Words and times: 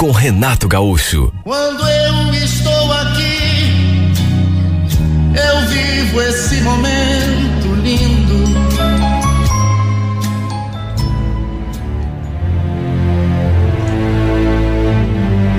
com 0.00 0.12
Renato 0.12 0.66
Gaúcho. 0.66 1.30
Quando 1.44 1.86
eu 1.86 2.32
estou 2.32 2.90
aqui, 2.90 4.10
eu 5.36 5.68
vivo 5.68 6.22
esse 6.22 6.62
momento 6.62 7.74
lindo. 7.82 8.50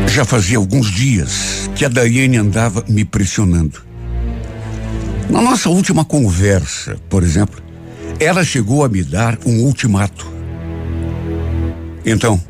Já 0.08 0.26
fazia 0.26 0.58
alguns 0.58 0.90
dias 0.90 1.70
que 1.76 1.86
a 1.86 1.88
Daiane 1.88 2.38
andava 2.38 2.84
me 2.90 3.06
pressionando. 3.06 3.84
Na 5.30 5.40
nossa 5.40 5.70
última 5.70 6.04
conversa, 6.04 6.98
por 7.08 7.22
exemplo, 7.22 7.62
ela 8.20 8.44
chegou 8.44 8.84
a 8.84 8.90
me 8.90 9.04
dar 9.04 9.38
um 9.46 9.60
ultimato. 9.60 10.28
Então, 12.04 12.42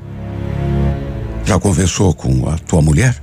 já 1.52 1.60
conversou 1.60 2.14
com 2.14 2.48
a 2.48 2.58
tua 2.60 2.82
mulher? 2.82 3.14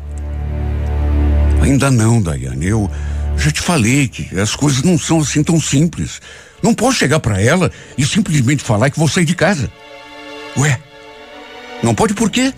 Ainda 1.62 1.90
não, 1.90 2.20
Daiane. 2.20 2.66
Eu 2.66 2.90
já 3.38 3.50
te 3.50 3.62
falei 3.62 4.06
que 4.06 4.38
as 4.38 4.54
coisas 4.54 4.82
não 4.82 4.98
são 4.98 5.20
assim 5.20 5.42
tão 5.42 5.58
simples. 5.58 6.20
Não 6.62 6.74
posso 6.74 6.98
chegar 6.98 7.20
para 7.20 7.40
ela 7.40 7.72
e 7.96 8.04
simplesmente 8.04 8.62
falar 8.62 8.90
que 8.90 8.98
vou 8.98 9.08
sair 9.08 9.24
de 9.24 9.34
casa. 9.34 9.72
Ué, 10.58 10.78
não 11.82 11.94
pode 11.94 12.12
por 12.12 12.30
quê? 12.30 12.52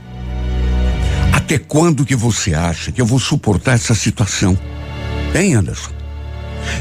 Até 1.32 1.56
quando 1.56 2.04
que 2.04 2.16
você 2.16 2.52
acha 2.52 2.90
que 2.90 3.00
eu 3.00 3.06
vou 3.06 3.20
suportar 3.20 3.74
essa 3.74 3.94
situação? 3.94 4.58
Hein, 5.32 5.54
Anderson? 5.54 5.92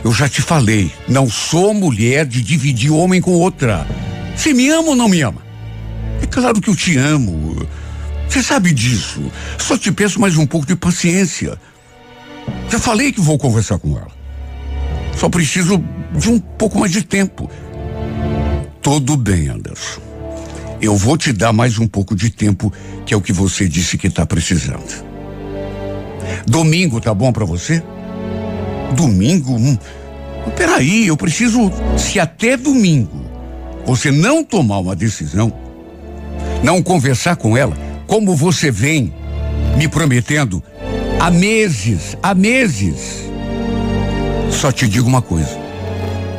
Eu 0.03 0.11
já 0.11 0.27
te 0.27 0.41
falei, 0.41 0.91
não 1.07 1.29
sou 1.29 1.75
mulher 1.75 2.25
de 2.25 2.41
dividir 2.41 2.89
homem 2.89 3.21
com 3.21 3.33
outra. 3.33 3.85
Você 4.35 4.51
me 4.51 4.67
ama 4.69 4.89
ou 4.89 4.95
não 4.95 5.07
me 5.07 5.21
ama? 5.21 5.43
É 6.23 6.25
claro 6.25 6.59
que 6.59 6.71
eu 6.71 6.75
te 6.75 6.97
amo. 6.97 7.67
Você 8.29 8.43
sabe 8.43 8.71
disso. 8.71 9.31
Só 9.57 9.75
te 9.75 9.91
peço 9.91 10.21
mais 10.21 10.37
um 10.37 10.45
pouco 10.45 10.67
de 10.67 10.75
paciência. 10.75 11.59
Já 12.69 12.77
falei 12.77 13.11
que 13.11 13.19
vou 13.19 13.39
conversar 13.39 13.79
com 13.79 13.97
ela. 13.97 14.11
Só 15.17 15.27
preciso 15.27 15.83
de 16.15 16.29
um 16.29 16.39
pouco 16.39 16.79
mais 16.79 16.91
de 16.91 17.01
tempo. 17.01 17.49
Tudo 18.81 19.17
bem, 19.17 19.49
Anderson. 19.49 19.99
Eu 20.79 20.95
vou 20.95 21.17
te 21.17 21.33
dar 21.33 21.51
mais 21.51 21.79
um 21.79 21.87
pouco 21.87 22.15
de 22.15 22.29
tempo, 22.29 22.71
que 23.05 23.13
é 23.13 23.17
o 23.17 23.21
que 23.21 23.33
você 23.33 23.67
disse 23.67 23.97
que 23.97 24.07
está 24.07 24.25
precisando. 24.25 25.03
Domingo 26.45 27.01
tá 27.01 27.13
bom 27.13 27.33
para 27.33 27.45
você? 27.45 27.83
Domingo? 28.95 29.55
Hum. 29.55 29.77
Peraí, 30.55 31.07
eu 31.07 31.17
preciso. 31.17 31.71
Se 31.97 32.19
até 32.19 32.55
domingo 32.55 33.25
você 33.85 34.11
não 34.11 34.43
tomar 34.43 34.77
uma 34.77 34.95
decisão, 34.95 35.51
não 36.63 36.81
conversar 36.81 37.35
com 37.35 37.57
ela, 37.57 37.88
como 38.09 38.35
você 38.35 38.71
vem 38.71 39.13
me 39.77 39.87
prometendo 39.87 40.63
há 41.19 41.29
meses, 41.29 42.17
há 42.23 42.33
meses. 42.33 43.29
Só 44.51 44.71
te 44.71 44.87
digo 44.87 45.07
uma 45.07 45.21
coisa: 45.21 45.55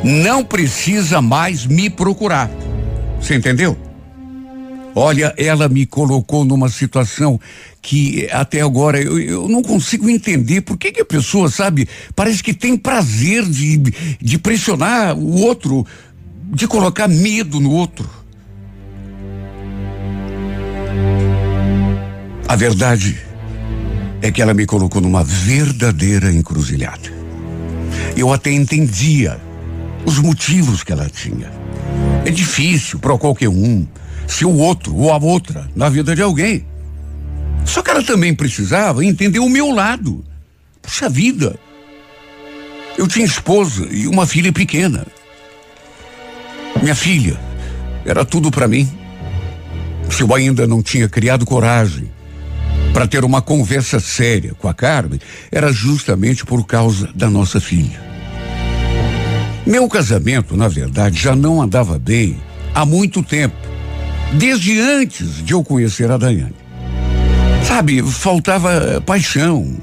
não 0.03 0.43
precisa 0.43 1.21
mais 1.21 1.65
me 1.65 1.89
procurar. 1.89 2.51
Você 3.19 3.35
entendeu? 3.35 3.77
Olha, 4.93 5.33
ela 5.37 5.69
me 5.69 5.85
colocou 5.85 6.43
numa 6.43 6.67
situação 6.67 7.39
que 7.81 8.27
até 8.29 8.59
agora 8.59 9.01
eu, 9.01 9.17
eu 9.17 9.47
não 9.47 9.63
consigo 9.63 10.09
entender 10.09 10.59
por 10.59 10.77
que, 10.77 10.91
que 10.91 11.01
a 11.01 11.05
pessoa, 11.05 11.49
sabe, 11.49 11.87
parece 12.13 12.43
que 12.43 12.53
tem 12.53 12.75
prazer 12.75 13.45
de, 13.45 13.77
de 14.19 14.37
pressionar 14.37 15.17
o 15.17 15.39
outro, 15.39 15.87
de 16.53 16.67
colocar 16.67 17.07
medo 17.07 17.61
no 17.61 17.71
outro. 17.71 18.21
A 22.51 22.55
verdade 22.57 23.17
é 24.21 24.29
que 24.29 24.41
ela 24.41 24.53
me 24.53 24.65
colocou 24.65 25.01
numa 25.01 25.23
verdadeira 25.23 26.33
encruzilhada. 26.33 27.09
Eu 28.17 28.33
até 28.33 28.51
entendia 28.51 29.39
os 30.05 30.19
motivos 30.19 30.83
que 30.83 30.91
ela 30.91 31.09
tinha. 31.09 31.49
É 32.25 32.29
difícil 32.29 32.99
para 32.99 33.17
qualquer 33.17 33.47
um 33.47 33.87
ser 34.27 34.43
o 34.43 34.57
outro 34.57 34.93
ou 34.93 35.13
a 35.13 35.17
outra 35.17 35.71
na 35.73 35.87
vida 35.87 36.13
de 36.13 36.21
alguém. 36.21 36.65
Só 37.63 37.81
que 37.81 37.89
ela 37.89 38.03
também 38.03 38.35
precisava 38.35 39.05
entender 39.05 39.39
o 39.39 39.47
meu 39.47 39.71
lado. 39.71 40.21
Puxa 40.81 41.07
vida. 41.07 41.57
Eu 42.97 43.07
tinha 43.07 43.25
esposa 43.25 43.87
e 43.89 44.09
uma 44.09 44.27
filha 44.27 44.51
pequena. 44.51 45.07
Minha 46.81 46.95
filha 46.95 47.39
era 48.05 48.25
tudo 48.25 48.51
para 48.51 48.67
mim. 48.67 48.91
Se 50.09 50.21
eu 50.21 50.35
ainda 50.35 50.67
não 50.67 50.83
tinha 50.83 51.07
criado 51.07 51.45
coragem 51.45 52.11
para 52.93 53.07
ter 53.07 53.23
uma 53.23 53.41
conversa 53.41 53.99
séria 53.99 54.53
com 54.53 54.67
a 54.67 54.73
Carmen, 54.73 55.19
era 55.51 55.71
justamente 55.71 56.45
por 56.45 56.65
causa 56.65 57.09
da 57.15 57.29
nossa 57.29 57.59
filha. 57.59 58.01
Meu 59.65 59.87
casamento, 59.87 60.57
na 60.57 60.67
verdade, 60.67 61.19
já 61.19 61.35
não 61.35 61.61
andava 61.61 61.97
bem 61.97 62.37
há 62.73 62.85
muito 62.85 63.23
tempo, 63.23 63.55
desde 64.33 64.79
antes 64.79 65.43
de 65.43 65.53
eu 65.53 65.63
conhecer 65.63 66.09
a 66.11 66.17
Daiane. 66.17 66.55
Sabe, 67.63 68.01
faltava 68.03 69.01
paixão, 69.05 69.77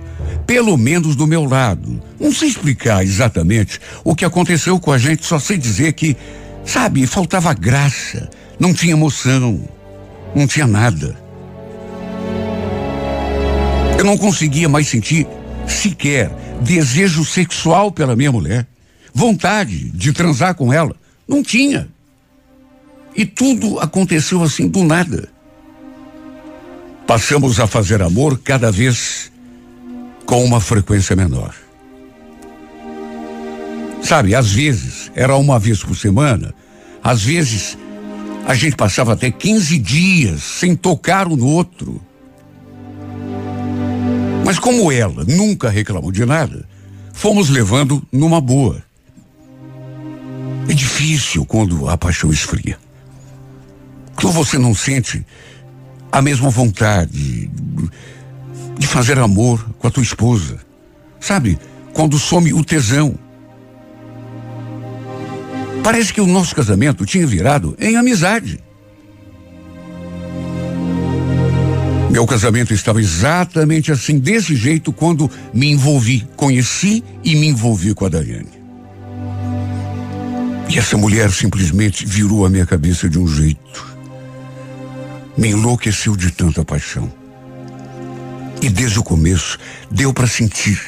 pelo 0.47 0.77
menos 0.77 1.15
do 1.17 1.27
meu 1.27 1.45
lado. 1.45 2.03
Não 2.21 2.33
sei 2.33 2.49
explicar 2.49 3.03
exatamente 3.05 3.81
o 4.05 4.15
que 4.15 4.25
aconteceu 4.25 4.79
com 4.81 4.93
a 4.93 4.99
gente, 4.99 5.25
só 5.25 5.39
sei 5.39 5.57
dizer 5.57 5.93
que, 5.93 6.17
sabe, 6.65 7.07
faltava 7.07 7.55
graça, 7.55 8.29
não 8.59 8.75
tinha 8.75 8.93
emoção, 8.93 9.61
não 10.35 10.47
tinha 10.47 10.67
nada. 10.67 11.28
Eu 13.99 14.05
não 14.05 14.17
conseguia 14.17 14.69
mais 14.69 14.87
sentir 14.87 15.27
sequer 15.67 16.31
desejo 16.63 17.25
sexual 17.25 17.91
pela 17.91 18.15
minha 18.15 18.31
mulher, 18.31 18.65
vontade 19.13 19.91
de 19.91 20.13
transar 20.13 20.55
com 20.55 20.73
ela. 20.73 20.95
Não 21.27 21.43
tinha. 21.43 21.89
E 23.17 23.27
tudo 23.27 23.81
aconteceu 23.81 24.41
assim 24.41 24.69
do 24.69 24.85
nada. 24.85 25.29
Passamos 27.09 27.59
a 27.59 27.67
fazer 27.67 28.01
amor 28.01 28.39
cada 28.39 28.71
vez 28.71 29.33
com 30.25 30.45
uma 30.45 30.61
frequência 30.61 31.17
menor. 31.17 31.53
Sabe, 34.01 34.35
às 34.35 34.53
vezes 34.53 35.11
era 35.15 35.37
uma 35.37 35.59
vez 35.59 35.83
por 35.83 35.97
semana, 35.97 36.55
às 37.03 37.25
vezes 37.25 37.77
a 38.47 38.55
gente 38.55 38.77
passava 38.77 39.15
até 39.15 39.31
15 39.31 39.77
dias 39.79 40.43
sem 40.43 40.77
tocar 40.77 41.27
um 41.27 41.35
no 41.35 41.47
outro. 41.47 42.01
Mas 44.49 44.59
como 44.59 44.91
ela 44.91 45.27
nunca 45.27 45.69
reclamou 45.69 46.11
de 46.11 46.25
nada, 46.25 46.67
fomos 47.13 47.51
levando 47.51 48.03
numa 48.11 48.41
boa. 48.41 48.83
É 50.67 50.73
difícil 50.73 51.45
quando 51.45 51.87
a 51.87 51.99
paixão 51.99 52.33
esfria. 52.33 52.79
Quando 54.17 54.33
você 54.33 54.57
não 54.57 54.75
sente 54.75 55.23
a 56.11 56.23
mesma 56.23 56.49
vontade 56.49 57.51
de 58.79 58.87
fazer 58.87 59.19
amor 59.19 59.63
com 59.79 59.87
a 59.87 59.91
tua 59.91 60.03
esposa. 60.03 60.59
Sabe? 61.21 61.59
Quando 61.93 62.19
some 62.19 62.51
o 62.55 62.65
tesão. 62.65 63.19
Parece 65.85 66.11
que 66.11 66.23
o 66.23 66.27
nosso 66.27 66.57
casamento 66.57 67.05
tinha 67.05 67.27
virado 67.27 67.77
em 67.79 67.97
amizade. 67.97 68.59
Meu 72.11 72.27
casamento 72.27 72.73
estava 72.73 73.01
exatamente 73.01 73.93
assim, 73.93 74.19
desse 74.19 74.57
jeito, 74.57 74.93
quando 74.93 75.31
me 75.53 75.71
envolvi, 75.71 76.27
conheci 76.37 77.05
e 77.23 77.37
me 77.37 77.49
envolvi 77.49 77.93
com 77.93 78.07
a 78.07 78.09
Daiane. 78.09 78.59
E 80.71 80.79
essa 80.79 80.97
mulher 80.97 81.31
simplesmente 81.31 82.07
virou 82.07 82.47
a 82.47 82.51
minha 82.51 82.65
cabeça 82.65 83.09
de 83.09 83.19
um 83.19 83.29
jeito. 83.29 83.97
Me 85.37 85.49
enlouqueceu 85.49 86.17
de 86.17 86.31
tanta 86.31 86.65
paixão. 86.65 87.13
E 88.63 88.71
desde 88.71 88.99
o 88.99 89.03
começo 89.03 89.59
deu 89.91 90.13
para 90.13 90.27
sentir 90.27 90.81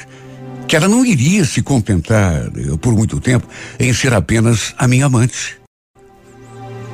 que 0.66 0.75
ela 0.75 0.88
não 0.88 1.05
iria 1.05 1.44
se 1.44 1.62
contentar 1.62 2.46
eh, 2.46 2.76
por 2.81 2.94
muito 2.94 3.20
tempo 3.20 3.46
em 3.78 3.93
ser 3.93 4.14
apenas 4.14 4.75
a 4.78 4.88
minha 4.88 5.06
amante. 5.06 5.58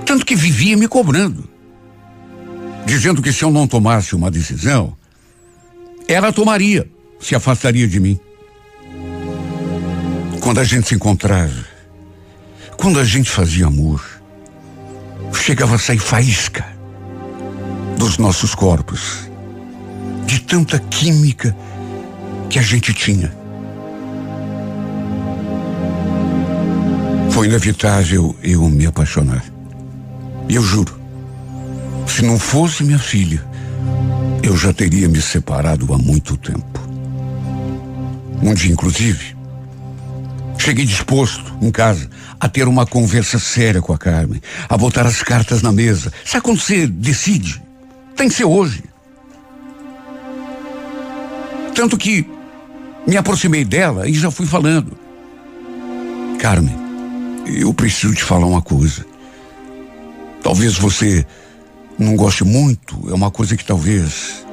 Tanto 0.05 0.27
que 0.27 0.35
vivia 0.35 0.77
me 0.77 0.89
cobrando 0.89 1.56
dizendo 2.87 3.21
que 3.21 3.33
se 3.33 3.45
eu 3.45 3.51
não 3.51 3.67
tomasse 3.67 4.15
uma 4.15 4.31
decisão, 4.31 4.97
ela 6.09 6.33
tomaria. 6.33 6.89
se 7.19 7.35
afastaria 7.35 7.89
de 7.89 7.99
mim. 7.99 8.19
Quando 10.41 10.61
a 10.61 10.65
gente 10.65 10.87
se 10.87 10.95
encontrava, 10.95 11.67
quando 12.77 13.01
a 13.01 13.05
gente 13.05 13.29
fazia 13.29 13.67
amor, 13.67 14.05
chegava 15.33 15.75
a 15.75 15.79
sair 15.79 15.99
faísca 15.99 16.65
dos 17.99 18.19
nossos 18.19 18.55
corpos, 18.55 19.29
de 20.27 20.41
tanta 20.41 20.79
química 20.79 21.57
que 22.51 22.59
a 22.59 22.63
gente 22.63 22.93
tinha. 22.93 23.35
Foi 27.31 27.47
inevitável 27.47 28.37
eu 28.43 28.69
me 28.69 28.87
apaixonar. 28.87 29.45
E 30.49 30.55
eu 30.55 30.63
juro, 30.63 30.96
se 32.07 32.23
não 32.23 32.39
fosse 32.39 32.85
minha 32.85 32.99
filha, 32.99 33.45
eu 34.43 34.57
já 34.57 34.73
teria 34.73 35.09
me 35.09 35.21
separado 35.21 35.93
há 35.93 35.99
muito 35.99 36.37
tempo. 36.37 36.81
Um 38.43 38.55
dia, 38.55 38.73
inclusive, 38.73 39.37
cheguei 40.59 40.85
disposto 40.85 41.57
em 41.61 41.71
casa 41.71 42.09
a 42.39 42.49
ter 42.49 42.69
uma 42.69 42.87
conversa 42.87 43.39
séria 43.39 43.81
com 43.81 43.93
a 43.93 43.99
Carmen, 43.99 44.41
a 44.69 44.77
botar 44.77 45.07
as 45.07 45.23
cartas 45.23 45.63
na 45.63 45.73
mesa. 45.73 46.13
Sabe 46.25 46.45
quando 46.45 46.61
você 46.61 46.87
decide? 46.87 47.63
Tem 48.15 48.29
que 48.29 48.35
ser 48.35 48.45
hoje. 48.45 48.85
Tanto 51.75 51.97
que 51.97 52.27
me 53.07 53.17
aproximei 53.17 53.65
dela 53.65 54.09
e 54.09 54.15
já 54.15 54.31
fui 54.31 54.47
falando. 54.47 54.97
Carmen, 56.39 56.75
eu 57.47 57.73
preciso 57.73 58.15
te 58.15 58.25
falar 58.25 58.47
uma 58.47 58.63
coisa. 58.63 59.05
Talvez 60.43 60.79
você 60.79 61.27
não 61.99 62.15
goste 62.15 62.45
muito, 62.45 63.11
é 63.11 63.15
uma 63.15 63.31
coisa 63.31 63.57
que 63.57 63.65
talvez, 63.65 64.45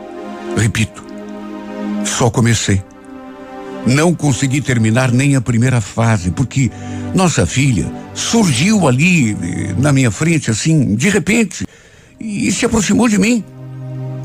repito, 0.55 1.03
só 2.05 2.29
comecei. 2.29 2.81
Não 3.85 4.13
consegui 4.13 4.61
terminar 4.61 5.11
nem 5.11 5.35
a 5.35 5.41
primeira 5.41 5.81
fase, 5.81 6.31
porque 6.31 6.71
nossa 7.13 7.45
filha 7.45 7.91
surgiu 8.13 8.87
ali 8.87 9.31
eh, 9.31 9.75
na 9.77 9.91
minha 9.91 10.09
frente, 10.09 10.49
assim, 10.49 10.95
de 10.95 11.09
repente, 11.09 11.65
e 12.19 12.49
se 12.51 12.65
aproximou 12.65 13.09
de 13.09 13.17
mim. 13.17 13.43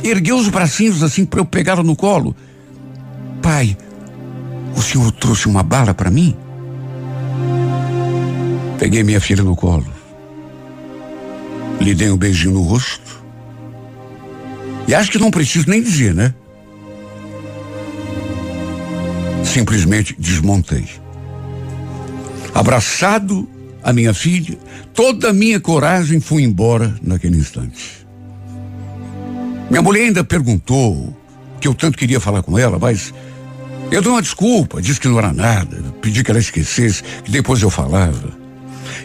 Ergueu 0.05 0.37
os 0.37 0.49
bracinhos 0.49 1.03
assim 1.03 1.25
para 1.25 1.41
eu 1.41 1.45
pegá-la 1.45 1.83
no 1.83 1.97
colo. 1.97 2.37
Pai, 3.43 3.77
o 4.77 4.81
senhor 4.81 5.11
trouxe 5.11 5.49
uma 5.49 5.65
bala 5.65 5.93
para 5.93 6.09
mim? 6.09 6.37
Peguei 8.79 9.03
minha 9.03 9.21
filha 9.21 9.43
no 9.43 9.57
colo. 9.57 9.98
Lhe 11.81 11.95
dei 11.95 12.11
um 12.11 12.17
beijinho 12.17 12.55
no 12.55 12.63
rosto. 12.63 13.23
E 14.87 14.95
acho 14.95 15.11
que 15.11 15.19
não 15.19 15.31
preciso 15.31 15.69
nem 15.69 15.83
dizer, 15.83 16.15
né? 16.15 16.35
Simplesmente 19.45 20.15
desmontei. 20.19 20.87
Abraçado 22.55 23.49
a 23.83 23.93
minha 23.93 24.13
filha, 24.13 24.59
toda 24.93 25.31
a 25.31 25.33
minha 25.33 25.61
coragem 25.61 26.21
foi 26.21 26.43
embora 26.43 26.95
naquele 27.03 27.37
instante. 27.37 28.07
Minha 29.71 29.83
mulher 29.83 30.05
ainda 30.05 30.25
perguntou 30.25 31.17
que 31.61 31.69
eu 31.69 31.75
tanto 31.75 31.99
queria 31.99 32.19
falar 32.19 32.43
com 32.43 32.59
ela, 32.59 32.79
mas 32.79 33.13
eu 33.91 34.03
dei 34.03 34.11
uma 34.11 34.23
desculpa, 34.23 34.81
disse 34.83 35.01
que 35.01 35.09
não 35.09 35.19
era 35.19 35.33
nada, 35.33 35.77
pedi 36.01 36.25
que 36.25 36.31
ela 36.31 36.41
esquecesse, 36.41 37.03
que 37.25 37.31
depois 37.31 37.63
eu 37.63 37.71
falava. 37.71 38.37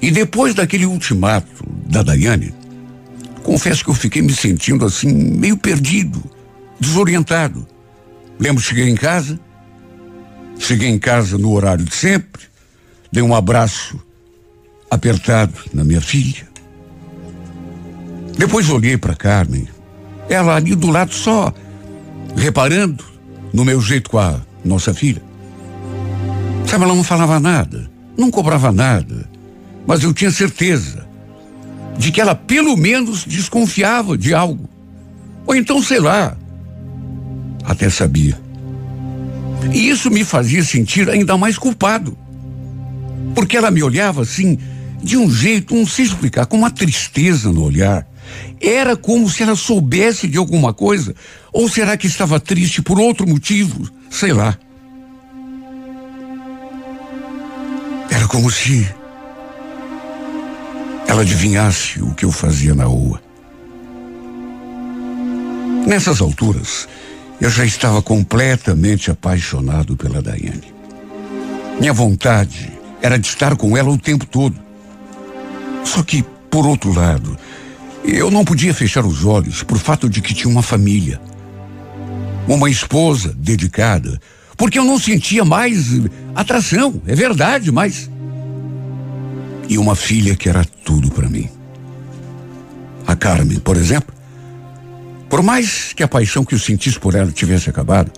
E 0.01 0.11
depois 0.11 0.53
daquele 0.53 0.85
ultimato 0.85 1.47
da 1.87 2.03
Daiane, 2.03 2.53
confesso 3.43 3.83
que 3.83 3.89
eu 3.89 3.93
fiquei 3.93 4.21
me 4.21 4.33
sentindo 4.33 4.85
assim, 4.85 5.13
meio 5.13 5.57
perdido, 5.57 6.23
desorientado. 6.79 7.67
Lembro, 8.39 8.63
cheguei 8.63 8.89
em 8.89 8.95
casa, 8.95 9.39
cheguei 10.57 10.89
em 10.89 10.97
casa 10.97 11.37
no 11.37 11.51
horário 11.51 11.85
de 11.85 11.93
sempre, 11.93 12.43
dei 13.11 13.21
um 13.21 13.35
abraço 13.35 13.99
apertado 14.89 15.53
na 15.73 15.83
minha 15.83 16.01
filha. 16.01 16.47
Depois 18.37 18.69
olhei 18.69 18.97
para 18.97 19.15
Carmen, 19.15 19.67
ela 20.29 20.55
ali 20.55 20.73
do 20.73 20.89
lado 20.89 21.13
só, 21.13 21.53
reparando 22.35 23.03
no 23.53 23.63
meu 23.63 23.79
jeito 23.79 24.09
com 24.09 24.17
a 24.17 24.41
nossa 24.65 24.93
filha. 24.93 25.21
Sabe, 26.67 26.85
ela 26.85 26.95
não 26.95 27.03
falava 27.03 27.39
nada, 27.39 27.89
não 28.17 28.31
cobrava 28.31 28.71
nada, 28.71 29.29
mas 29.85 30.01
eu 30.01 30.13
tinha 30.13 30.31
certeza 30.31 31.02
de 31.97 32.11
que 32.11 32.19
ela 32.19 32.35
pelo 32.35 32.75
menos 32.75 33.25
desconfiava 33.25 34.17
de 34.17 34.33
algo. 34.33 34.69
Ou 35.45 35.55
então, 35.55 35.81
sei 35.81 35.99
lá, 35.99 36.37
até 37.63 37.89
sabia. 37.89 38.39
E 39.71 39.89
isso 39.89 40.09
me 40.11 40.23
fazia 40.23 40.63
sentir 40.63 41.09
ainda 41.09 41.37
mais 41.37 41.57
culpado. 41.57 42.17
Porque 43.33 43.57
ela 43.57 43.71
me 43.71 43.81
olhava 43.81 44.21
assim, 44.21 44.57
de 45.01 45.17
um 45.17 45.29
jeito, 45.29 45.75
não 45.75 45.85
sei 45.85 46.05
explicar, 46.05 46.45
com 46.45 46.57
uma 46.57 46.71
tristeza 46.71 47.51
no 47.51 47.63
olhar. 47.63 48.07
Era 48.59 48.95
como 48.95 49.29
se 49.29 49.43
ela 49.43 49.55
soubesse 49.55 50.27
de 50.27 50.37
alguma 50.37 50.73
coisa, 50.73 51.13
ou 51.51 51.67
será 51.69 51.97
que 51.97 52.07
estava 52.07 52.39
triste 52.39 52.81
por 52.81 52.99
outro 52.99 53.27
motivo? 53.27 53.89
Sei 54.09 54.31
lá. 54.31 54.57
Era 58.09 58.27
como 58.27 58.49
se 58.49 58.87
ela 61.13 61.21
adivinhasse 61.21 62.01
o 62.01 62.11
que 62.15 62.25
eu 62.25 62.31
fazia 62.31 62.73
na 62.73 62.85
rua. 62.85 63.21
Nessas 65.85 66.19
alturas, 66.19 66.87
eu 67.39 67.51
já 67.51 67.63
estava 67.63 68.01
completamente 68.01 69.11
apaixonado 69.11 69.95
pela 69.95 70.23
Daiane. 70.23 70.73
Minha 71.79 71.93
vontade 71.93 72.71
era 72.99 73.19
de 73.19 73.27
estar 73.27 73.55
com 73.55 73.77
ela 73.77 73.91
o 73.91 73.97
tempo 73.97 74.25
todo. 74.25 74.59
Só 75.83 76.01
que, 76.01 76.23
por 76.49 76.65
outro 76.65 76.91
lado, 76.91 77.37
eu 78.03 78.31
não 78.31 78.43
podia 78.43 78.73
fechar 78.73 79.05
os 79.05 79.23
olhos 79.23 79.61
por 79.61 79.77
fato 79.77 80.09
de 80.09 80.19
que 80.19 80.33
tinha 80.33 80.51
uma 80.51 80.63
família. 80.63 81.21
Uma 82.47 82.71
esposa 82.71 83.35
dedicada, 83.37 84.19
porque 84.57 84.79
eu 84.79 84.83
não 84.83 84.97
sentia 84.97 85.45
mais 85.45 85.89
atração, 86.33 86.99
é 87.05 87.13
verdade, 87.13 87.71
mas. 87.71 88.09
E 89.67 89.77
uma 89.77 89.95
filha 89.95 90.35
que 90.35 90.49
era 90.49 90.65
tudo 90.83 91.09
para 91.09 91.29
mim. 91.29 91.49
A 93.07 93.15
Carmen, 93.15 93.59
por 93.59 93.77
exemplo, 93.77 94.13
por 95.29 95.41
mais 95.41 95.93
que 95.93 96.03
a 96.03 96.07
paixão 96.07 96.45
que 96.45 96.55
eu 96.55 96.59
sentisse 96.59 96.99
por 96.99 97.15
ela 97.15 97.31
tivesse 97.31 97.69
acabado, 97.69 98.11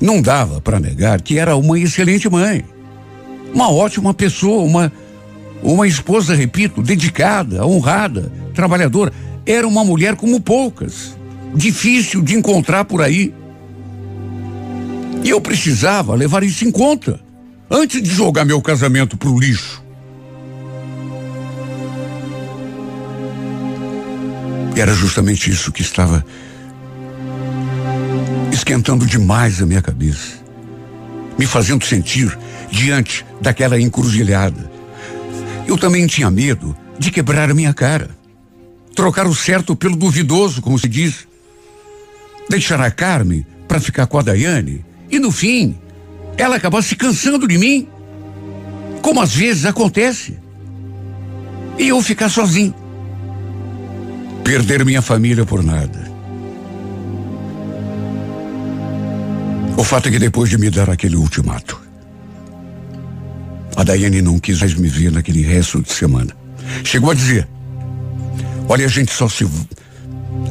não 0.00 0.20
dava 0.20 0.60
para 0.60 0.80
negar 0.80 1.20
que 1.20 1.38
era 1.38 1.56
uma 1.56 1.78
excelente 1.78 2.28
mãe. 2.28 2.64
Uma 3.54 3.70
ótima 3.70 4.12
pessoa, 4.12 4.62
uma 4.62 4.92
uma 5.62 5.86
esposa, 5.86 6.34
repito, 6.34 6.82
dedicada, 6.82 7.64
honrada, 7.64 8.32
trabalhadora. 8.52 9.12
Era 9.46 9.66
uma 9.66 9.84
mulher 9.84 10.16
como 10.16 10.40
poucas. 10.40 11.16
Difícil 11.54 12.20
de 12.20 12.34
encontrar 12.34 12.84
por 12.84 13.00
aí. 13.00 13.32
E 15.22 15.30
eu 15.30 15.40
precisava 15.40 16.14
levar 16.14 16.42
isso 16.42 16.64
em 16.64 16.70
conta 16.70 17.20
antes 17.70 18.02
de 18.02 18.10
jogar 18.10 18.44
meu 18.44 18.60
casamento 18.60 19.16
pro 19.16 19.38
lixo. 19.38 19.81
Era 24.76 24.94
justamente 24.94 25.50
isso 25.50 25.72
que 25.72 25.82
estava 25.82 26.24
esquentando 28.52 29.06
demais 29.06 29.60
a 29.60 29.66
minha 29.66 29.82
cabeça, 29.82 30.42
me 31.38 31.46
fazendo 31.46 31.84
sentir 31.84 32.36
diante 32.70 33.24
daquela 33.40 33.80
encruzilhada 33.80 34.72
eu 35.66 35.78
também 35.78 36.06
tinha 36.06 36.30
medo 36.30 36.76
de 36.98 37.10
quebrar 37.10 37.50
a 37.50 37.54
minha 37.54 37.72
cara. 37.72 38.10
Trocar 38.94 39.26
o 39.26 39.34
certo 39.34 39.74
pelo 39.74 39.96
duvidoso, 39.96 40.60
como 40.60 40.78
se 40.78 40.88
diz. 40.88 41.26
Deixar 42.48 42.80
a 42.80 42.90
Carmen 42.90 43.46
para 43.66 43.80
ficar 43.80 44.06
com 44.06 44.18
a 44.18 44.22
Daiane 44.22 44.84
e, 45.10 45.18
no 45.18 45.30
fim, 45.30 45.78
ela 46.36 46.56
acabar 46.56 46.82
se 46.82 46.96
cansando 46.96 47.46
de 47.46 47.56
mim. 47.56 47.88
Como 49.00 49.20
às 49.20 49.34
vezes 49.34 49.64
acontece. 49.64 50.38
E 51.78 51.88
eu 51.88 52.02
ficar 52.02 52.28
sozinho. 52.28 52.74
Perder 54.44 54.84
minha 54.84 55.00
família 55.00 55.46
por 55.46 55.62
nada. 55.62 56.10
O 59.76 59.84
fato 59.84 60.08
é 60.08 60.12
que 60.12 60.18
depois 60.18 60.50
de 60.50 60.58
me 60.58 60.70
dar 60.70 60.90
aquele 60.90 61.16
ultimato, 61.16 61.80
a 63.76 63.82
Daiane 63.82 64.20
não 64.20 64.38
quis 64.38 64.60
mais 64.60 64.74
me 64.74 64.88
ver 64.88 65.10
naquele 65.10 65.42
resto 65.42 65.80
de 65.80 65.92
semana. 65.92 66.36
Chegou 66.84 67.10
a 67.10 67.14
dizer: 67.14 67.48
Olha, 68.68 68.84
a 68.84 68.88
gente 68.88 69.12
só 69.12 69.28
se. 69.28 69.48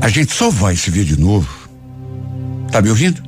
A 0.01 0.10
gente 0.10 0.33
só 0.33 0.50
vai 0.50 0.75
se 0.75 0.89
ver 0.89 1.05
de 1.05 1.19
novo. 1.19 1.50
Tá 2.71 2.81
me 2.81 2.89
ouvindo? 2.89 3.21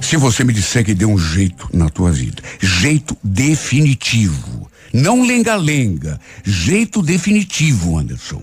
Se 0.00 0.16
você 0.16 0.42
me 0.42 0.52
disser 0.52 0.84
que 0.84 0.94
deu 0.94 1.08
um 1.08 1.18
jeito 1.18 1.68
na 1.72 1.88
tua 1.88 2.10
vida. 2.10 2.42
Jeito 2.60 3.16
definitivo. 3.22 4.68
Não 4.92 5.24
lenga-lenga. 5.24 6.18
Jeito 6.44 7.02
definitivo, 7.02 7.98
Anderson. 7.98 8.42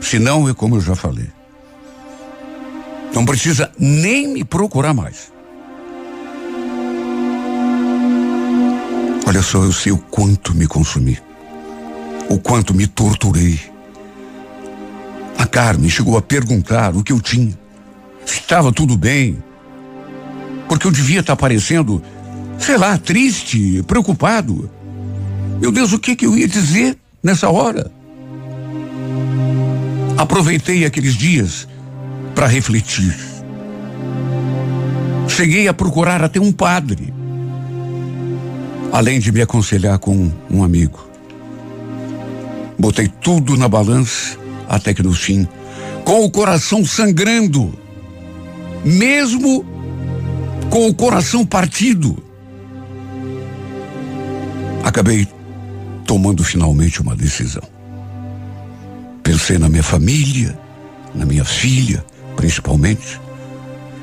Senão 0.00 0.48
é 0.48 0.54
como 0.54 0.76
eu 0.76 0.80
já 0.80 0.94
falei. 0.94 1.28
Não 3.14 3.24
precisa 3.24 3.70
nem 3.78 4.28
me 4.28 4.44
procurar 4.44 4.94
mais. 4.94 5.32
Olha 9.26 9.42
só, 9.42 9.62
eu 9.62 9.72
sei 9.72 9.92
o 9.92 9.98
quanto 9.98 10.54
me 10.54 10.66
consumi, 10.66 11.18
o 12.28 12.38
quanto 12.38 12.74
me 12.74 12.86
torturei. 12.86 13.60
A 15.38 15.46
Carmen 15.46 15.88
chegou 15.88 16.16
a 16.16 16.22
perguntar 16.22 16.96
o 16.96 17.02
que 17.02 17.12
eu 17.12 17.20
tinha, 17.20 17.56
se 18.26 18.40
estava 18.40 18.72
tudo 18.72 18.96
bem, 18.96 19.40
porque 20.68 20.86
eu 20.86 20.90
devia 20.90 21.20
estar 21.20 21.36
parecendo, 21.36 22.02
sei 22.58 22.76
lá, 22.76 22.98
triste, 22.98 23.82
preocupado. 23.84 24.68
Meu 25.60 25.70
Deus, 25.70 25.92
o 25.92 25.98
que, 25.98 26.16
que 26.16 26.26
eu 26.26 26.36
ia 26.36 26.48
dizer 26.48 26.98
nessa 27.22 27.48
hora? 27.50 27.90
Aproveitei 30.20 30.84
aqueles 30.84 31.14
dias 31.14 31.66
para 32.34 32.46
refletir. 32.46 33.16
Cheguei 35.26 35.66
a 35.66 35.72
procurar 35.72 36.22
até 36.22 36.38
um 36.38 36.52
padre, 36.52 37.10
além 38.92 39.18
de 39.18 39.32
me 39.32 39.40
aconselhar 39.40 39.98
com 39.98 40.30
um 40.50 40.62
amigo. 40.62 41.08
Botei 42.78 43.08
tudo 43.08 43.56
na 43.56 43.66
balança 43.66 44.36
até 44.68 44.92
que 44.92 45.02
no 45.02 45.14
fim, 45.14 45.48
com 46.04 46.22
o 46.22 46.30
coração 46.30 46.84
sangrando, 46.84 47.72
mesmo 48.84 49.64
com 50.68 50.86
o 50.86 50.94
coração 50.94 51.46
partido, 51.46 52.22
acabei 54.84 55.26
tomando 56.04 56.44
finalmente 56.44 57.00
uma 57.00 57.16
decisão. 57.16 57.69
Pensei 59.30 59.58
na 59.58 59.68
minha 59.68 59.84
família, 59.84 60.58
na 61.14 61.24
minha 61.24 61.44
filha, 61.44 62.04
principalmente, 62.34 63.20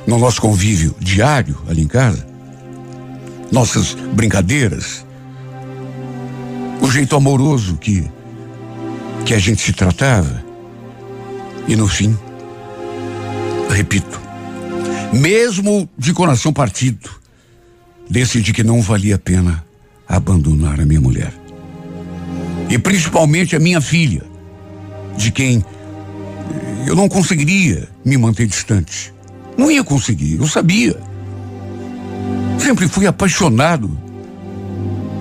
no 0.07 0.17
nosso 0.17 0.39
convívio 0.39 0.96
diário 1.01 1.57
ali 1.67 1.81
em 1.81 1.88
casa, 1.88 2.25
nossas 3.51 3.93
brincadeiras, 4.13 5.05
o 6.81 6.89
jeito 6.89 7.13
amoroso 7.13 7.75
que 7.75 8.10
que 9.25 9.34
a 9.34 9.38
gente 9.38 9.62
se 9.62 9.74
tratava. 9.74 10.41
E 11.67 11.75
no 11.75 11.89
fim, 11.89 12.17
repito, 13.69 14.22
mesmo 15.12 15.89
de 15.98 16.13
coração 16.13 16.53
partido, 16.53 17.10
decidi 18.10 18.53
que 18.53 18.63
não 18.63 18.81
valia 18.81 19.15
a 19.15 19.19
pena 19.19 19.62
abandonar 20.07 20.79
a 20.79 20.86
minha 20.86 21.01
mulher. 21.01 21.34
E 22.69 22.79
principalmente 22.79 23.57
a 23.57 23.60
minha 23.60 23.81
filha, 23.81 24.37
de 25.17 25.31
quem 25.31 25.65
eu 26.86 26.95
não 26.95 27.09
conseguiria 27.09 27.88
me 28.05 28.17
manter 28.17 28.47
distante. 28.47 29.13
Não 29.57 29.69
ia 29.69 29.83
conseguir, 29.83 30.36
eu 30.36 30.47
sabia. 30.47 30.97
Sempre 32.59 32.88
fui 32.88 33.07
apaixonado 33.07 33.97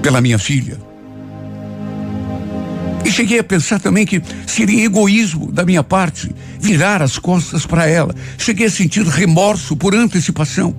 pela 0.03 0.21
minha 0.21 0.39
filha. 0.39 0.79
E 3.05 3.11
cheguei 3.11 3.39
a 3.39 3.45
pensar 3.45 3.81
também 3.81 4.05
que 4.05 4.21
seria 4.47 4.85
egoísmo 4.85 5.51
da 5.51 5.65
minha 5.65 5.83
parte 5.83 6.35
virar 6.61 7.03
as 7.03 7.19
costas 7.19 7.65
para 7.65 7.87
ela. 7.87 8.15
Cheguei 8.37 8.67
a 8.67 8.71
sentir 8.71 9.05
remorso 9.07 9.77
por 9.77 9.95
antecipação. 9.95 10.75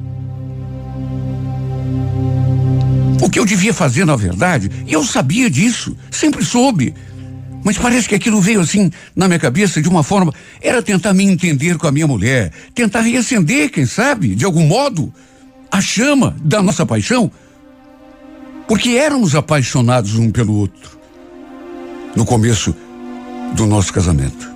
O 3.21 3.29
que 3.29 3.39
eu 3.39 3.45
devia 3.45 3.73
fazer, 3.73 4.05
na 4.05 4.15
verdade, 4.15 4.69
e 4.85 4.93
eu 4.93 5.03
sabia 5.03 5.49
disso, 5.49 5.97
sempre 6.11 6.43
soube. 6.45 6.93
Mas 7.67 7.77
parece 7.77 8.07
que 8.07 8.15
aquilo 8.15 8.39
veio 8.39 8.61
assim 8.61 8.89
na 9.13 9.27
minha 9.27 9.37
cabeça 9.37 9.81
de 9.81 9.89
uma 9.89 10.01
forma. 10.01 10.33
Era 10.61 10.81
tentar 10.81 11.13
me 11.13 11.25
entender 11.25 11.77
com 11.77 11.85
a 11.85 11.91
minha 11.91 12.07
mulher, 12.07 12.49
tentar 12.73 13.01
reacender, 13.01 13.69
quem 13.69 13.85
sabe, 13.85 14.35
de 14.35 14.45
algum 14.45 14.65
modo, 14.65 15.13
a 15.69 15.81
chama 15.81 16.33
da 16.41 16.63
nossa 16.63 16.85
paixão. 16.85 17.29
Porque 18.69 18.91
éramos 18.91 19.35
apaixonados 19.35 20.15
um 20.15 20.31
pelo 20.31 20.53
outro 20.53 20.97
no 22.15 22.23
começo 22.23 22.73
do 23.53 23.65
nosso 23.65 23.91
casamento. 23.91 24.49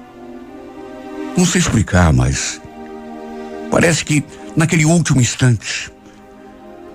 Não 1.36 1.46
sei 1.46 1.60
explicar, 1.60 2.14
mas 2.14 2.62
parece 3.70 4.06
que 4.06 4.24
naquele 4.56 4.86
último 4.86 5.20
instante, 5.20 5.92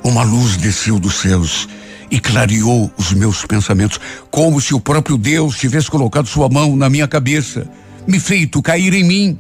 uma 0.02 0.22
luz 0.22 0.56
desceu 0.56 0.98
dos 0.98 1.16
céus 1.16 1.68
e 2.10 2.20
clareou 2.20 2.90
os 2.96 3.12
meus 3.12 3.44
pensamentos, 3.44 4.00
como 4.30 4.60
se 4.60 4.74
o 4.74 4.80
próprio 4.80 5.16
Deus 5.16 5.56
tivesse 5.56 5.90
colocado 5.90 6.26
sua 6.26 6.48
mão 6.48 6.76
na 6.76 6.88
minha 6.88 7.08
cabeça, 7.08 7.68
me 8.06 8.20
feito 8.20 8.62
cair 8.62 8.94
em 8.94 9.04
mim. 9.04 9.38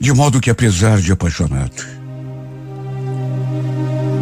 De 0.00 0.12
modo 0.12 0.40
que, 0.40 0.50
apesar 0.50 1.00
de 1.00 1.10
apaixonado, 1.10 1.84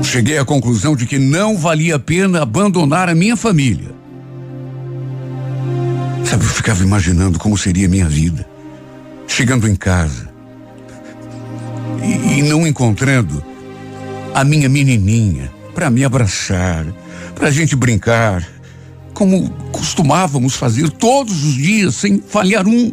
cheguei 0.02 0.38
à 0.38 0.44
conclusão 0.44 0.94
de 0.94 1.06
que 1.06 1.18
não 1.18 1.56
valia 1.56 1.96
a 1.96 1.98
pena 1.98 2.42
abandonar 2.42 3.08
a 3.08 3.14
minha 3.14 3.36
família 3.36 3.94
Sabe, 6.24 6.46
eu 6.46 6.50
ficava 6.50 6.82
imaginando 6.82 7.38
como 7.38 7.56
seria 7.56 7.86
a 7.86 7.88
minha 7.88 8.08
vida. 8.08 8.44
Chegando 9.28 9.68
em 9.68 9.76
casa 9.76 10.28
e, 12.02 12.38
e 12.38 12.42
não 12.42 12.66
encontrando 12.66 13.44
a 14.34 14.42
minha 14.42 14.68
menininha 14.68 15.52
para 15.74 15.90
me 15.90 16.04
abraçar, 16.04 16.86
para 17.34 17.48
a 17.48 17.50
gente 17.50 17.74
brincar, 17.74 18.46
como 19.12 19.50
costumávamos 19.72 20.54
fazer 20.54 20.90
todos 20.90 21.44
os 21.44 21.54
dias, 21.54 21.94
sem 21.94 22.20
falhar 22.20 22.66
um. 22.66 22.92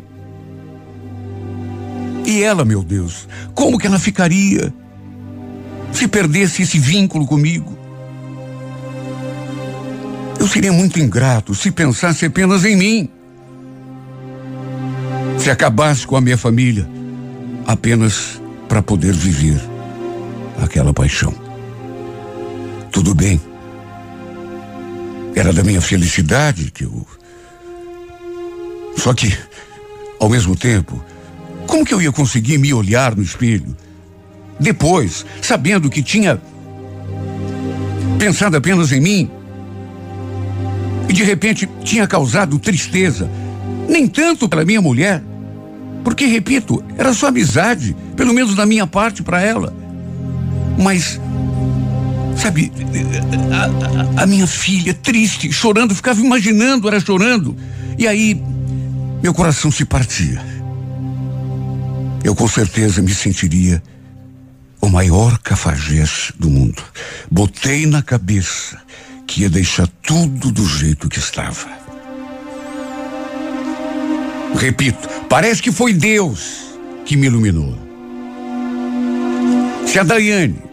E 2.26 2.44
ela, 2.44 2.64
meu 2.64 2.84
Deus, 2.84 3.28
como 3.54 3.78
que 3.78 3.88
ela 3.88 4.00
ficaria 4.00 4.74
se 5.92 6.08
perdesse 6.08 6.62
esse 6.62 6.80
vínculo 6.80 7.26
comigo? 7.26 7.78
Eu 10.40 10.48
seria 10.48 10.74
muito 10.74 11.00
ingrato 11.00 11.54
se 11.54 11.70
pensasse 11.72 12.26
apenas 12.26 12.66
em 12.66 12.76
mim 12.76 13.10
se 15.38 15.50
acabasse 15.50 16.06
com 16.06 16.16
a 16.16 16.22
minha 16.22 16.38
família 16.38 16.88
apenas 17.66 18.42
para 18.68 18.82
poder 18.82 19.14
viver 19.14 19.60
aquela 20.62 20.94
paixão. 20.94 21.34
Tudo 22.92 23.16
bem. 23.16 23.42
Era 25.36 25.54
da 25.54 25.64
minha 25.64 25.82
felicidade 25.82 26.72
que 26.72 26.84
eu. 26.84 27.08
Só 28.98 29.14
que, 29.14 29.36
ao 30.20 30.30
mesmo 30.30 30.56
tempo, 30.56 31.04
como 31.66 31.86
que 31.86 31.94
eu 31.94 32.02
ia 32.02 32.12
conseguir 32.12 32.58
me 32.58 32.74
olhar 32.74 33.16
no 33.16 33.24
espelho? 33.24 33.76
Depois, 34.60 35.26
sabendo 35.42 35.90
que 35.90 36.04
tinha 36.04 36.40
pensado 38.20 38.58
apenas 38.58 38.92
em 38.92 39.02
mim 39.02 39.32
e 41.10 41.14
de 41.14 41.24
repente 41.24 41.68
tinha 41.84 42.06
causado 42.06 42.60
tristeza, 42.60 43.30
nem 43.90 44.08
tanto 44.08 44.48
para 44.48 44.64
minha 44.64 44.82
mulher, 44.82 45.24
porque, 46.04 46.26
repito, 46.26 46.84
era 46.98 47.14
só 47.14 47.28
amizade, 47.28 47.96
pelo 48.16 48.34
menos 48.34 48.56
da 48.56 48.66
minha 48.66 48.86
parte 48.86 49.24
para 49.24 49.42
ela. 49.42 49.76
Mas, 50.78 51.20
sabe, 52.42 52.72
a, 54.18 54.24
a, 54.24 54.26
minha 54.26 54.48
filha, 54.48 54.94
triste, 54.96 55.52
chorando, 55.52 55.94
ficava 55.94 56.20
imaginando, 56.20 56.88
era 56.88 57.00
chorando. 57.00 57.56
E 58.00 58.08
aí, 58.08 58.42
meu 59.22 59.34
coração 59.34 59.72
se 59.72 59.86
partia. 59.86 60.44
Eu 62.24 62.34
com 62.34 62.48
certeza 62.48 63.02
me 63.02 63.14
sentiria 63.14 63.82
o 64.82 64.90
maior 64.90 65.38
cafajeste 65.40 66.34
do 66.40 66.50
mundo. 66.50 66.82
Botei 67.30 67.86
na 67.86 68.02
cabeça 68.02 68.82
que 69.28 69.42
ia 69.42 69.50
deixar 69.50 69.88
tudo 70.02 70.52
do 70.52 70.66
jeito 70.66 71.08
que 71.08 71.20
estava. 71.20 71.70
Repito, 74.58 75.08
parece 75.30 75.62
que 75.62 75.72
foi 75.72 75.94
Deus 75.94 76.76
que 77.06 77.16
me 77.16 77.28
iluminou. 77.28 77.78
Se 79.86 80.00
a 80.00 80.04
Daiane 80.04 80.71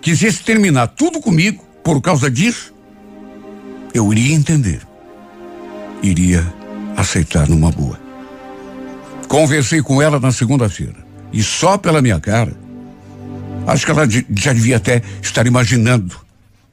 quisesse 0.00 0.42
terminar 0.42 0.88
tudo 0.88 1.20
comigo 1.20 1.64
por 1.82 2.00
causa 2.00 2.30
disso, 2.30 2.74
eu 3.94 4.12
iria 4.12 4.34
entender. 4.34 4.80
Iria 6.02 6.46
aceitar 6.96 7.48
numa 7.48 7.70
boa. 7.70 7.98
Conversei 9.26 9.82
com 9.82 10.00
ela 10.00 10.18
na 10.18 10.32
segunda-feira. 10.32 10.96
E 11.32 11.42
só 11.42 11.76
pela 11.76 12.00
minha 12.00 12.18
cara, 12.18 12.52
acho 13.66 13.84
que 13.84 13.90
ela 13.90 14.08
já 14.08 14.52
devia 14.52 14.76
até 14.76 15.02
estar 15.22 15.46
imaginando 15.46 16.16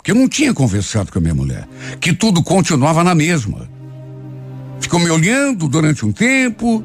que 0.03 0.12
eu 0.12 0.15
não 0.15 0.29
tinha 0.29 0.53
conversado 0.53 1.12
com 1.12 1.17
a 1.17 1.22
minha 1.22 1.34
mulher, 1.34 1.67
que 2.00 2.13
tudo 2.13 2.44
continuava 2.44 3.03
na 3.03 3.15
mesma. 3.15 3.67
Ficou 4.79 5.00
me 5.00 5.10
olhando 5.10 5.67
durante 5.67 6.05
um 6.05 6.12
tempo, 6.12 6.84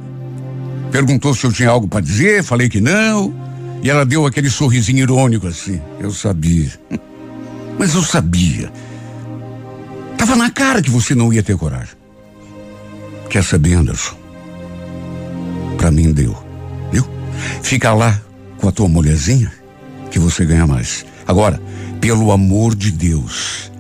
perguntou 0.91 1.35
se 1.35 1.45
eu 1.45 1.53
tinha 1.53 1.69
algo 1.69 1.87
para 1.87 2.01
dizer, 2.01 2.43
falei 2.43 2.69
que 2.69 2.81
não, 2.81 3.35
e 3.83 3.91
ela 3.91 4.05
deu 4.05 4.27
aquele 4.27 4.51
sorrisinho 4.51 5.01
irônico 5.01 5.47
assim. 5.47 5.81
Eu 5.99 6.13
sabia. 6.13 6.71
Mas 7.79 7.95
eu 7.95 8.03
sabia. 8.03 8.71
Tava 10.17 10.37
na 10.37 10.51
cara 10.51 10.83
que 10.83 10.91
você 10.91 11.15
não 11.15 11.33
ia 11.33 11.43
ter 11.43 11.57
coragem. 11.57 11.95
Quer 13.29 13.43
saber, 13.43 13.75
Anderson? 13.75 14.17
Para 15.79 15.91
mim 15.91 16.13
deu. 16.13 16.37
Viu? 16.93 17.07
Fica 17.63 17.95
lá 17.95 18.21
com 18.59 18.69
a 18.69 18.73
tua 18.73 18.89
mulherzinha 18.89 19.51
que 20.11 20.19
você 20.19 20.45
ganha 20.45 20.67
mais. 20.67 21.07
Agora, 21.27 21.61
pelo 22.01 22.33
amor 22.33 22.75
de 22.75 22.91
Deus, 22.91 23.71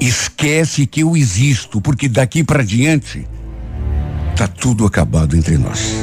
Esquece 0.00 0.86
que 0.86 1.00
eu 1.00 1.16
existo, 1.16 1.80
porque 1.80 2.08
daqui 2.08 2.44
para 2.44 2.62
diante 2.62 3.26
tá 4.36 4.46
tudo 4.46 4.84
acabado 4.84 5.34
entre 5.34 5.56
nós. 5.56 5.94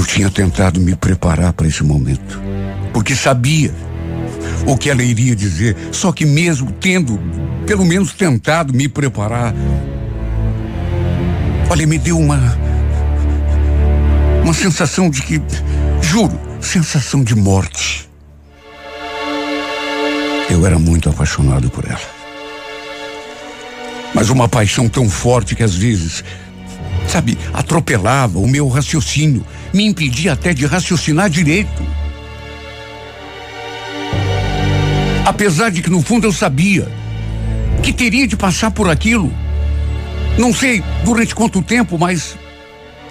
Eu 0.00 0.06
tinha 0.06 0.30
tentado 0.30 0.80
me 0.80 0.96
preparar 0.96 1.52
para 1.52 1.66
esse 1.66 1.84
momento, 1.84 2.40
porque 2.90 3.14
sabia 3.14 3.70
o 4.66 4.74
que 4.74 4.88
ela 4.88 5.02
iria 5.02 5.36
dizer, 5.36 5.76
só 5.92 6.10
que 6.10 6.24
mesmo 6.24 6.72
tendo 6.72 7.20
pelo 7.66 7.84
menos 7.84 8.14
tentado 8.14 8.72
me 8.72 8.88
preparar, 8.88 9.54
olha, 11.68 11.86
me 11.86 11.98
deu 11.98 12.18
uma 12.18 12.40
uma 14.42 14.54
sensação 14.54 15.10
de 15.10 15.20
que, 15.20 15.38
juro, 16.00 16.40
sensação 16.62 17.22
de 17.22 17.34
morte. 17.34 18.08
Eu 20.48 20.64
era 20.64 20.78
muito 20.78 21.10
apaixonado 21.10 21.68
por 21.68 21.84
ela. 21.84 22.00
Mas 24.14 24.30
uma 24.30 24.48
paixão 24.48 24.88
tão 24.88 25.10
forte 25.10 25.54
que 25.54 25.62
às 25.62 25.74
vezes, 25.74 26.24
sabe, 27.10 27.36
atropelava 27.52 28.38
o 28.38 28.46
meu 28.46 28.68
raciocínio, 28.68 29.44
me 29.74 29.84
impedia 29.84 30.32
até 30.32 30.54
de 30.54 30.64
raciocinar 30.64 31.28
direito. 31.28 31.82
Apesar 35.24 35.70
de 35.70 35.82
que 35.82 35.90
no 35.90 36.02
fundo 36.02 36.26
eu 36.26 36.32
sabia 36.32 36.88
que 37.82 37.92
teria 37.92 38.26
de 38.26 38.36
passar 38.36 38.70
por 38.70 38.88
aquilo. 38.88 39.32
Não 40.38 40.54
sei 40.54 40.82
durante 41.04 41.34
quanto 41.34 41.60
tempo, 41.62 41.98
mas 41.98 42.36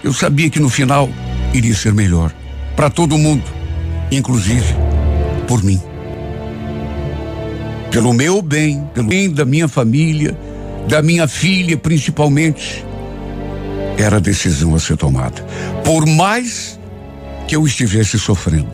eu 0.03 0.13
sabia 0.13 0.49
que 0.49 0.59
no 0.59 0.69
final 0.69 1.09
iria 1.53 1.75
ser 1.75 1.93
melhor 1.93 2.33
para 2.75 2.89
todo 2.89 3.17
mundo, 3.17 3.43
inclusive 4.11 4.73
por 5.47 5.63
mim. 5.63 5.81
Pelo 7.91 8.13
meu 8.13 8.41
bem, 8.41 8.83
pelo 8.93 9.07
bem 9.07 9.29
da 9.29 9.43
minha 9.43 9.67
família, 9.67 10.37
da 10.87 11.01
minha 11.01 11.27
filha 11.27 11.75
principalmente, 11.75 12.85
era 14.01 14.17
a 14.17 14.19
decisão 14.19 14.73
a 14.75 14.79
ser 14.79 14.97
tomada. 14.97 15.45
Por 15.83 16.05
mais 16.05 16.79
que 17.47 17.55
eu 17.55 17.65
estivesse 17.65 18.19
sofrendo. 18.19 18.69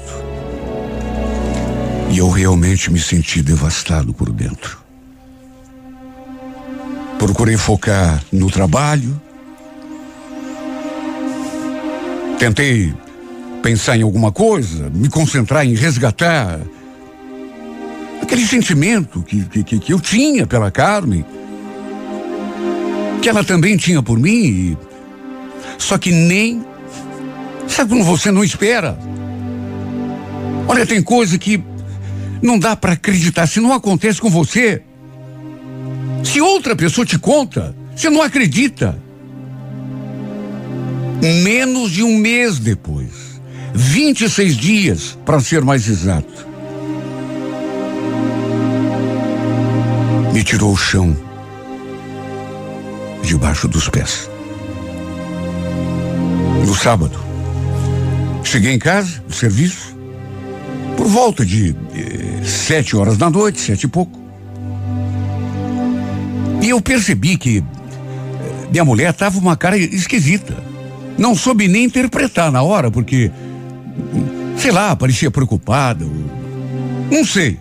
E 2.12 2.18
eu 2.18 2.30
realmente 2.30 2.92
me 2.92 3.00
senti 3.00 3.42
devastado 3.42 4.14
por 4.14 4.32
dentro. 4.32 4.78
Procurei 7.18 7.58
focar 7.58 8.22
no 8.32 8.52
trabalho. 8.52 9.20
Tentei 12.38 12.94
pensar 13.64 13.98
em 13.98 14.04
alguma 14.04 14.32
coisa, 14.32 14.90
me 14.90 15.10
concentrar 15.10 15.66
em 15.66 15.74
resgatar 15.74 16.60
aquele 18.22 18.46
sentimento 18.46 19.24
que, 19.24 19.64
que, 19.64 19.80
que 19.80 19.94
eu 19.94 20.00
tinha 20.00 20.46
pela 20.46 20.70
Carmen, 20.70 21.26
que 23.22 23.30
ela 23.30 23.44
também 23.44 23.78
tinha 23.78 24.04
por 24.04 24.20
mim, 24.20 24.78
só 25.78 25.98
que 25.98 26.12
nem. 26.12 26.66
Sabe 27.68 27.90
quando 27.90 28.04
você 28.04 28.32
não 28.32 28.44
espera? 28.44 28.98
Olha, 30.68 30.86
tem 30.86 31.02
coisa 31.02 31.38
que 31.38 31.62
não 32.42 32.58
dá 32.58 32.76
para 32.76 32.94
acreditar. 32.94 33.48
Se 33.48 33.60
não 33.60 33.74
acontece 33.74 34.20
com 34.22 34.30
você, 34.30 34.82
se 36.24 36.42
outra 36.42 36.76
pessoa 36.76 37.06
te 37.06 37.18
conta, 37.18 37.76
você 37.96 38.10
não 38.10 38.22
acredita. 38.22 38.98
Menos 41.44 41.92
de 41.92 42.04
um 42.04 42.18
mês 42.18 42.60
depois, 42.60 43.42
26 43.74 44.58
dias, 44.58 45.18
para 45.26 45.40
ser 45.40 45.64
mais 45.64 45.88
exato, 45.88 46.48
me 50.32 50.44
tirou 50.44 50.74
o 50.74 50.78
chão 50.78 51.16
debaixo 53.24 53.68
dos 53.68 53.90
pés. 53.90 54.30
No 56.66 56.74
sábado, 56.74 57.20
cheguei 58.44 58.74
em 58.74 58.80
casa, 58.80 59.22
do 59.28 59.36
serviço, 59.36 59.96
por 60.98 61.06
volta 61.06 61.46
de 61.46 61.76
eh, 61.94 62.44
sete 62.44 62.96
horas 62.96 63.18
da 63.18 63.30
noite, 63.30 63.62
sete 63.62 63.84
e 63.84 63.88
pouco. 63.88 64.20
E 66.64 66.70
eu 66.70 66.82
percebi 66.82 67.38
que 67.38 67.60
eh, 67.60 68.68
minha 68.72 68.84
mulher 68.84 69.12
estava 69.12 69.38
uma 69.38 69.56
cara 69.56 69.78
esquisita. 69.78 70.58
Não 71.20 71.36
soube 71.36 71.68
nem 71.68 71.84
interpretar 71.84 72.52
na 72.52 72.64
hora, 72.64 72.90
porque, 72.90 73.32
sei 74.58 74.72
lá, 74.72 74.96
parecia 74.96 75.30
preocupada. 75.30 76.04
Não 77.12 77.24
sei. 77.24 77.60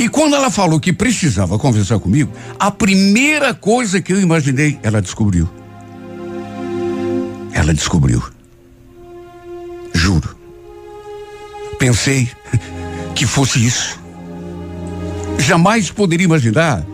E 0.00 0.08
quando 0.08 0.34
ela 0.34 0.50
falou 0.50 0.80
que 0.80 0.92
precisava 0.92 1.56
conversar 1.56 2.00
comigo, 2.00 2.32
a 2.58 2.72
primeira 2.72 3.54
coisa 3.54 4.02
que 4.02 4.12
eu 4.12 4.20
imaginei, 4.20 4.76
ela 4.82 5.00
descobriu. 5.00 5.48
Descobriu. 7.72 8.22
Juro. 9.94 10.36
Pensei 11.78 12.28
que 13.14 13.26
fosse 13.26 13.64
isso. 13.64 14.00
Jamais 15.38 15.90
poderia 15.90 16.24
imaginar 16.24 16.84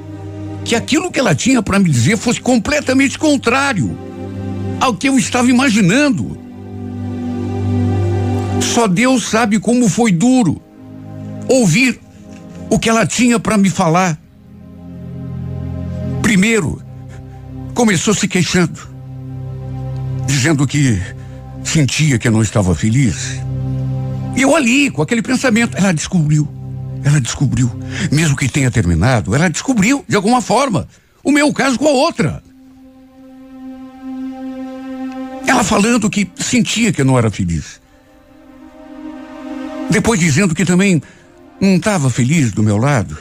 que 0.64 0.74
aquilo 0.74 1.10
que 1.10 1.20
ela 1.20 1.34
tinha 1.34 1.62
para 1.62 1.78
me 1.78 1.90
dizer 1.90 2.16
fosse 2.16 2.40
completamente 2.40 3.18
contrário 3.18 3.96
ao 4.80 4.94
que 4.94 5.08
eu 5.08 5.18
estava 5.18 5.48
imaginando. 5.50 6.38
Só 8.60 8.86
Deus 8.86 9.28
sabe 9.28 9.58
como 9.58 9.88
foi 9.88 10.10
duro 10.10 10.60
ouvir 11.48 12.00
o 12.70 12.78
que 12.78 12.88
ela 12.88 13.06
tinha 13.06 13.38
para 13.38 13.58
me 13.58 13.70
falar. 13.70 14.18
Primeiro, 16.22 16.82
começou 17.74 18.14
se 18.14 18.26
queixando, 18.26 18.80
dizendo 20.26 20.66
que 20.66 21.00
sentia 21.64 22.18
que 22.18 22.28
eu 22.28 22.32
não 22.32 22.42
estava 22.42 22.74
feliz. 22.74 23.40
E 24.36 24.42
eu 24.42 24.54
ali, 24.54 24.90
com 24.90 25.02
aquele 25.02 25.22
pensamento, 25.22 25.76
ela 25.76 25.92
descobriu. 25.92 26.48
Ela 27.04 27.20
descobriu. 27.20 27.70
Mesmo 28.10 28.36
que 28.36 28.48
tenha 28.48 28.70
terminado, 28.70 29.34
ela 29.34 29.48
descobriu, 29.48 30.04
de 30.08 30.16
alguma 30.16 30.40
forma, 30.40 30.88
o 31.22 31.30
meu 31.30 31.52
caso 31.52 31.78
com 31.78 31.86
a 31.86 31.92
outra. 31.92 32.42
Ela 35.46 35.62
falando 35.62 36.10
que 36.10 36.28
sentia 36.36 36.92
que 36.92 37.00
eu 37.00 37.04
não 37.04 37.18
era 37.18 37.30
feliz. 37.30 37.80
Depois 39.90 40.18
dizendo 40.18 40.54
que 40.54 40.64
também 40.64 41.02
não 41.60 41.76
estava 41.76 42.10
feliz 42.10 42.50
do 42.52 42.62
meu 42.62 42.76
lado. 42.76 43.16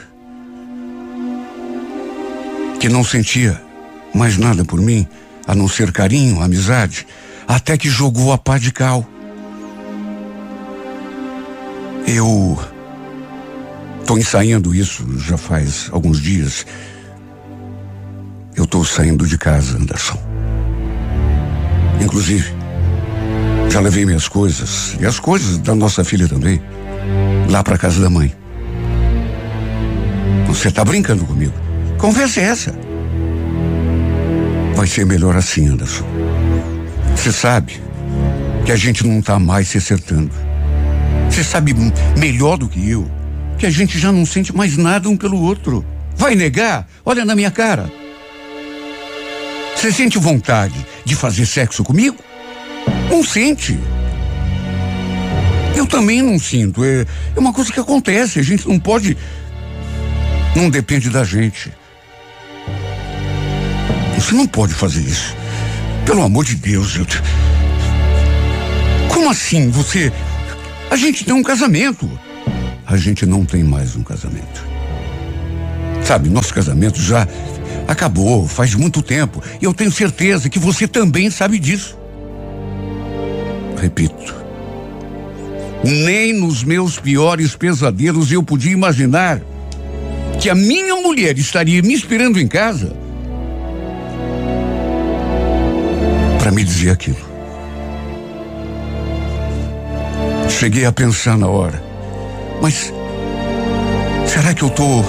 Que 2.80 2.88
não 2.88 3.04
sentia 3.04 3.60
mais 4.14 4.36
nada 4.36 4.64
por 4.64 4.80
mim, 4.80 5.06
a 5.46 5.54
não 5.54 5.68
ser 5.68 5.92
carinho, 5.92 6.42
amizade, 6.42 7.06
até 7.46 7.76
que 7.76 7.88
jogou 7.88 8.32
a 8.32 8.38
pá 8.38 8.58
de 8.58 8.72
cal. 8.72 9.06
Eu 12.06 12.58
estou 14.00 14.18
ensaiando 14.18 14.74
isso 14.74 15.18
já 15.18 15.36
faz 15.36 15.88
alguns 15.90 16.20
dias. 16.20 16.66
Eu 18.54 18.64
estou 18.64 18.84
saindo 18.84 19.26
de 19.26 19.38
casa, 19.38 19.76
Anderson. 19.76 20.18
Inclusive, 22.00 22.52
já 23.70 23.80
levei 23.80 24.04
minhas 24.04 24.28
coisas 24.28 24.96
e 25.00 25.06
as 25.06 25.18
coisas 25.18 25.58
da 25.58 25.74
nossa 25.74 26.04
filha 26.04 26.28
também 26.28 26.60
lá 27.50 27.62
para 27.62 27.78
casa 27.78 28.00
da 28.00 28.10
mãe. 28.10 28.34
Você 30.46 30.70
tá 30.70 30.84
brincando 30.84 31.24
comigo? 31.24 31.52
Conversa 31.98 32.40
é 32.40 32.44
essa. 32.44 32.74
Vai 34.76 34.86
ser 34.86 35.06
melhor 35.06 35.36
assim, 35.36 35.68
Anderson. 35.68 36.04
Você 37.16 37.32
sabe 37.32 37.80
que 38.64 38.72
a 38.72 38.76
gente 38.76 39.06
não 39.06 39.22
tá 39.22 39.38
mais 39.38 39.68
se 39.68 39.78
acertando. 39.78 40.30
Você 41.30 41.44
sabe 41.44 41.74
melhor 42.16 42.56
do 42.56 42.68
que 42.68 42.90
eu 42.90 43.08
que 43.58 43.66
a 43.66 43.70
gente 43.70 43.98
já 43.98 44.12
não 44.12 44.26
sente 44.26 44.54
mais 44.54 44.76
nada 44.76 45.08
um 45.08 45.16
pelo 45.16 45.40
outro. 45.40 45.84
Vai 46.16 46.34
negar? 46.34 46.88
Olha 47.04 47.24
na 47.24 47.34
minha 47.34 47.50
cara. 47.50 47.90
Você 49.74 49.92
sente 49.92 50.18
vontade 50.18 50.74
de 51.04 51.14
fazer 51.14 51.46
sexo 51.46 51.82
comigo? 51.82 52.16
Não 53.10 53.22
sente. 53.22 53.78
Eu 55.76 55.86
também 55.86 56.22
não 56.22 56.38
sinto. 56.38 56.84
É, 56.84 57.04
é 57.34 57.40
uma 57.40 57.52
coisa 57.52 57.72
que 57.72 57.80
acontece. 57.80 58.38
A 58.38 58.42
gente 58.42 58.68
não 58.68 58.78
pode. 58.78 59.16
Não 60.54 60.70
depende 60.70 61.10
da 61.10 61.24
gente. 61.24 61.72
Você 64.24 64.34
não 64.34 64.46
pode 64.46 64.72
fazer 64.72 65.02
isso. 65.02 65.36
Pelo 66.06 66.22
amor 66.22 66.46
de 66.46 66.54
Deus, 66.54 66.96
eu... 66.96 67.04
Como 69.12 69.28
assim? 69.28 69.68
Você. 69.68 70.10
A 70.90 70.96
gente 70.96 71.26
tem 71.26 71.34
um 71.34 71.42
casamento. 71.42 72.10
A 72.86 72.96
gente 72.96 73.26
não 73.26 73.44
tem 73.44 73.62
mais 73.62 73.94
um 73.94 74.02
casamento. 74.02 74.64
Sabe, 76.02 76.30
nosso 76.30 76.54
casamento 76.54 76.98
já 77.02 77.28
acabou 77.86 78.48
faz 78.48 78.74
muito 78.74 79.02
tempo. 79.02 79.42
E 79.60 79.66
eu 79.66 79.74
tenho 79.74 79.92
certeza 79.92 80.48
que 80.48 80.58
você 80.58 80.88
também 80.88 81.30
sabe 81.30 81.58
disso. 81.58 81.98
Repito, 83.78 84.34
Nem 85.84 86.32
nos 86.32 86.64
meus 86.64 86.98
piores 86.98 87.54
pesadelos 87.54 88.32
eu 88.32 88.42
podia 88.42 88.72
imaginar 88.72 89.42
que 90.40 90.48
a 90.48 90.54
minha 90.54 90.96
mulher 90.96 91.36
estaria 91.36 91.82
me 91.82 91.92
esperando 91.92 92.40
em 92.40 92.48
casa 92.48 93.03
para 96.44 96.52
me 96.52 96.62
dizer 96.62 96.90
aquilo. 96.90 97.16
Cheguei 100.46 100.84
a 100.84 100.92
pensar 100.92 101.38
na 101.38 101.48
hora, 101.48 101.82
mas 102.60 102.92
será 104.26 104.52
que 104.52 104.62
eu 104.62 104.68
estou 104.68 105.02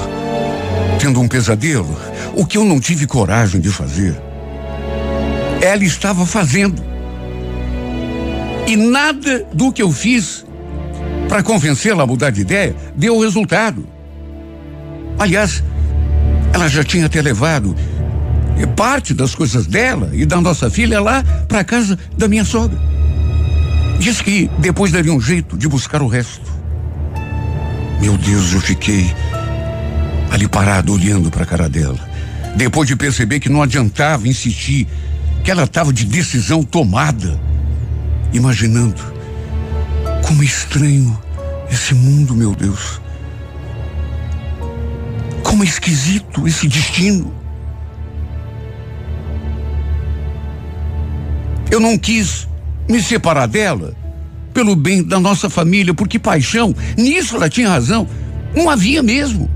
tendo 0.97 1.19
um 1.19 1.27
pesadelo? 1.27 1.93
O 2.37 2.45
que 2.45 2.57
eu 2.57 2.63
não 2.63 2.79
tive 2.79 3.05
coragem 3.05 3.59
de 3.59 3.69
fazer, 3.69 4.17
ela 5.61 5.83
estava 5.83 6.25
fazendo. 6.25 6.81
E 8.65 8.77
nada 8.77 9.45
do 9.53 9.73
que 9.73 9.81
eu 9.81 9.91
fiz 9.91 10.45
para 11.27 11.43
convencê-la 11.43 12.03
a 12.03 12.07
mudar 12.07 12.29
de 12.29 12.39
ideia 12.39 12.73
deu 12.95 13.19
resultado. 13.19 13.85
Aliás, 15.19 15.61
ela 16.53 16.69
já 16.69 16.81
tinha 16.81 17.07
até 17.07 17.21
levado 17.21 17.75
parte 18.75 19.13
das 19.13 19.35
coisas 19.35 19.65
dela 19.67 20.09
e 20.13 20.25
da 20.25 20.39
nossa 20.39 20.69
filha 20.69 21.01
lá 21.01 21.23
para 21.47 21.63
casa 21.63 21.97
da 22.17 22.27
minha 22.27 22.45
sogra. 22.45 22.77
Diz 23.99 24.21
que 24.21 24.49
depois 24.59 24.91
daria 24.91 25.13
um 25.13 25.19
jeito 25.19 25.57
de 25.57 25.67
buscar 25.67 26.01
o 26.01 26.07
resto. 26.07 26.53
Meu 28.01 28.17
Deus, 28.17 28.53
eu 28.53 28.61
fiquei 28.61 29.13
ali 30.31 30.47
parado 30.47 30.93
olhando 30.93 31.31
para 31.31 31.43
a 31.43 31.45
cara 31.45 31.69
dela. 31.69 31.99
Depois 32.55 32.87
de 32.87 32.95
perceber 32.95 33.39
que 33.39 33.49
não 33.49 33.61
adiantava 33.61 34.27
insistir, 34.27 34.87
que 35.43 35.51
ela 35.51 35.63
estava 35.63 35.91
de 35.91 36.05
decisão 36.05 36.63
tomada, 36.63 37.39
imaginando 38.33 39.01
como 40.25 40.41
é 40.41 40.45
estranho 40.45 41.17
esse 41.69 41.93
mundo, 41.93 42.35
meu 42.35 42.55
Deus. 42.55 43.01
Como 45.43 45.63
é 45.63 45.67
esquisito 45.67 46.47
esse 46.47 46.67
destino. 46.67 47.44
Eu 51.75 51.81
não 51.81 51.97
quis 51.97 52.47
me 52.89 53.03
separar 53.03 53.47
dela 53.47 53.93
pelo 54.53 54.77
bem 54.77 55.03
da 55.03 55.19
nossa 55.19 55.49
família, 55.49 55.93
porque 55.93 56.17
paixão, 56.17 56.73
nisso 56.97 57.35
ela 57.35 57.49
tinha 57.49 57.67
razão, 57.67 58.07
não 58.55 58.69
havia 58.69 59.03
mesmo. 59.03 59.49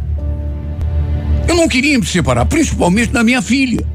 Eu 1.48 1.56
não 1.56 1.66
queria 1.70 1.98
me 1.98 2.06
separar, 2.06 2.44
principalmente 2.46 3.14
da 3.14 3.24
minha 3.24 3.42
filha. 3.42 3.88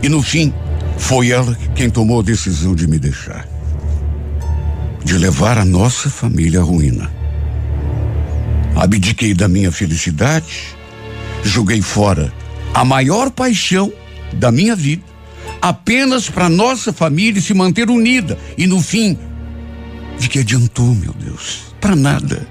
E 0.00 0.08
no 0.08 0.22
fim, 0.22 0.54
foi 0.96 1.32
ela 1.32 1.58
quem 1.74 1.90
tomou 1.90 2.20
a 2.20 2.22
decisão 2.22 2.72
de 2.72 2.86
me 2.86 3.00
deixar. 3.00 3.48
De 5.04 5.14
levar 5.14 5.58
a 5.58 5.64
nossa 5.64 6.08
família 6.08 6.60
à 6.60 6.62
ruína. 6.62 7.10
Abdiquei 8.76 9.34
da 9.34 9.48
minha 9.48 9.72
felicidade, 9.72 10.76
joguei 11.42 11.82
fora 11.82 12.32
a 12.72 12.84
maior 12.84 13.28
paixão 13.28 13.92
da 14.34 14.52
minha 14.52 14.76
vida, 14.76 15.07
apenas 15.60 16.28
para 16.28 16.48
nossa 16.48 16.92
família 16.92 17.40
se 17.40 17.54
manter 17.54 17.90
unida. 17.90 18.38
E 18.56 18.66
no 18.66 18.80
fim, 18.80 19.18
de 20.18 20.28
que 20.28 20.40
adiantou, 20.40 20.94
meu 20.94 21.12
Deus? 21.12 21.74
Para 21.80 21.94
nada. 21.94 22.46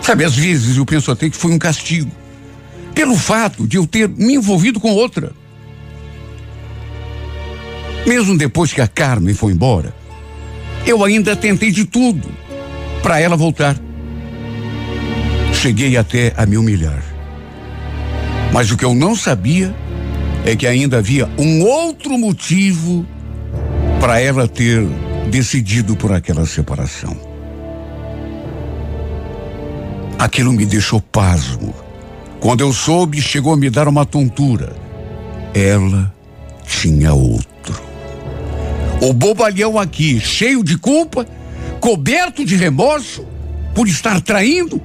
Sabe, 0.00 0.24
às 0.24 0.34
vezes 0.34 0.76
eu 0.76 0.84
penso 0.84 1.10
até 1.10 1.30
que 1.30 1.36
foi 1.36 1.52
um 1.52 1.58
castigo. 1.58 2.10
Pelo 2.94 3.16
fato 3.16 3.66
de 3.66 3.76
eu 3.76 3.86
ter 3.86 4.08
me 4.08 4.34
envolvido 4.34 4.80
com 4.80 4.90
outra. 4.92 5.32
Mesmo 8.06 8.36
depois 8.36 8.72
que 8.72 8.80
a 8.80 8.88
Carmen 8.88 9.32
foi 9.32 9.52
embora, 9.52 9.94
eu 10.84 11.04
ainda 11.04 11.36
tentei 11.36 11.70
de 11.70 11.84
tudo 11.84 12.28
para 13.00 13.20
ela 13.20 13.36
voltar. 13.36 13.76
Cheguei 15.54 15.96
até 15.96 16.34
a 16.36 16.44
me 16.44 16.58
humilhar. 16.58 17.02
Mas 18.52 18.70
o 18.72 18.76
que 18.76 18.84
eu 18.84 18.94
não 18.94 19.14
sabia 19.14 19.74
é 20.44 20.56
que 20.56 20.66
ainda 20.66 20.98
havia 20.98 21.28
um 21.38 21.62
outro 21.62 22.18
motivo 22.18 23.06
para 24.00 24.20
ela 24.20 24.48
ter 24.48 24.84
decidido 25.30 25.96
por 25.96 26.12
aquela 26.12 26.44
separação. 26.44 27.16
Aquilo 30.18 30.52
me 30.52 30.66
deixou 30.66 31.00
pasmo. 31.00 31.74
Quando 32.40 32.60
eu 32.60 32.72
soube, 32.72 33.20
chegou 33.20 33.52
a 33.52 33.56
me 33.56 33.70
dar 33.70 33.86
uma 33.86 34.04
tontura. 34.04 34.74
Ela 35.54 36.12
tinha 36.66 37.12
outro. 37.12 37.80
O 39.00 39.12
bobalhão 39.12 39.78
aqui, 39.78 40.20
cheio 40.20 40.62
de 40.62 40.76
culpa, 40.76 41.26
coberto 41.80 42.44
de 42.44 42.56
remorso 42.56 43.26
por 43.74 43.88
estar 43.88 44.20
traindo. 44.20 44.80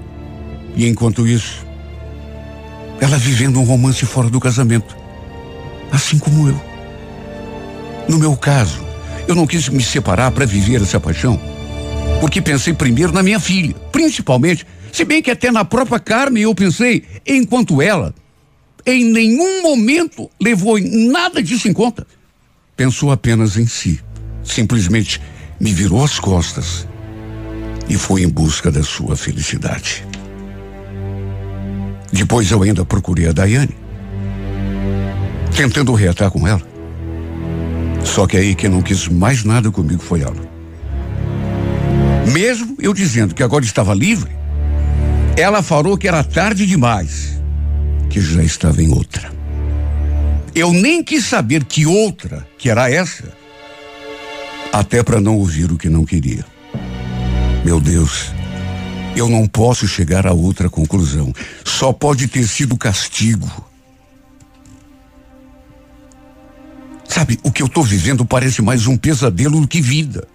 E 0.75 0.87
enquanto 0.87 1.27
isso, 1.27 1.65
ela 2.99 3.17
vivendo 3.17 3.59
um 3.59 3.63
romance 3.63 4.05
fora 4.05 4.29
do 4.29 4.39
casamento. 4.39 5.06
Assim 5.91 6.17
como 6.17 6.49
eu. 6.49 6.61
No 8.07 8.17
meu 8.17 8.35
caso, 8.35 8.85
eu 9.27 9.35
não 9.35 9.45
quis 9.45 9.67
me 9.69 9.83
separar 9.83 10.31
para 10.31 10.45
viver 10.45 10.81
essa 10.81 10.99
paixão, 10.99 11.39
porque 12.21 12.41
pensei 12.41 12.73
primeiro 12.73 13.11
na 13.11 13.21
minha 13.21 13.39
filha, 13.39 13.75
principalmente, 13.91 14.65
se 14.91 15.03
bem 15.03 15.21
que 15.21 15.29
até 15.29 15.51
na 15.51 15.65
própria 15.65 15.99
Carmen 15.99 16.43
eu 16.43 16.55
pensei, 16.55 17.03
enquanto 17.25 17.81
ela, 17.81 18.15
em 18.85 19.03
nenhum 19.03 19.61
momento 19.61 20.29
levou 20.41 20.79
nada 20.79 21.43
disso 21.43 21.67
em 21.67 21.73
conta. 21.73 22.07
Pensou 22.75 23.11
apenas 23.11 23.57
em 23.57 23.67
si. 23.67 23.99
Simplesmente 24.43 25.21
me 25.59 25.73
virou 25.73 26.03
as 26.03 26.19
costas 26.19 26.87
e 27.89 27.97
foi 27.97 28.23
em 28.23 28.29
busca 28.29 28.71
da 28.71 28.83
sua 28.83 29.15
felicidade. 29.17 30.05
Depois 32.11 32.49
eu 32.49 32.63
ainda 32.63 32.85
procurei 32.85 33.27
a 33.27 33.33
Daiane, 33.33 33.75
tentando 35.57 35.91
reatar 35.95 36.29
com 36.29 36.47
ela. 36.47 36.61
Só 38.05 38.27
que 38.27 38.37
aí 38.37 38.53
quem 38.53 38.69
não 38.69 38.83
quis 38.83 39.07
mais 39.07 39.43
nada 39.43 39.71
comigo 39.71 40.03
foi 40.03 40.21
ela. 40.21 40.37
Mesmo 42.31 42.77
eu 42.79 42.93
dizendo 42.93 43.33
que 43.33 43.41
agora 43.41 43.65
estava 43.65 43.91
livre, 43.95 44.29
ela 45.35 45.63
falou 45.63 45.97
que 45.97 46.07
era 46.07 46.23
tarde 46.23 46.67
demais, 46.67 47.41
que 48.07 48.21
já 48.21 48.43
estava 48.43 48.83
em 48.83 48.93
outra. 48.93 49.31
Eu 50.53 50.71
nem 50.71 51.03
quis 51.03 51.25
saber 51.25 51.63
que 51.63 51.87
outra, 51.87 52.47
que 52.55 52.69
era 52.69 52.91
essa, 52.91 53.33
até 54.71 55.01
para 55.01 55.19
não 55.19 55.37
ouvir 55.37 55.71
o 55.71 55.77
que 55.77 55.89
não 55.89 56.05
queria. 56.05 56.45
Meu 57.65 57.79
Deus, 57.79 58.31
eu 59.15 59.27
não 59.27 59.47
posso 59.47 59.87
chegar 59.87 60.27
a 60.27 60.33
outra 60.33 60.69
conclusão. 60.69 61.33
Só 61.65 61.91
pode 61.91 62.27
ter 62.27 62.47
sido 62.47 62.77
castigo. 62.77 63.66
Sabe, 67.17 67.39
o 67.41 67.51
que 67.51 67.63
eu 67.63 67.65
estou 67.65 67.83
vivendo 67.83 68.23
parece 68.23 68.61
mais 68.61 68.85
um 68.85 68.95
pesadelo 68.95 69.59
do 69.59 69.67
que 69.67 69.81
vida. 69.81 70.27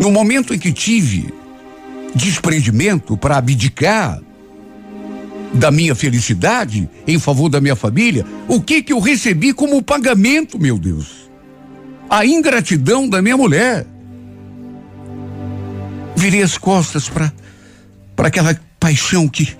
No 0.00 0.12
momento 0.12 0.54
em 0.54 0.58
que 0.60 0.72
tive 0.72 1.34
desprendimento 2.14 3.16
para 3.16 3.36
abdicar 3.36 4.20
da 5.52 5.72
minha 5.72 5.92
felicidade 5.92 6.88
em 7.04 7.18
favor 7.18 7.48
da 7.48 7.60
minha 7.60 7.74
família, 7.74 8.24
o 8.46 8.60
que 8.60 8.80
que 8.80 8.92
eu 8.92 9.00
recebi 9.00 9.52
como 9.52 9.82
pagamento, 9.82 10.56
meu 10.56 10.78
Deus? 10.78 11.28
A 12.08 12.24
ingratidão 12.24 13.08
da 13.08 13.20
minha 13.20 13.36
mulher. 13.36 13.84
Virei 16.14 16.42
as 16.42 16.56
costas 16.56 17.08
para 17.08 17.32
para 18.14 18.28
aquela 18.28 18.56
paixão 18.78 19.26
que 19.26 19.56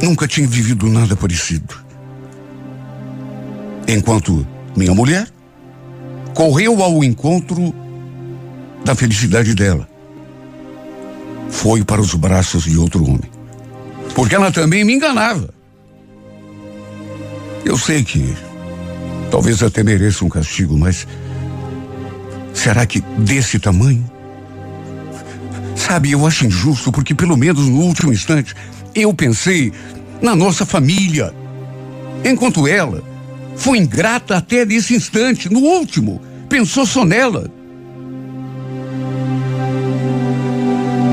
nunca 0.00 0.28
tinha 0.28 0.46
vivido 0.46 0.86
nada 0.86 1.16
parecido. 1.16 1.81
Enquanto 3.92 4.46
minha 4.74 4.94
mulher 4.94 5.28
correu 6.34 6.82
ao 6.82 7.04
encontro 7.04 7.74
da 8.82 8.94
felicidade 8.94 9.54
dela. 9.54 9.86
Foi 11.50 11.84
para 11.84 12.00
os 12.00 12.14
braços 12.14 12.64
de 12.64 12.78
outro 12.78 13.04
homem. 13.04 13.30
Porque 14.14 14.34
ela 14.34 14.50
também 14.50 14.82
me 14.82 14.94
enganava. 14.94 15.52
Eu 17.66 17.76
sei 17.76 18.02
que 18.02 18.34
talvez 19.30 19.62
até 19.62 19.82
mereça 19.82 20.24
um 20.24 20.28
castigo, 20.30 20.74
mas 20.78 21.06
será 22.54 22.86
que 22.86 23.02
desse 23.18 23.58
tamanho? 23.58 24.10
Sabe, 25.76 26.12
eu 26.12 26.26
acho 26.26 26.46
injusto 26.46 26.90
porque 26.90 27.14
pelo 27.14 27.36
menos 27.36 27.68
no 27.68 27.80
último 27.82 28.10
instante 28.10 28.54
eu 28.94 29.12
pensei 29.12 29.70
na 30.22 30.34
nossa 30.34 30.64
família. 30.64 31.34
Enquanto 32.24 32.66
ela 32.66 33.11
foi 33.56 33.78
ingrata 33.78 34.36
até 34.36 34.64
nesse 34.64 34.94
instante, 34.94 35.48
no 35.48 35.60
último, 35.60 36.20
pensou 36.48 36.86
só 36.86 37.04
nela. 37.04 37.50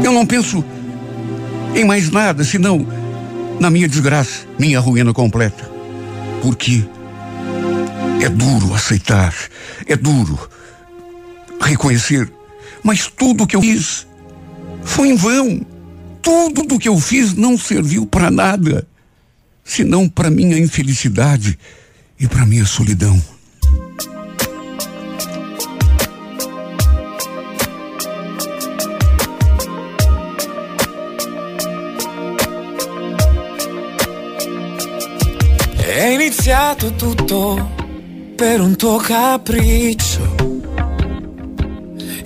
Eu 0.04 0.12
não 0.12 0.25
penso 0.25 0.63
em 1.75 1.86
mais 1.86 2.10
nada 2.10 2.43
senão 2.43 2.86
na 3.60 3.69
minha 3.69 3.88
desgraça, 3.88 4.47
minha 4.58 4.80
ruína 4.80 5.13
completa. 5.13 5.69
Porque 6.41 6.84
é 8.21 8.30
duro 8.30 8.73
aceitar, 8.73 9.36
é 9.86 9.95
duro 9.95 10.39
reconhecer, 11.62 12.32
mas 12.84 13.08
tudo 13.08 13.45
que 13.45 13.56
eu 13.56 13.62
fiz 13.62 14.08
foi 14.82 15.10
em 15.10 15.15
vão. 15.15 15.62
Tudo 16.21 16.63
do 16.63 16.80
que 16.80 16.88
eu 16.89 16.99
fiz 16.99 17.34
não 17.34 17.58
serviu 17.58 18.06
para 18.06 18.30
nada, 18.30 18.88
senão 19.63 20.08
para 20.08 20.30
minha 20.30 20.58
infelicidade 20.58 21.58
e 22.19 22.27
para 22.27 22.45
minha 22.45 22.65
solidão. 22.65 23.17
È 35.77 36.08
iniziato 36.12 36.91
tutto 36.93 37.71
per 38.36 38.62
un 38.62 38.75
tuo 38.75 38.97
capriccio. 38.97 40.36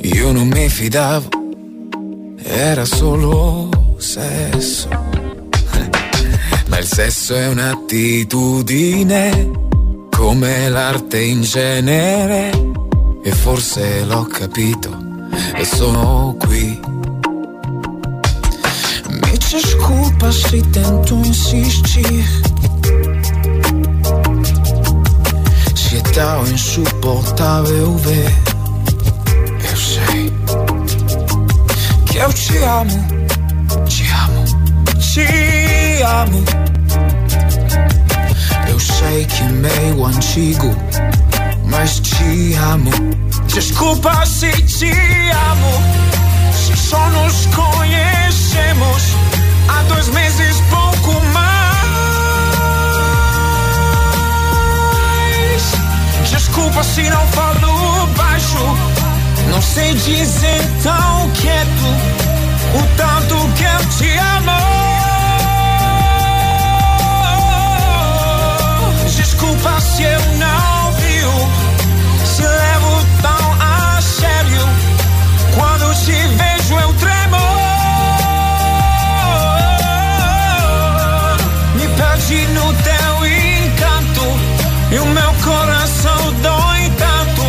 Io 0.01 0.31
non 0.31 0.47
mi 0.47 0.69
fidavo, 0.69 1.27
era 2.43 2.85
solo 2.85 3.95
sesso. 3.97 4.87
Ma 6.67 6.77
il 6.77 6.85
sesso 6.85 7.35
è 7.35 7.47
un'attitudine, 7.47 9.62
come 10.15 10.69
l'arte 10.69 11.21
in 11.21 11.41
genere. 11.41 12.51
E 13.23 13.31
forse 13.31 14.03
l'ho 14.05 14.23
capito 14.23 14.89
e 15.55 15.65
sono 15.65 16.35
qui. 16.39 16.79
Me 19.09 19.37
desculpa 19.37 20.31
se 20.31 20.61
tento 20.69 21.15
insistir. 21.15 22.25
Se 25.73 25.97
é 25.97 26.01
tão 26.13 26.47
insuportável 26.47 27.95
ver. 27.97 28.33
Eu 29.69 29.77
sei 29.77 30.33
que 32.05 32.17
eu 32.17 32.33
te 32.33 32.57
amo, 32.57 33.07
te 33.87 34.03
amo, 34.09 34.43
te 34.99 36.03
amo. 36.03 36.62
Sei 38.83 39.25
que 39.25 39.41
é 39.43 39.47
meio 39.47 40.05
antigo, 40.05 40.75
mas 41.65 42.01
te 42.01 42.53
amo. 42.55 42.91
Desculpa 43.47 44.25
se 44.25 44.51
te 44.51 44.91
amo, 44.91 45.71
se 46.51 46.75
só 46.75 47.09
nos 47.11 47.45
conhecemos 47.45 49.15
há 49.69 49.83
dois 49.83 50.09
meses, 50.09 50.57
pouco 50.69 51.13
mais. 51.27 51.53
Desculpa 56.29 56.83
se 56.83 57.09
não 57.09 57.25
falo 57.27 58.07
baixo, 58.17 58.77
não 59.49 59.61
sei 59.61 59.93
dizer 59.93 60.61
tão 60.83 61.29
quieto 61.31 61.87
o 62.75 62.83
tanto 62.97 63.35
que 63.53 63.63
eu 63.63 63.79
te 63.97 64.17
amo. 64.17 64.92
Desculpa 69.43 69.81
se 69.81 70.03
eu 70.03 70.21
não 70.37 70.91
viu, 70.93 71.29
se 72.25 72.43
levo 72.43 73.05
tão 73.21 73.53
a 73.59 74.01
sério. 74.01 74.69
Quando 75.53 75.93
te 75.95 76.13
vejo 76.13 76.79
eu 76.79 76.93
tremo. 76.93 77.37
Me 81.75 81.87
perdi 81.89 82.47
no 82.53 82.73
teu 82.73 83.25
encanto 83.25 84.25
e 84.91 84.99
o 84.99 85.05
meu 85.07 85.33
coração 85.43 86.33
dói 86.41 86.89
tanto 86.97 87.41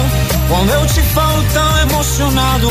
quando 0.49 0.71
eu 0.71 0.87
te 0.87 1.01
falo 1.01 1.45
tão 1.55 1.79
emocionado. 1.79 2.71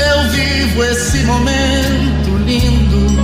eu 0.00 0.30
vivo 0.30 0.84
esse 0.84 1.18
momento 1.24 2.36
lindo. 2.44 3.20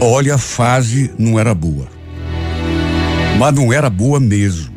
Olha, 0.00 0.34
a 0.34 0.38
fase 0.38 1.12
não 1.18 1.38
era 1.38 1.54
boa. 1.54 1.86
Mas 3.38 3.54
não 3.54 3.72
era 3.72 3.88
boa 3.88 4.18
mesmo. 4.18 4.72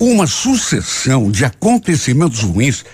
Uma 0.00 0.26
sucessão 0.26 1.30
de 1.30 1.44
acontecimentos 1.44 2.40
ruins 2.40 2.84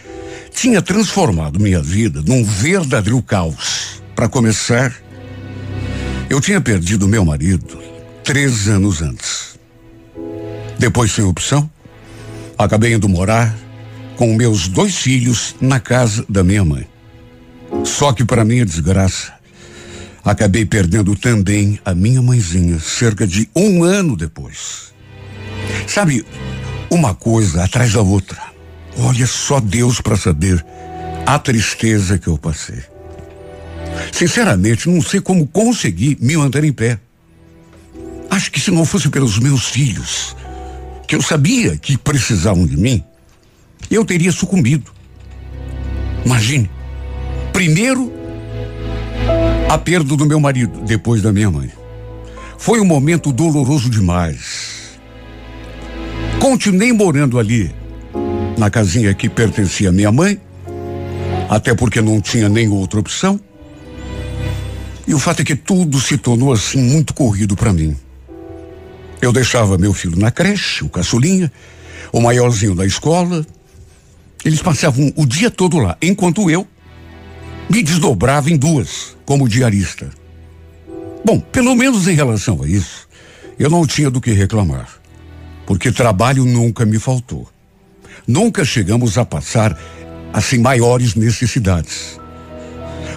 tinha 0.55 0.83
transformado 0.83 1.61
minha 1.61 1.81
vida 1.83 2.23
num 2.27 2.45
verdadeiro 2.45 3.23
caos. 3.23 4.03
Para 4.15 4.29
começar, 4.29 4.95
eu 6.29 6.41
tinha 6.41 6.61
perdido 6.61 7.09
meu 7.09 7.25
marido 7.25 7.79
três 8.23 8.69
anos 8.69 9.01
antes. 9.01 9.40
Depois, 10.81 11.13
sem 11.13 11.23
opção, 11.23 11.71
acabei 12.57 12.95
indo 12.95 13.07
morar 13.07 13.55
com 14.17 14.35
meus 14.35 14.67
dois 14.67 14.97
filhos 14.97 15.55
na 15.61 15.79
casa 15.79 16.25
da 16.27 16.43
minha 16.43 16.65
mãe. 16.65 16.89
Só 17.85 18.15
que, 18.15 18.25
para 18.25 18.47
minha 18.47 18.65
desgraça, 18.65 19.31
acabei 20.25 20.65
perdendo 20.65 21.15
também 21.15 21.79
a 21.85 21.95
minha 21.95 22.23
mãezinha 22.23 22.81
cerca 22.81 23.27
de 23.27 23.47
um 23.55 23.85
ano 23.85 24.17
depois. 24.17 24.95
Sabe, 25.87 26.25
uma 26.91 27.15
coisa 27.15 27.63
atrás 27.63 27.93
da 27.93 28.01
outra. 28.01 28.41
Olha 28.97 29.27
só 29.27 29.61
Deus 29.61 30.01
para 30.01 30.17
saber 30.17 30.65
a 31.27 31.39
tristeza 31.39 32.19
que 32.19 32.29
eu 32.29 32.39
passei. 32.39 32.83
Sinceramente, 34.11 34.89
não 34.89 35.03
sei 35.03 35.21
como 35.21 35.47
consegui 35.47 36.17
me 36.23 36.39
manter 36.39 36.65
em 36.65 36.73
pé. 36.73 36.99
Acho 38.31 38.51
que 38.51 38.59
se 38.59 38.71
não 38.71 38.87
fosse 38.87 39.11
pelos 39.11 39.39
meus 39.39 39.67
filhos, 39.67 40.35
que 41.11 41.17
eu 41.17 41.23
sabia 41.23 41.77
que 41.77 41.99
precisavam 41.99 42.65
de 42.65 42.77
mim, 42.77 43.03
eu 43.91 44.05
teria 44.05 44.31
sucumbido. 44.31 44.93
Imagine, 46.25 46.71
primeiro 47.53 48.13
a 49.69 49.77
perda 49.77 50.15
do 50.15 50.25
meu 50.25 50.39
marido, 50.39 50.83
depois 50.83 51.21
da 51.21 51.33
minha 51.33 51.51
mãe. 51.51 51.69
Foi 52.57 52.81
um 52.81 52.85
momento 52.85 53.33
doloroso 53.33 53.91
demais. 53.91 55.01
Continuei 56.39 56.93
morando 56.93 57.41
ali, 57.41 57.75
na 58.57 58.71
casinha 58.71 59.13
que 59.13 59.29
pertencia 59.29 59.89
à 59.89 59.93
minha 59.93 60.13
mãe, 60.13 60.41
até 61.49 61.75
porque 61.75 62.01
não 62.01 62.21
tinha 62.21 62.49
nem 62.49 62.69
outra 62.69 63.01
opção. 63.01 63.41
E 65.09 65.13
o 65.13 65.19
fato 65.19 65.43
é 65.43 65.45
que 65.45 65.57
tudo 65.57 66.01
se 66.01 66.17
tornou 66.17 66.53
assim 66.53 66.81
muito 66.81 67.13
corrido 67.13 67.57
para 67.57 67.73
mim. 67.73 67.97
Eu 69.21 69.33
deixava 69.33 69.77
meu 69.77 69.93
filho 69.93 70.19
na 70.19 70.31
creche, 70.31 70.85
o 70.85 70.89
caçulinha, 70.89 71.53
o 72.13 72.21
maiorzinho 72.21 72.75
da 72.75 72.87
escola. 72.87 73.47
Eles 74.45 74.63
passavam 74.63 75.13
o 75.17 75.27
dia 75.27 75.51
todo 75.51 75.79
lá, 75.79 75.97
enquanto 76.01 76.51
eu 76.51 76.67
me 77.69 77.83
desdobrava 77.83 78.51
em 78.51 78.57
duas, 78.57 79.17
como 79.25 79.49
diarista. 79.49 80.11
Bom, 81.25 81.39
pelo 81.39 81.75
menos 81.77 82.09
em 82.09 82.15
relação 82.15 82.63
a 82.63 82.67
isso, 82.67 83.09
eu 83.59 83.69
não 83.69 83.87
tinha 83.87 84.11
do 84.11 84.21
que 84.21 84.33
reclamar, 84.33 84.89
porque 85.67 85.93
trabalho 85.93 86.45
nunca 86.45 86.87
me 86.87 86.99
faltou. 86.99 87.49
Nunca 88.27 88.65
chegamos 88.65 89.19
a 89.19 89.25
passar 89.25 89.79
assim 90.33 90.59
maiores 90.59 91.15
necessidades. 91.15 92.19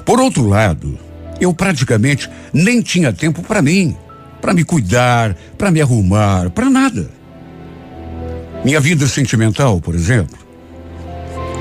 Por 0.05 0.19
outro 0.19 0.47
lado, 0.47 0.99
eu 1.39 1.53
praticamente 1.53 2.29
nem 2.51 2.81
tinha 2.81 3.13
tempo 3.13 3.41
para 3.41 3.61
mim, 3.61 3.95
para 4.43 4.53
me 4.53 4.65
cuidar, 4.65 5.37
para 5.57 5.71
me 5.71 5.79
arrumar, 5.79 6.49
para 6.49 6.69
nada. 6.69 7.09
Minha 8.65 8.81
vida 8.81 9.07
sentimental, 9.07 9.79
por 9.79 9.95
exemplo, 9.95 10.37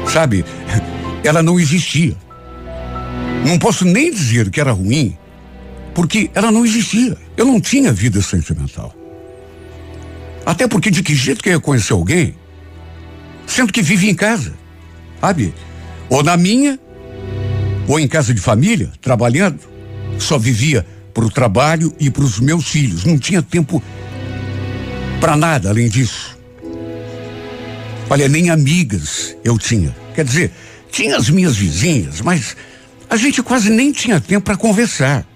sabe, 0.08 0.44
ela 1.22 1.44
não 1.44 1.60
existia. 1.60 2.16
Não 3.46 3.56
posso 3.56 3.84
nem 3.84 4.10
dizer 4.10 4.50
que 4.50 4.60
era 4.60 4.72
ruim, 4.72 5.16
porque 5.94 6.28
ela 6.34 6.50
não 6.50 6.66
existia. 6.66 7.16
Eu 7.36 7.46
não 7.46 7.60
tinha 7.60 7.92
vida 7.92 8.20
sentimental. 8.20 8.92
Até 10.44 10.66
porque 10.66 10.90
de 10.90 11.04
que 11.04 11.14
jeito 11.14 11.40
que 11.40 11.50
eu 11.50 11.52
ia 11.52 11.60
conhecer 11.60 11.92
alguém 11.92 12.34
sendo 13.46 13.72
que 13.72 13.80
vive 13.80 14.10
em 14.10 14.14
casa, 14.14 14.54
sabe? 15.20 15.54
Ou 16.10 16.20
na 16.24 16.36
minha, 16.36 16.80
ou 17.86 18.00
em 18.00 18.08
casa 18.08 18.34
de 18.34 18.40
família, 18.40 18.90
trabalhando. 19.00 19.60
Só 20.18 20.36
vivia 20.36 20.84
para 21.12 21.24
o 21.24 21.30
trabalho 21.30 21.94
e 21.98 22.10
para 22.10 22.24
os 22.24 22.40
meus 22.40 22.68
filhos. 22.68 23.04
Não 23.04 23.18
tinha 23.18 23.42
tempo 23.42 23.82
para 25.20 25.36
nada 25.36 25.68
além 25.68 25.88
disso. 25.88 26.38
Olha, 28.10 28.28
nem 28.28 28.50
amigas 28.50 29.36
eu 29.44 29.58
tinha. 29.58 29.94
Quer 30.14 30.24
dizer, 30.24 30.52
tinha 30.90 31.16
as 31.16 31.30
minhas 31.30 31.56
vizinhas, 31.56 32.20
mas 32.20 32.56
a 33.08 33.16
gente 33.16 33.42
quase 33.42 33.70
nem 33.70 33.92
tinha 33.92 34.20
tempo 34.20 34.44
para 34.44 34.56
conversar. 34.56 35.26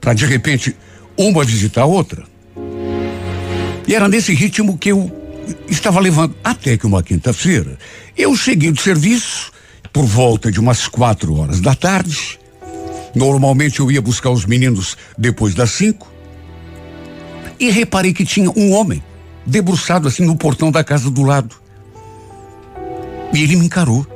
Para 0.00 0.14
de 0.14 0.26
repente 0.26 0.76
uma 1.16 1.44
visitar 1.44 1.82
a 1.82 1.86
outra. 1.86 2.24
E 3.86 3.94
era 3.94 4.08
nesse 4.08 4.34
ritmo 4.34 4.78
que 4.78 4.90
eu 4.90 5.10
estava 5.68 6.00
levando. 6.00 6.34
Até 6.42 6.76
que 6.76 6.86
uma 6.86 7.02
quinta-feira 7.02 7.78
eu 8.16 8.36
cheguei 8.36 8.70
do 8.70 8.80
serviço 8.80 9.52
por 9.92 10.04
volta 10.04 10.50
de 10.50 10.60
umas 10.60 10.86
quatro 10.88 11.34
horas 11.36 11.60
da 11.60 11.74
tarde. 11.74 12.38
Normalmente 13.14 13.80
eu 13.80 13.90
ia 13.90 14.00
buscar 14.00 14.30
os 14.30 14.46
meninos 14.46 14.96
depois 15.16 15.54
das 15.54 15.70
cinco. 15.70 16.10
E 17.58 17.70
reparei 17.70 18.12
que 18.12 18.24
tinha 18.24 18.50
um 18.50 18.72
homem 18.72 19.02
debruçado 19.46 20.08
assim 20.08 20.24
no 20.24 20.36
portão 20.36 20.70
da 20.70 20.82
casa 20.82 21.10
do 21.10 21.22
lado. 21.22 21.54
E 23.32 23.42
ele 23.42 23.56
me 23.56 23.66
encarou. 23.66 24.06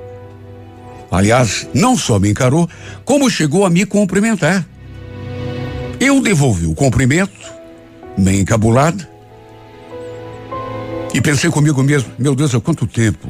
Aliás, 1.11 1.69
não 1.73 1.97
só 1.97 2.19
me 2.19 2.31
encarou, 2.31 2.69
como 3.05 3.31
chegou 3.31 3.65
a 3.65 3.71
me 3.71 3.87
cumprimentar. 3.87 4.67
Eu 6.01 6.21
devolvi 6.21 6.67
o 6.67 6.75
cumprimento, 6.75 7.33
meio 8.19 8.41
encabulado, 8.41 9.07
e 11.15 11.21
pensei 11.21 11.49
comigo 11.49 11.83
mesmo: 11.83 12.11
meu 12.19 12.35
Deus, 12.35 12.55
há 12.55 12.61
quanto 12.61 12.87
tempo 12.87 13.29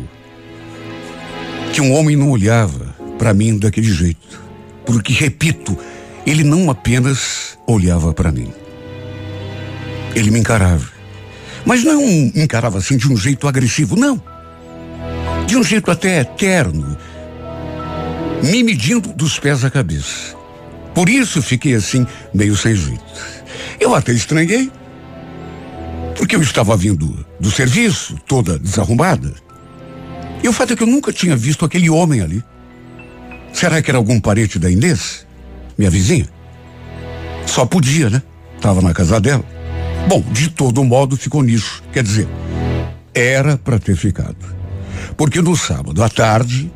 que 1.73 1.81
um 1.81 1.93
homem 1.93 2.17
não 2.17 2.31
olhava 2.31 2.97
para 3.19 3.33
mim 3.33 3.59
daquele 3.59 3.93
jeito. 3.93 4.46
Porque, 4.87 5.13
repito, 5.13 5.77
ele 6.25 6.45
não 6.45 6.71
apenas 6.71 7.59
olhava 7.67 8.15
para 8.15 8.33
mim. 8.33 8.53
Ele 10.15 10.31
me 10.31 10.39
encarava. 10.39 10.89
Mas 11.65 11.83
não 11.83 12.01
encarava 12.03 12.79
assim 12.79 12.97
de 12.97 13.13
um 13.13 13.17
jeito 13.17 13.49
agressivo, 13.49 13.97
não. 13.97 14.23
De 15.47 15.57
um 15.57 15.65
jeito 15.65 15.91
até 15.91 16.21
eterno, 16.21 16.97
me 18.43 18.63
medindo 18.63 19.13
dos 19.13 19.39
pés 19.39 19.65
à 19.65 19.71
cabeça. 19.71 20.37
Por 20.95 21.09
isso 21.09 21.43
fiquei 21.43 21.75
assim, 21.75 22.07
meio 22.33 22.57
sem 22.57 22.75
jeito. 22.75 23.05
Eu 23.79 23.95
até 23.95 24.13
estranhei, 24.13 24.71
porque 26.17 26.37
eu 26.37 26.43
estava 26.43 26.77
vindo 26.77 27.27
do 27.39 27.51
serviço, 27.51 28.17
toda 28.27 28.59
desarrumada. 28.59 29.35
E 30.43 30.49
o 30.49 30.53
fato 30.53 30.73
é 30.73 30.77
que 30.77 30.83
eu 30.83 30.87
nunca 30.87 31.13
tinha 31.13 31.37
visto 31.37 31.65
aquele 31.65 31.91
homem 31.91 32.21
ali. 32.21 32.43
Será 33.57 33.81
que 33.81 33.91
era 33.91 33.97
algum 33.97 34.21
parente 34.21 34.59
da 34.59 34.71
Inês? 34.71 35.27
Minha 35.79 35.89
vizinha? 35.89 36.29
Só 37.47 37.65
podia, 37.65 38.11
né? 38.11 38.23
Tava 38.61 38.83
na 38.83 38.93
casa 38.93 39.19
dela. 39.19 39.43
Bom, 40.07 40.23
de 40.31 40.51
todo 40.51 40.85
modo 40.85 41.17
ficou 41.17 41.43
nisso. 41.43 41.83
Quer 41.91 42.03
dizer, 42.03 42.29
era 43.15 43.57
para 43.57 43.79
ter 43.79 43.97
ficado. 43.97 44.37
Porque 45.17 45.41
no 45.41 45.57
sábado 45.57 46.05
à 46.05 46.09
tarde, 46.11 46.71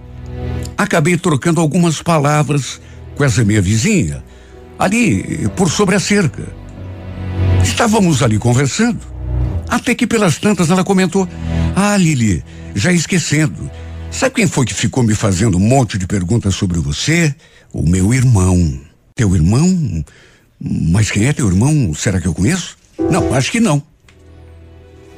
acabei 0.74 1.18
trocando 1.18 1.60
algumas 1.60 2.00
palavras 2.00 2.80
com 3.14 3.22
essa 3.24 3.44
minha 3.44 3.60
vizinha, 3.60 4.24
ali 4.78 5.50
por 5.54 5.70
sobre 5.70 5.96
a 5.96 6.00
cerca. 6.00 6.44
Estávamos 7.62 8.22
ali 8.22 8.38
conversando, 8.38 9.00
até 9.68 9.94
que 9.94 10.06
pelas 10.06 10.38
tantas 10.38 10.70
ela 10.70 10.82
comentou: 10.82 11.28
Ah, 11.76 11.98
Lili, 11.98 12.42
já 12.74 12.90
esquecendo. 12.90 13.70
Sabe 14.10 14.34
quem 14.34 14.46
foi 14.46 14.66
que 14.66 14.74
ficou 14.74 15.02
me 15.02 15.14
fazendo 15.14 15.56
um 15.56 15.60
monte 15.60 15.96
de 15.96 16.06
perguntas 16.06 16.54
sobre 16.54 16.78
você? 16.80 17.34
O 17.72 17.82
meu 17.82 18.12
irmão. 18.12 18.80
Teu 19.14 19.34
irmão? 19.34 20.04
Mas 20.60 21.10
quem 21.10 21.26
é 21.26 21.32
teu 21.32 21.46
irmão? 21.46 21.94
Será 21.94 22.20
que 22.20 22.26
eu 22.26 22.34
conheço? 22.34 22.76
Não, 22.98 23.32
acho 23.32 23.50
que 23.50 23.60
não. 23.60 23.82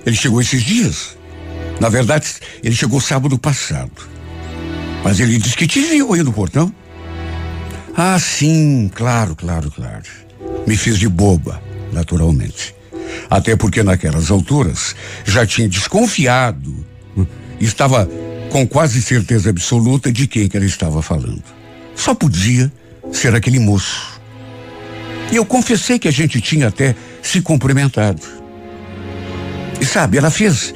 Ele 0.05 0.15
chegou 0.15 0.41
esses 0.41 0.63
dias. 0.63 1.17
Na 1.81 1.89
verdade, 1.89 2.27
ele 2.63 2.75
chegou 2.75 3.01
sábado 3.01 3.39
passado. 3.39 3.91
Mas 5.03 5.19
ele 5.19 5.39
disse 5.39 5.57
que 5.57 5.67
te 5.67 5.81
viu 5.81 6.13
aí 6.13 6.23
no 6.23 6.33
portão. 6.33 6.73
Ah, 7.97 8.19
sim, 8.19 8.91
claro, 8.95 9.35
claro, 9.35 9.71
claro. 9.71 10.05
Me 10.67 10.77
fiz 10.77 10.99
de 10.99 11.09
boba, 11.09 11.63
naturalmente. 11.93 12.75
Até 13.29 13.57
porque 13.57 13.83
naquelas 13.83 14.31
alturas 14.31 14.95
já 15.25 15.47
tinha 15.47 15.69
desconfiado 15.69 16.93
estava 17.65 18.09
com 18.53 18.69
quase 18.69 19.01
certeza 19.01 19.49
absoluta 19.49 20.13
de 20.13 20.27
quem 20.27 20.47
que 20.47 20.59
ela 20.59 20.67
estava 20.67 21.01
falando. 21.01 21.43
Só 21.97 22.15
podia 22.15 22.71
ser 23.11 23.35
aquele 23.35 23.59
moço. 23.59 24.21
E 25.33 25.37
eu 25.37 25.47
confessei 25.47 25.99
que 25.99 26.07
a 26.07 26.11
gente 26.11 26.39
tinha 26.39 26.69
até 26.69 26.95
se 27.23 27.41
cumprimentado. 27.41 28.21
E 29.81 29.87
sabe, 29.87 30.19
ela 30.19 30.31
fez 30.31 30.75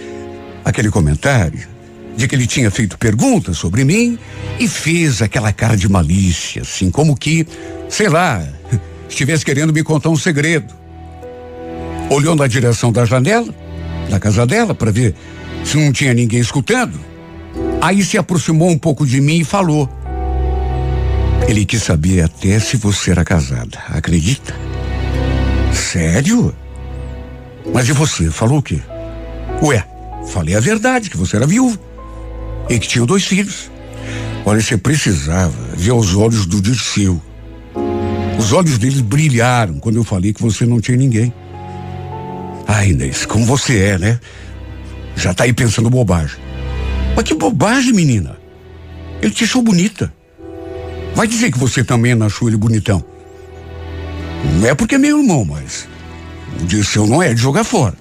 aquele 0.65 0.91
comentário 0.91 1.69
de 2.17 2.27
que 2.27 2.35
ele 2.35 2.47
tinha 2.47 2.71
feito 2.71 2.97
perguntas 2.97 3.59
sobre 3.59 3.85
mim 3.85 4.19
e 4.59 4.67
fez 4.67 5.21
aquela 5.21 5.53
cara 5.53 5.77
de 5.77 5.87
malícia, 5.87 6.63
assim, 6.63 6.91
como 6.91 7.15
que, 7.15 7.47
sei 7.91 8.09
lá, 8.09 8.43
estivesse 9.07 9.45
querendo 9.45 9.71
me 9.75 9.83
contar 9.83 10.09
um 10.09 10.17
segredo. 10.17 10.75
Olhou 12.09 12.35
na 12.35 12.47
direção 12.47 12.91
da 12.91 13.05
janela, 13.05 13.55
da 14.09 14.19
casa 14.19 14.47
dela, 14.47 14.75
para 14.75 14.91
ver 14.91 15.15
se 15.63 15.77
não 15.77 15.93
tinha 15.93 16.15
ninguém 16.15 16.41
escutando. 16.41 17.16
Aí 17.81 18.03
se 18.03 18.19
aproximou 18.19 18.71
um 18.71 18.79
pouco 18.79 19.07
de 19.07 19.21
mim 19.21 19.41
e 19.41 19.45
falou. 19.45 19.89
Ele 21.49 21.65
quis 21.65 21.83
saber 21.83 22.23
até 22.23 22.59
se 22.59 22.77
você 22.77 23.13
era 23.13 23.25
casada, 23.25 23.79
acredita? 23.89 24.55
Sério? 25.73 26.55
Mas 27.73 27.89
e 27.89 27.93
você? 27.93 28.31
Falou 28.31 28.59
o 28.59 28.63
quê? 28.63 28.81
Ué, 29.63 29.85
falei 30.29 30.57
a 30.57 30.61
verdade, 30.61 31.09
que 31.11 31.17
você 31.17 31.37
era 31.37 31.47
viúva. 31.47 31.79
E 32.69 32.79
que 32.79 32.89
tinha 32.89 33.07
dois 33.07 33.25
filhos. 33.25 33.71
Olha, 34.45 34.61
você 34.61 34.77
precisava 34.77 35.55
ver 35.77 35.93
os 35.93 36.15
olhos 36.17 36.47
do 36.47 36.61
Dirceu. 36.61 37.21
Os 38.39 38.53
olhos 38.53 38.79
deles 38.79 39.01
brilharam 39.01 39.79
quando 39.79 39.97
eu 39.97 40.05
falei 40.05 40.33
que 40.33 40.43
você 40.43 40.67
não 40.67 40.81
tinha 40.81 40.97
ninguém. 40.97 41.33
Ai, 42.67 42.91
Inês, 42.91 43.25
como 43.25 43.45
você 43.45 43.79
é, 43.79 43.99
né? 43.99 44.21
Já 45.15 45.33
tá 45.33 45.45
aí 45.45 45.53
pensando 45.53 45.89
bobagem. 45.89 46.46
Mas 47.17 47.25
que 47.25 47.35
bobagem, 47.35 47.95
menina. 47.95 48.37
Ele 49.23 49.33
te 49.33 49.45
achou 49.45 49.63
bonita. 49.63 50.13
Vai 51.15 51.27
dizer 51.27 51.51
que 51.51 51.59
você 51.59 51.83
também 51.83 52.13
achou 52.23 52.47
ele 52.47 52.59
bonitão. 52.59 53.03
Não 54.61 54.69
é 54.69 54.75
porque 54.75 54.97
é 54.97 54.99
meu 54.99 55.19
irmão, 55.19 55.47
mas 55.47 55.89
o 56.61 56.67
Dirceu 56.67 57.07
não 57.07 57.23
é 57.23 57.33
de 57.33 57.41
jogar 57.41 57.65
fora. 57.65 57.95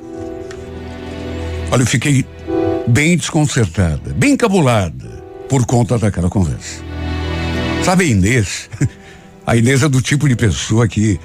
Olha, 1.71 1.82
eu 1.82 1.88
fiquei 1.88 2.25
bem 2.88 3.15
desconcertada, 3.15 4.13
bem 4.13 4.34
encabulada 4.34 5.23
por 5.47 5.65
conta 5.65 5.97
daquela 5.97 6.30
conversa. 6.30 6.84
Sabe 7.84 8.04
a 8.04 8.08
Inês? 8.08 8.69
A 9.47 9.56
Inês 9.56 9.84
é 9.84 9.88
do 9.88 10.01
tipo 10.01 10.28
de 10.28 10.36
pessoa 10.36 10.88
que 10.88 11.19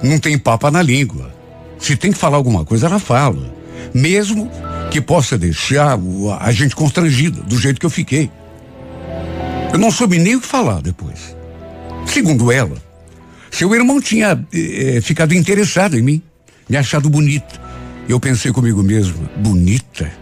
não 0.00 0.18
tem 0.20 0.38
papa 0.38 0.70
na 0.70 0.80
língua. 0.80 1.34
Se 1.76 1.96
tem 1.96 2.12
que 2.12 2.18
falar 2.18 2.36
alguma 2.36 2.64
coisa, 2.64 2.86
ela 2.86 3.00
fala. 3.00 3.52
Mesmo 3.92 4.48
que 4.94 5.00
possa 5.00 5.36
deixar 5.36 5.98
a 6.38 6.52
gente 6.52 6.76
constrangido 6.76 7.42
do 7.42 7.58
jeito 7.58 7.80
que 7.80 7.86
eu 7.86 7.90
fiquei. 7.90 8.30
Eu 9.72 9.78
não 9.80 9.90
soube 9.90 10.20
nem 10.20 10.36
o 10.36 10.40
que 10.40 10.46
falar 10.46 10.80
depois. 10.80 11.34
Segundo 12.06 12.52
ela, 12.52 12.76
seu 13.50 13.74
irmão 13.74 14.00
tinha 14.00 14.40
eh, 14.52 15.00
ficado 15.02 15.34
interessado 15.34 15.98
em 15.98 16.02
mim, 16.02 16.22
me 16.68 16.76
achado 16.76 17.10
bonita. 17.10 17.60
Eu 18.08 18.20
pensei 18.20 18.52
comigo 18.52 18.84
mesmo, 18.84 19.28
bonita? 19.36 20.12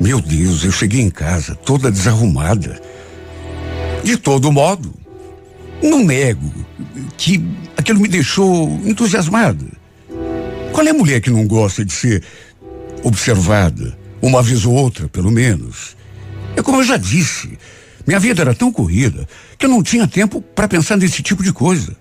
Meu 0.00 0.20
Deus, 0.20 0.62
eu 0.62 0.70
cheguei 0.70 1.00
em 1.00 1.10
casa 1.10 1.56
toda 1.56 1.90
desarrumada. 1.90 2.80
De 4.04 4.16
todo 4.16 4.52
modo, 4.52 4.94
não 5.82 6.04
nego 6.04 6.52
que 7.16 7.44
aquilo 7.76 7.98
me 7.98 8.06
deixou 8.06 8.80
entusiasmada. 8.84 9.66
Qual 10.72 10.86
é 10.86 10.90
a 10.90 10.94
mulher 10.94 11.20
que 11.20 11.30
não 11.30 11.48
gosta 11.48 11.84
de 11.84 11.92
ser 11.92 12.22
observada, 13.02 13.96
uma 14.20 14.42
vez 14.42 14.64
ou 14.64 14.74
outra, 14.74 15.08
pelo 15.08 15.30
menos. 15.30 15.96
É 16.56 16.62
como 16.62 16.78
eu 16.78 16.84
já 16.84 16.96
disse, 16.96 17.58
minha 18.06 18.20
vida 18.20 18.42
era 18.42 18.54
tão 18.54 18.72
corrida 18.72 19.28
que 19.58 19.66
eu 19.66 19.70
não 19.70 19.82
tinha 19.82 20.06
tempo 20.06 20.40
para 20.40 20.68
pensar 20.68 20.96
nesse 20.96 21.22
tipo 21.22 21.42
de 21.42 21.52
coisa. 21.52 21.96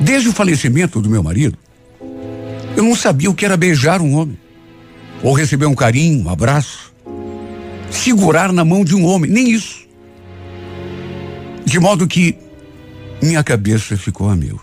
Desde 0.00 0.28
o 0.28 0.32
falecimento 0.32 1.00
do 1.00 1.10
meu 1.10 1.22
marido, 1.22 1.58
eu 2.76 2.84
não 2.84 2.94
sabia 2.94 3.30
o 3.30 3.34
que 3.34 3.44
era 3.44 3.56
beijar 3.56 4.00
um 4.00 4.14
homem, 4.14 4.38
ou 5.22 5.32
receber 5.32 5.66
um 5.66 5.74
carinho, 5.74 6.24
um 6.24 6.30
abraço, 6.30 6.92
segurar 7.90 8.52
na 8.52 8.64
mão 8.64 8.84
de 8.84 8.94
um 8.94 9.04
homem, 9.04 9.30
nem 9.30 9.50
isso. 9.50 9.86
De 11.64 11.80
modo 11.80 12.06
que 12.06 12.36
minha 13.20 13.42
cabeça 13.42 13.96
ficou 13.96 14.28
a 14.28 14.36
mil. 14.36 14.60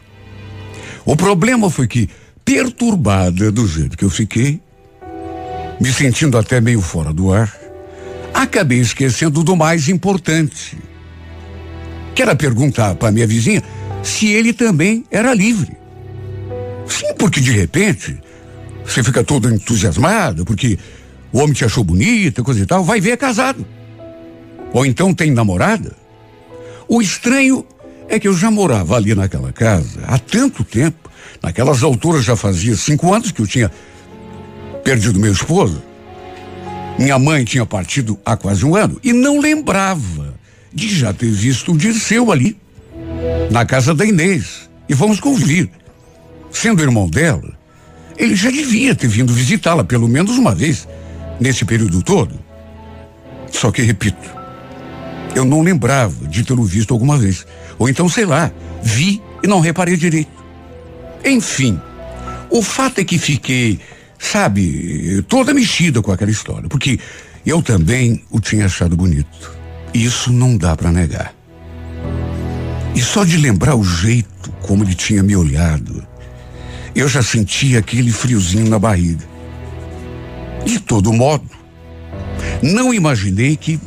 O 1.05 1.15
problema 1.15 1.69
foi 1.69 1.87
que, 1.87 2.09
perturbada 2.43 3.51
do 3.51 3.67
jeito 3.67 3.97
que 3.97 4.05
eu 4.05 4.09
fiquei, 4.09 4.61
me 5.79 5.91
sentindo 5.91 6.37
até 6.37 6.61
meio 6.61 6.81
fora 6.81 7.13
do 7.13 7.33
ar, 7.33 7.51
Acabei 8.35 8.79
esquecendo 8.79 9.41
do 9.43 9.55
mais 9.55 9.87
importante. 9.87 10.77
Que 12.13 12.21
era 12.21 12.35
perguntar 12.35 12.93
para 12.95 13.11
minha 13.11 13.25
vizinha 13.25 13.63
se 14.03 14.27
ele 14.27 14.51
também 14.51 15.05
era 15.09 15.33
livre. 15.33 15.71
Sim, 16.85 17.13
porque 17.17 17.39
de 17.39 17.51
repente 17.51 18.19
você 18.85 19.01
fica 19.01 19.23
todo 19.23 19.49
entusiasmado 19.49 20.43
porque 20.43 20.77
o 21.31 21.39
homem 21.39 21.53
te 21.53 21.63
achou 21.63 21.83
bonita, 21.83 22.43
coisa 22.43 22.61
e 22.61 22.65
tal, 22.65 22.83
vai 22.83 22.99
ver 22.99 23.11
é 23.11 23.17
casado. 23.17 23.65
Ou 24.73 24.85
então 24.85 25.13
tem 25.13 25.31
namorada. 25.31 25.95
O 26.89 27.01
estranho 27.01 27.65
é 28.09 28.19
que 28.19 28.27
eu 28.27 28.33
já 28.35 28.51
morava 28.51 28.97
ali 28.97 29.15
naquela 29.15 29.53
casa 29.53 30.01
há 30.07 30.19
tanto 30.19 30.61
tempo. 30.63 31.09
Naquelas 31.41 31.81
alturas 31.83 32.25
já 32.25 32.35
fazia 32.35 32.75
cinco 32.75 33.13
anos 33.13 33.31
que 33.31 33.41
eu 33.41 33.47
tinha 33.47 33.71
perdido 34.85 35.19
meu 35.19 35.33
esposo. 35.33 35.81
Minha 36.97 37.17
mãe 37.17 37.43
tinha 37.43 37.65
partido 37.65 38.17
há 38.23 38.37
quase 38.37 38.63
um 38.63 38.75
ano 38.75 38.99
e 39.03 39.11
não 39.11 39.39
lembrava 39.39 40.35
de 40.71 40.95
já 40.95 41.11
ter 41.11 41.31
visto 41.31 41.73
o 41.73 41.77
Dirceu 41.77 42.31
ali, 42.31 42.55
na 43.51 43.65
casa 43.65 43.93
da 43.93 44.05
Inês. 44.05 44.69
E 44.87 44.95
fomos 44.95 45.19
convir. 45.19 45.67
Sendo 46.51 46.83
irmão 46.83 47.09
dela, 47.09 47.57
ele 48.15 48.35
já 48.35 48.51
devia 48.51 48.93
ter 48.93 49.07
vindo 49.07 49.33
visitá-la 49.33 49.83
pelo 49.83 50.07
menos 50.07 50.37
uma 50.37 50.53
vez 50.53 50.87
nesse 51.39 51.65
período 51.65 52.03
todo. 52.03 52.39
Só 53.51 53.71
que, 53.71 53.81
repito, 53.81 54.29
eu 55.33 55.43
não 55.43 55.61
lembrava 55.61 56.27
de 56.27 56.43
tê-lo 56.43 56.63
visto 56.63 56.93
alguma 56.93 57.17
vez. 57.17 57.45
Ou 57.79 57.89
então, 57.89 58.07
sei 58.07 58.25
lá, 58.25 58.51
vi 58.83 59.21
e 59.43 59.47
não 59.47 59.59
reparei 59.59 59.97
direito. 59.97 60.31
Enfim, 61.25 61.81
o 62.51 62.61
fato 62.61 62.99
é 62.99 63.03
que 63.03 63.17
fiquei, 63.17 63.79
sabe, 64.25 65.23
toda 65.27 65.53
mexida 65.53 66.01
com 66.01 66.11
aquela 66.11 66.31
história, 66.31 66.67
porque 66.67 66.99
eu 67.45 67.61
também 67.61 68.23
o 68.31 68.39
tinha 68.39 68.65
achado 68.65 68.95
bonito. 68.95 69.55
Isso 69.93 70.31
não 70.33 70.57
dá 70.57 70.75
para 70.75 70.91
negar. 70.91 71.33
E 72.95 73.01
só 73.01 73.23
de 73.23 73.37
lembrar 73.37 73.75
o 73.75 73.83
jeito 73.83 74.51
como 74.61 74.83
ele 74.83 74.95
tinha 74.95 75.21
me 75.21 75.35
olhado, 75.35 76.05
eu 76.95 77.07
já 77.07 77.21
sentia 77.21 77.79
aquele 77.79 78.11
friozinho 78.11 78.69
na 78.69 78.79
barriga. 78.79 79.25
De 80.65 80.79
todo 80.79 81.13
modo, 81.13 81.49
não 82.63 82.93
imaginei 82.93 83.55
que 83.55 83.79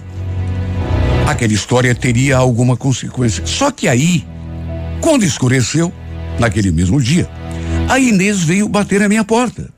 aquela 1.26 1.52
história 1.52 1.94
teria 1.94 2.36
alguma 2.36 2.76
consequência. 2.76 3.44
Só 3.46 3.70
que 3.70 3.88
aí, 3.88 4.24
quando 5.00 5.24
escureceu, 5.24 5.92
naquele 6.38 6.70
mesmo 6.70 7.00
dia, 7.00 7.28
a 7.88 7.98
Inês 7.98 8.42
veio 8.42 8.68
bater 8.68 9.00
na 9.00 9.08
minha 9.08 9.24
porta. 9.24 9.77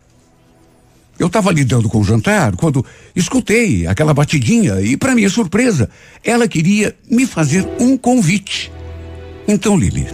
Eu 1.21 1.27
estava 1.27 1.53
lidando 1.53 1.87
com 1.87 2.01
o 2.01 2.05
jantar 2.05 2.57
quando 2.57 2.83
escutei 3.15 3.87
aquela 3.87 4.15
batidinha 4.15 4.81
e, 4.81 4.97
para 4.97 5.15
minha 5.15 5.29
surpresa, 5.29 5.91
ela 6.25 6.49
queria 6.49 6.97
me 7.11 7.27
fazer 7.27 7.69
um 7.79 7.95
convite. 7.95 8.73
Então, 9.47 9.77
Lili, 9.77 10.07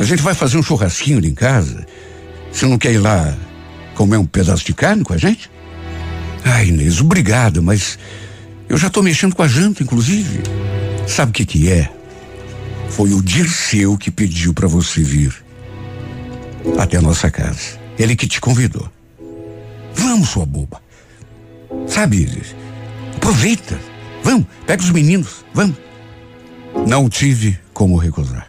a 0.00 0.04
gente 0.04 0.22
vai 0.22 0.32
fazer 0.32 0.56
um 0.56 0.62
churrasquinho 0.62 1.18
ali 1.18 1.28
em 1.28 1.34
casa. 1.34 1.86
Você 2.50 2.64
não 2.64 2.78
quer 2.78 2.92
ir 2.92 2.98
lá 2.98 3.36
comer 3.94 4.16
um 4.16 4.24
pedaço 4.24 4.64
de 4.64 4.72
carne 4.72 5.04
com 5.04 5.12
a 5.12 5.18
gente? 5.18 5.50
Ai, 6.42 6.68
Inês, 6.68 7.02
obrigado, 7.02 7.62
mas 7.62 7.98
eu 8.70 8.78
já 8.78 8.86
estou 8.86 9.02
mexendo 9.02 9.36
com 9.36 9.42
a 9.42 9.48
janta, 9.48 9.82
inclusive. 9.82 10.44
Sabe 11.06 11.28
o 11.28 11.34
que 11.34 11.44
que 11.44 11.70
é? 11.70 11.92
Foi 12.88 13.12
o 13.12 13.20
Dirceu 13.20 13.98
que 13.98 14.10
pediu 14.10 14.54
para 14.54 14.66
você 14.66 15.02
vir 15.02 15.44
até 16.78 16.96
a 16.96 17.02
nossa 17.02 17.30
casa. 17.30 17.78
Ele 17.98 18.16
que 18.16 18.26
te 18.26 18.40
convidou. 18.40 18.90
Vamos, 19.94 20.28
sua 20.28 20.46
boba. 20.46 20.80
Sabe, 21.86 22.28
aproveita. 23.16 23.78
Vamos, 24.22 24.46
pega 24.66 24.82
os 24.82 24.90
meninos, 24.90 25.44
vamos. 25.52 25.76
Não 26.86 27.08
tive 27.08 27.58
como 27.72 27.96
recusar. 27.96 28.48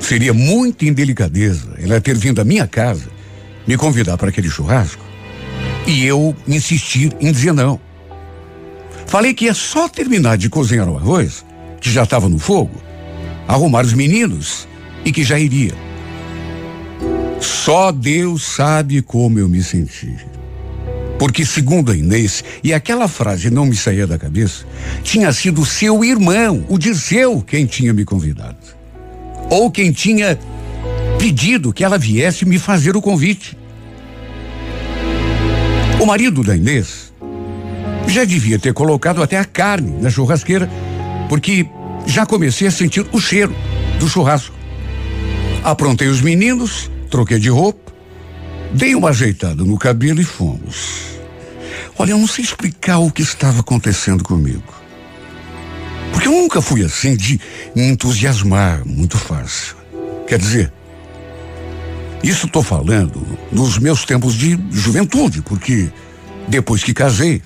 Seria 0.00 0.32
muita 0.32 0.84
indelicadeza 0.84 1.74
ela 1.78 2.00
ter 2.00 2.16
vindo 2.16 2.40
à 2.40 2.44
minha 2.44 2.66
casa 2.66 3.16
me 3.66 3.76
convidar 3.76 4.16
para 4.16 4.28
aquele 4.28 4.48
churrasco 4.48 5.04
e 5.86 6.04
eu 6.04 6.34
insistir 6.46 7.12
em 7.20 7.32
dizer 7.32 7.52
não. 7.52 7.80
Falei 9.06 9.34
que 9.34 9.46
ia 9.46 9.54
só 9.54 9.88
terminar 9.88 10.36
de 10.36 10.48
cozinhar 10.48 10.88
o 10.88 10.96
arroz, 10.96 11.44
que 11.80 11.90
já 11.90 12.04
estava 12.04 12.28
no 12.28 12.38
fogo, 12.38 12.80
arrumar 13.46 13.84
os 13.84 13.92
meninos 13.92 14.68
e 15.04 15.12
que 15.12 15.24
já 15.24 15.38
iria. 15.38 15.74
Só 17.40 17.92
Deus 17.92 18.42
sabe 18.42 19.02
como 19.02 19.38
eu 19.38 19.48
me 19.48 19.62
senti. 19.62 20.16
Porque, 21.18 21.44
segundo 21.46 21.92
a 21.92 21.96
Inês, 21.96 22.44
e 22.62 22.74
aquela 22.74 23.08
frase 23.08 23.50
não 23.50 23.64
me 23.64 23.74
saía 23.74 24.06
da 24.06 24.18
cabeça, 24.18 24.66
tinha 25.02 25.32
sido 25.32 25.64
seu 25.64 26.04
irmão, 26.04 26.64
o 26.68 26.78
Dirceu, 26.78 27.42
quem 27.42 27.64
tinha 27.64 27.92
me 27.92 28.04
convidado. 28.04 28.56
Ou 29.50 29.70
quem 29.70 29.92
tinha 29.92 30.38
pedido 31.18 31.72
que 31.72 31.82
ela 31.82 31.96
viesse 31.96 32.44
me 32.44 32.58
fazer 32.58 32.96
o 32.96 33.02
convite. 33.02 33.56
O 36.00 36.04
marido 36.04 36.42
da 36.42 36.54
Inês 36.54 37.12
já 38.06 38.24
devia 38.24 38.58
ter 38.58 38.72
colocado 38.72 39.22
até 39.22 39.38
a 39.38 39.44
carne 39.44 40.00
na 40.00 40.10
churrasqueira, 40.10 40.70
porque 41.28 41.66
já 42.06 42.26
comecei 42.26 42.68
a 42.68 42.70
sentir 42.70 43.06
o 43.12 43.20
cheiro 43.20 43.54
do 43.98 44.08
churrasco. 44.08 44.54
Aprontei 45.64 46.08
os 46.08 46.20
meninos, 46.20 46.90
troquei 47.10 47.38
de 47.38 47.48
roupa, 47.48 47.92
dei 48.72 48.94
uma 48.94 49.10
ajeitada 49.10 49.64
no 49.64 49.78
cabelo 49.78 50.20
e 50.20 50.24
fomos. 50.24 51.16
Olha, 51.98 52.10
eu 52.10 52.18
não 52.18 52.26
sei 52.26 52.44
explicar 52.44 52.98
o 52.98 53.10
que 53.10 53.22
estava 53.22 53.60
acontecendo 53.60 54.22
comigo. 54.22 54.74
Porque 56.12 56.28
eu 56.28 56.32
nunca 56.32 56.60
fui 56.60 56.84
assim 56.84 57.16
de 57.16 57.40
me 57.74 57.88
entusiasmar 57.88 58.86
muito 58.86 59.18
fácil. 59.18 59.76
Quer 60.26 60.38
dizer, 60.38 60.72
isso 62.22 62.46
estou 62.46 62.62
falando 62.62 63.24
nos 63.52 63.78
meus 63.78 64.04
tempos 64.04 64.34
de 64.34 64.58
juventude, 64.70 65.42
porque 65.42 65.90
depois 66.48 66.82
que 66.82 66.92
casei, 66.92 67.42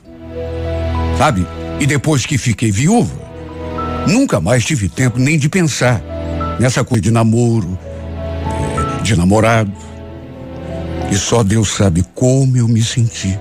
sabe? 1.19 1.47
E 1.79 1.87
depois 1.87 2.27
que 2.27 2.39
fiquei 2.39 2.71
viúva, 2.71 3.31
nunca 4.07 4.41
mais 4.41 4.65
tive 4.65 4.89
tempo 4.89 5.19
nem 5.19 5.39
de 5.39 5.49
pensar 5.49 6.03
nessa 6.59 6.85
coisa 6.85 7.03
de 7.03 7.11
namoro, 7.11 7.79
de 9.03 9.17
namorado. 9.17 9.73
E 11.11 11.17
só 11.17 11.43
Deus 11.43 11.71
sabe 11.71 12.05
como 12.15 12.57
eu 12.57 12.69
me 12.69 12.83
senti 12.83 13.39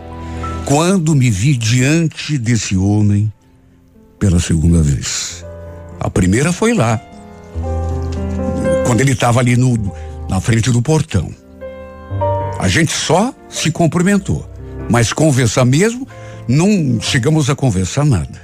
quando 0.66 1.16
me 1.16 1.32
vi 1.32 1.56
diante 1.56 2.38
desse 2.38 2.78
homem 2.78 3.32
pela 4.20 4.40
segunda 4.40 4.84
vez. 4.84 5.44
A 6.00 6.10
primeira 6.10 6.52
foi 6.54 6.74
lá, 6.74 7.02
quando 8.86 9.02
ele 9.02 9.14
estava 9.14 9.40
ali 9.40 9.58
no, 9.58 9.76
na 10.30 10.40
frente 10.40 10.70
do 10.72 10.82
portão. 10.82 11.30
A 12.60 12.68
gente 12.68 12.92
só 12.92 13.34
se 13.50 13.72
cumprimentou, 13.72 14.48
mas 14.90 15.12
conversar 15.12 15.66
mesmo, 15.66 16.08
não 16.48 17.00
chegamos 17.02 17.50
a 17.50 17.56
conversar 17.56 18.06
nada. 18.06 18.40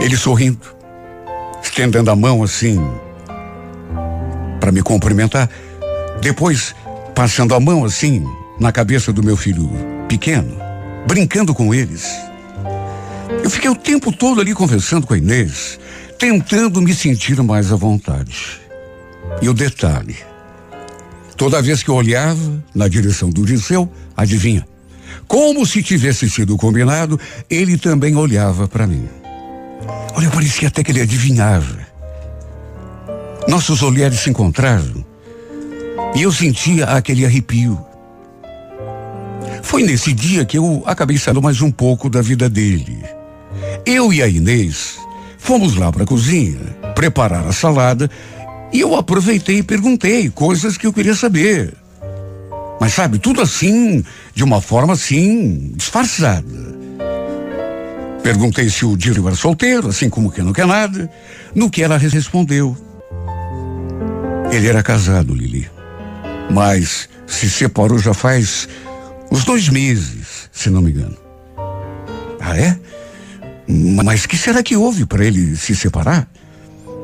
Ele 0.00 0.16
sorrindo, 0.16 0.76
estendendo 1.62 2.10
a 2.10 2.16
mão 2.16 2.42
assim, 2.42 2.78
para 4.62 4.70
me 4.70 4.80
cumprimentar. 4.80 5.50
Depois, 6.20 6.72
passando 7.16 7.52
a 7.52 7.58
mão 7.58 7.84
assim 7.84 8.24
na 8.60 8.70
cabeça 8.70 9.12
do 9.12 9.20
meu 9.20 9.36
filho 9.36 9.68
pequeno, 10.08 10.56
brincando 11.04 11.52
com 11.52 11.74
eles. 11.74 12.06
Eu 13.42 13.50
fiquei 13.50 13.68
o 13.68 13.74
tempo 13.74 14.12
todo 14.12 14.40
ali 14.40 14.54
conversando 14.54 15.04
com 15.04 15.14
a 15.14 15.18
Inês, 15.18 15.80
tentando 16.16 16.80
me 16.80 16.94
sentir 16.94 17.42
mais 17.42 17.72
à 17.72 17.76
vontade. 17.76 18.60
E 19.40 19.48
o 19.48 19.52
detalhe: 19.52 20.16
toda 21.36 21.60
vez 21.60 21.82
que 21.82 21.88
eu 21.88 21.96
olhava 21.96 22.62
na 22.72 22.86
direção 22.86 23.30
do 23.30 23.44
Dirceu, 23.44 23.90
adivinha? 24.16 24.64
Como 25.26 25.66
se 25.66 25.82
tivesse 25.82 26.30
sido 26.30 26.56
combinado, 26.56 27.18
ele 27.50 27.76
também 27.76 28.14
olhava 28.14 28.68
para 28.68 28.86
mim. 28.86 29.08
Olha, 30.14 30.30
parecia 30.30 30.68
até 30.68 30.84
que 30.84 30.92
ele 30.92 31.00
adivinhava. 31.00 31.81
Nossos 33.48 33.82
olhares 33.82 34.20
se 34.20 34.30
encontraram 34.30 35.04
e 36.14 36.22
eu 36.22 36.32
sentia 36.32 36.86
aquele 36.86 37.24
arrepio. 37.24 37.78
Foi 39.62 39.82
nesse 39.82 40.12
dia 40.12 40.44
que 40.44 40.58
eu 40.58 40.82
acabei 40.86 41.18
saindo 41.18 41.42
mais 41.42 41.60
um 41.60 41.70
pouco 41.70 42.08
da 42.08 42.20
vida 42.22 42.48
dele. 42.48 43.02
Eu 43.84 44.12
e 44.12 44.22
a 44.22 44.28
Inês 44.28 44.98
fomos 45.38 45.74
lá 45.76 45.90
para 45.90 46.04
a 46.04 46.06
cozinha 46.06 46.60
preparar 46.94 47.46
a 47.46 47.52
salada 47.52 48.10
e 48.72 48.80
eu 48.80 48.94
aproveitei 48.94 49.58
e 49.58 49.62
perguntei 49.62 50.30
coisas 50.30 50.76
que 50.76 50.86
eu 50.86 50.92
queria 50.92 51.14
saber. 51.14 51.74
Mas 52.80 52.94
sabe, 52.94 53.18
tudo 53.18 53.40
assim, 53.40 54.04
de 54.34 54.42
uma 54.42 54.60
forma 54.60 54.94
assim, 54.94 55.72
disfarçada. 55.76 56.72
Perguntei 58.22 58.68
se 58.70 58.84
o 58.84 58.96
Dírio 58.96 59.26
era 59.26 59.36
solteiro, 59.36 59.88
assim 59.88 60.08
como 60.08 60.30
que 60.30 60.42
não 60.42 60.52
quer 60.52 60.66
nada. 60.66 61.10
No 61.54 61.68
que 61.68 61.82
ela 61.82 61.98
respondeu. 61.98 62.76
Ele 64.52 64.68
era 64.68 64.82
casado, 64.82 65.34
Lili. 65.34 65.66
Mas 66.50 67.08
se 67.26 67.48
separou 67.48 67.98
já 67.98 68.12
faz 68.12 68.68
uns 69.30 69.46
dois 69.46 69.70
meses, 69.70 70.50
se 70.52 70.68
não 70.68 70.82
me 70.82 70.90
engano. 70.90 71.16
Ah, 72.38 72.58
é? 72.58 72.78
Mas 73.66 74.26
que 74.26 74.36
será 74.36 74.62
que 74.62 74.76
houve 74.76 75.06
para 75.06 75.24
ele 75.24 75.56
se 75.56 75.74
separar? 75.74 76.28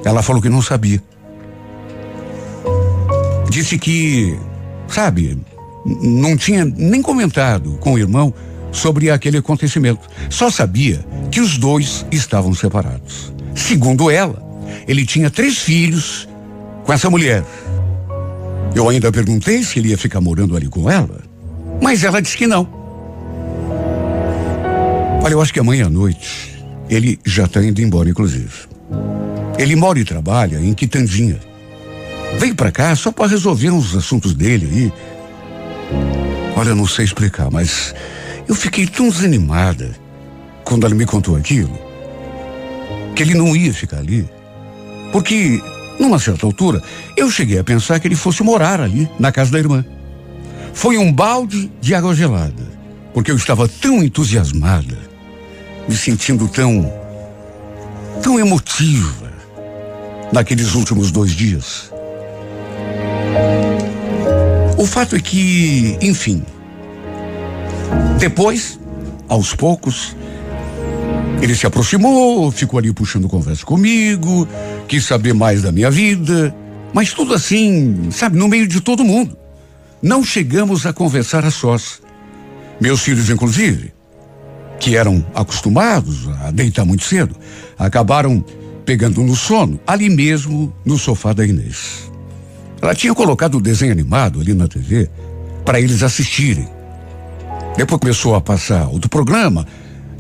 Ela 0.05 0.23
falou 0.23 0.43
que 0.43 0.51
não 0.51 0.61
sabia. 0.61 1.03
Disse 3.49 3.79
que, 3.79 4.39
sabe, 4.87 5.39
não 5.87 6.37
tinha 6.37 6.67
nem 6.67 7.01
comentado 7.01 7.79
com 7.81 7.95
o 7.95 7.99
irmão 7.99 8.35
sobre 8.71 9.11
aquele 9.11 9.39
acontecimento. 9.39 10.07
Só 10.29 10.51
sabia 10.51 11.03
que 11.31 11.41
os 11.41 11.57
dois 11.57 12.05
estavam 12.13 12.55
separados. 12.55 13.33
Segundo 13.55 14.11
ela, 14.11 14.43
ele 14.87 15.07
tinha 15.07 15.31
três 15.31 15.57
filhos 15.57 16.28
com 16.89 16.95
essa 16.95 17.11
mulher. 17.11 17.45
Eu 18.75 18.89
ainda 18.89 19.13
perguntei 19.13 19.63
se 19.63 19.79
ele 19.79 19.91
ia 19.91 19.99
ficar 19.99 20.23
morando 20.23 20.57
ali 20.57 20.69
com 20.69 20.91
ela, 20.91 21.21
mas 21.83 22.03
ela 22.03 22.23
disse 22.23 22.35
que 22.35 22.47
não. 22.47 22.67
Olha, 25.23 25.35
eu 25.35 25.43
acho 25.43 25.53
que 25.53 25.61
amanhã 25.61 25.85
à 25.85 25.91
noite 25.91 26.59
ele 26.89 27.21
já 27.27 27.45
está 27.45 27.63
indo 27.63 27.83
embora, 27.83 28.09
inclusive. 28.09 28.67
Ele 29.59 29.77
mora 29.77 29.99
e 29.99 30.05
trabalha 30.05 30.57
em 30.61 30.73
Quitandinha. 30.73 31.39
Veio 32.39 32.55
para 32.55 32.73
cá 32.73 32.97
só 32.97 33.13
para 33.13 33.27
resolver 33.27 33.69
uns 33.69 33.95
assuntos 33.95 34.33
dele 34.33 34.67
aí. 34.73 34.93
Olha, 36.57 36.71
eu 36.71 36.77
não 36.77 36.87
sei 36.87 37.05
explicar, 37.05 37.51
mas 37.51 37.95
eu 38.49 38.55
fiquei 38.55 38.87
tão 38.87 39.11
desanimada 39.11 39.95
quando 40.65 40.87
ela 40.87 40.95
me 40.95 41.05
contou 41.05 41.37
aquilo, 41.37 41.79
que 43.15 43.23
ele 43.23 43.35
não 43.35 43.55
ia 43.55 43.75
ficar 43.75 43.99
ali. 43.99 44.27
Porque, 45.13 45.61
numa 45.99 46.19
certa 46.19 46.47
altura, 46.47 46.83
eu 47.17 47.31
cheguei 47.31 47.59
a 47.59 47.65
pensar 47.65 47.99
que 47.99 48.09
ele 48.09 48.15
fosse 48.17 48.43
morar 48.43 48.81
ali, 48.81 49.09
na 49.19 49.33
casa 49.33 49.51
da 49.51 49.59
irmã. 49.59 49.85
Foi 50.73 50.97
um 50.97 51.13
balde 51.13 51.71
de 51.81 51.95
água 51.95 52.15
gelada, 52.15 52.63
porque 53.13 53.31
eu 53.31 53.37
estava 53.37 53.67
tão 53.69 54.03
entusiasmada, 54.03 54.99
me 55.89 55.97
sentindo 55.97 56.49
tão. 56.49 56.93
tão 58.23 58.39
emotiva 58.39 59.33
naqueles 60.33 60.75
últimos 60.75 61.11
dois 61.11 61.33
dias. 61.33 61.91
O 64.77 64.87
fato 64.87 65.17
é 65.17 65.21
que, 65.21 65.99
enfim, 66.01 66.45
depois, 68.19 68.79
aos 69.29 69.55
poucos, 69.55 70.17
ele 71.41 71.55
se 71.55 71.67
aproximou, 71.67 72.51
ficou 72.51 72.79
ali 72.79 72.93
puxando 72.93 73.29
conversa 73.29 73.65
comigo, 73.65 74.47
quis 74.87 75.05
saber 75.05 75.33
mais 75.33 75.63
da 75.63 75.71
minha 75.71 75.91
vida, 75.91 76.55
mas 76.93 77.13
tudo 77.13 77.35
assim, 77.35 78.11
sabe, 78.11 78.37
no 78.37 78.49
meio 78.49 78.67
de 78.67 78.81
todo 78.81 79.05
mundo. 79.05 79.37
Não 80.03 80.25
chegamos 80.25 80.87
a 80.87 80.93
conversar 80.93 81.45
a 81.45 81.51
sós. 81.51 82.01
Meus 82.81 83.03
filhos, 83.03 83.31
inclusive, 83.31 83.93
que 84.79 84.97
eram 84.97 85.25
acostumados 85.35 86.29
a 86.45 86.51
deitar 86.51 86.85
muito 86.85 87.05
cedo, 87.05 87.35
acabaram 87.79 88.45
pegando 88.85 89.23
no 89.23 89.35
sono 89.37 89.79
ali 89.87 90.09
mesmo 90.09 90.73
no 90.85 90.97
sofá 90.97 91.33
da 91.33 91.45
Inês. 91.45 92.11
Ela 92.81 92.95
tinha 92.95 93.15
colocado 93.15 93.57
o 93.57 93.61
desenho 93.61 93.93
animado 93.93 94.41
ali 94.41 94.55
na 94.55 94.69
TV 94.69 95.11
para 95.65 95.81
eles 95.81 96.03
assistirem. 96.03 96.69
Depois 97.77 98.01
começou 98.01 98.35
a 98.35 98.41
passar 98.41 98.89
outro 98.89 99.11
programa 99.11 99.67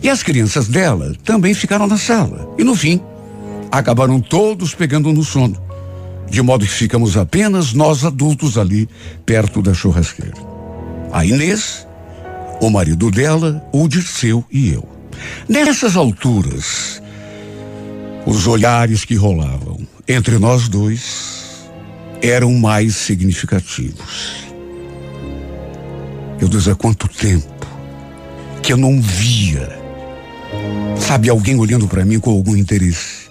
e 0.02 0.08
as 0.08 0.22
crianças 0.22 0.68
dela 0.68 1.14
também 1.24 1.54
ficaram 1.54 1.86
na 1.86 1.98
sala. 1.98 2.54
E 2.58 2.64
no 2.64 2.74
fim, 2.74 3.00
acabaram 3.70 4.20
todos 4.20 4.74
pegando 4.74 5.12
no 5.12 5.24
sono. 5.24 5.60
De 6.30 6.42
modo 6.42 6.64
que 6.64 6.70
ficamos 6.70 7.16
apenas 7.16 7.72
nós 7.72 8.04
adultos 8.04 8.58
ali, 8.58 8.88
perto 9.24 9.62
da 9.62 9.72
churrasqueira. 9.72 10.36
A 11.10 11.24
Inês, 11.24 11.86
o 12.60 12.70
marido 12.70 13.10
dela, 13.10 13.64
o 13.72 13.88
Dirceu 13.88 14.44
e 14.50 14.70
eu. 14.72 14.86
Nessas 15.48 15.96
alturas, 15.96 17.02
os 18.26 18.46
olhares 18.46 19.04
que 19.04 19.14
rolavam 19.14 19.78
entre 20.06 20.38
nós 20.38 20.68
dois 20.68 21.70
eram 22.20 22.52
mais 22.54 22.94
significativos. 22.96 24.48
Meu 26.38 26.48
Deus, 26.48 26.68
há 26.68 26.74
quanto 26.74 27.08
tempo 27.08 27.66
que 28.62 28.72
eu 28.72 28.76
não 28.76 29.00
via, 29.00 29.78
sabe, 30.98 31.30
alguém 31.30 31.56
olhando 31.56 31.88
para 31.88 32.04
mim 32.04 32.20
com 32.20 32.30
algum 32.30 32.56
interesse. 32.56 33.28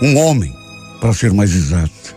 Um 0.00 0.16
homem, 0.18 0.54
para 1.00 1.12
ser 1.12 1.32
mais 1.32 1.54
exato. 1.54 2.16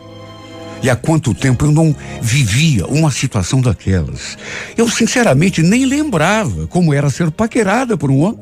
E 0.83 0.89
há 0.89 0.95
quanto 0.95 1.33
tempo 1.33 1.65
eu 1.65 1.71
não 1.71 1.95
vivia 2.21 2.85
uma 2.87 3.11
situação 3.11 3.61
daquelas. 3.61 4.37
Eu, 4.75 4.89
sinceramente, 4.89 5.61
nem 5.61 5.85
lembrava 5.85 6.67
como 6.67 6.93
era 6.93 7.09
ser 7.09 7.29
paquerada 7.29 7.95
por 7.97 8.09
um 8.09 8.21
homem. 8.21 8.39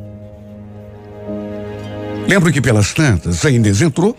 Lembro 2.27 2.51
que 2.51 2.61
pelas 2.61 2.93
tantas, 2.93 3.43
a 3.45 3.49
Inês 3.49 3.81
entrou, 3.81 4.15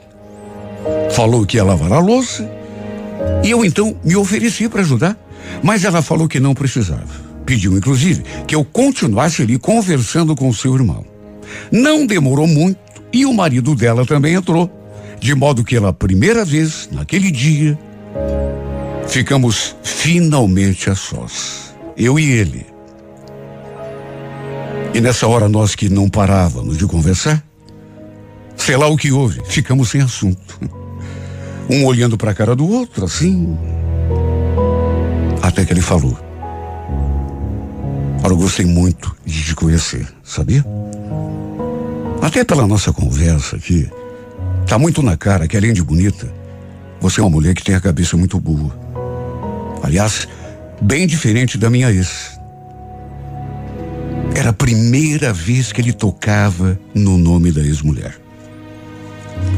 falou 1.13 1.47
que 1.47 1.57
ia 1.57 1.65
lavar 1.65 1.93
a 1.93 1.99
louça, 1.99 2.51
e 3.45 3.51
eu 3.51 3.65
então 3.65 3.97
me 4.05 4.17
ofereci 4.17 4.69
para 4.69 4.81
ajudar, 4.81 5.17
mas 5.63 5.85
ela 5.85 6.03
falou 6.03 6.27
que 6.27 6.41
não 6.41 6.55
precisava. 6.55 7.31
Pediu, 7.47 7.77
inclusive, 7.77 8.23
que 8.47 8.55
eu 8.55 8.65
continuasse 8.65 9.43
ali 9.43 9.59
conversando 9.59 10.35
com 10.35 10.53
seu 10.53 10.75
irmão. 10.75 11.05
Não 11.71 12.07
demorou 12.07 12.47
muito 12.47 12.79
e 13.13 13.27
o 13.27 13.33
marido 13.33 13.75
dela 13.75 14.07
também 14.07 14.35
entrou, 14.35 14.71
de 15.19 15.35
modo 15.35 15.65
que 15.65 15.75
pela 15.75 15.93
primeira 15.93 16.45
vez, 16.45 16.89
naquele 16.93 17.31
dia, 17.31 17.79
ficamos 19.09 19.75
finalmente 19.83 20.89
a 20.89 20.95
sós. 20.95 21.75
Eu 21.97 22.19
e 22.19 22.31
ele. 22.31 22.67
E 24.95 25.01
nessa 25.01 25.27
hora 25.27 25.49
nós 25.49 25.75
que 25.75 25.89
não 25.89 26.09
parávamos 26.09 26.77
de 26.77 26.87
conversar, 26.87 27.43
sei 28.57 28.77
lá 28.77 28.89
o 28.89 28.97
que 28.97 29.11
houve, 29.13 29.41
ficamos 29.47 29.91
sem 29.91 30.01
assunto. 30.01 30.59
Um 31.73 31.85
olhando 31.85 32.19
para 32.19 32.33
a 32.33 32.35
cara 32.35 32.57
do 32.57 32.69
outro, 32.69 33.05
assim. 33.05 33.57
Até 35.41 35.65
que 35.65 35.73
ele 35.73 35.81
falou. 35.81 36.19
Olha, 38.25 38.33
eu 38.33 38.37
gostei 38.37 38.67
muito 38.67 39.17
de 39.25 39.45
te 39.45 39.55
conhecer, 39.55 40.05
sabia? 40.25 40.65
Até 42.31 42.45
pela 42.45 42.65
nossa 42.65 42.93
conversa 42.93 43.57
aqui, 43.57 43.91
tá 44.65 44.79
muito 44.79 45.03
na 45.03 45.17
cara 45.17 45.49
que 45.49 45.57
além 45.57 45.73
de 45.73 45.83
bonita, 45.83 46.33
você 47.01 47.19
é 47.19 47.25
uma 47.25 47.29
mulher 47.29 47.57
que 47.57 47.65
tem 47.65 47.75
a 47.75 47.81
cabeça 47.81 48.17
muito 48.17 48.39
boa. 48.39 48.73
Aliás, 49.83 50.29
bem 50.81 51.09
diferente 51.09 51.59
da 51.59 51.69
minha 51.69 51.91
ex. 51.91 52.39
Era 54.33 54.51
a 54.51 54.53
primeira 54.53 55.33
vez 55.33 55.73
que 55.73 55.81
ele 55.81 55.93
tocava 55.93 56.79
no 56.95 57.19
nome 57.19 57.51
da 57.51 57.63
ex-mulher. 57.63 58.17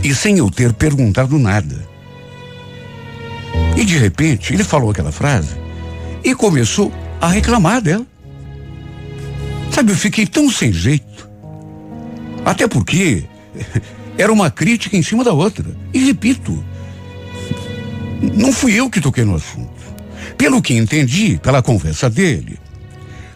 E 0.03 0.15
sem 0.15 0.39
eu 0.39 0.51
ter 0.51 0.73
perguntado 0.73 1.39
nada. 1.39 1.77
E 3.77 3.85
de 3.85 3.99
repente 3.99 4.55
ele 4.55 4.65
falou 4.65 4.91
aquela 4.91 5.13
frase 5.13 5.55
e 6.25 6.35
começou 6.35 6.91
a 7.21 7.29
reclamar 7.29 7.83
dela. 7.83 8.07
Sabe, 9.71 9.93
eu 9.93 9.97
fiquei 9.97 10.27
tão 10.27 10.51
sem 10.51 10.73
jeito. 10.73 11.32
Até 12.45 12.67
porque 12.67 13.25
era 14.19 14.33
uma 14.33 14.51
crítica 14.51 14.97
em 14.97 15.03
cima 15.03 15.25
da 15.25 15.33
outra. 15.33 15.65
E 15.93 15.99
repito, 15.99 16.65
não 18.35 18.53
fui 18.53 18.75
eu 18.75 18.91
que 18.91 19.01
toquei 19.01 19.25
no 19.25 19.35
assunto. 19.35 19.71
Pelo 20.37 20.63
que 20.63 20.75
entendi, 20.75 21.39
pela 21.43 21.63
conversa 21.63 22.09
dele, 22.09 22.59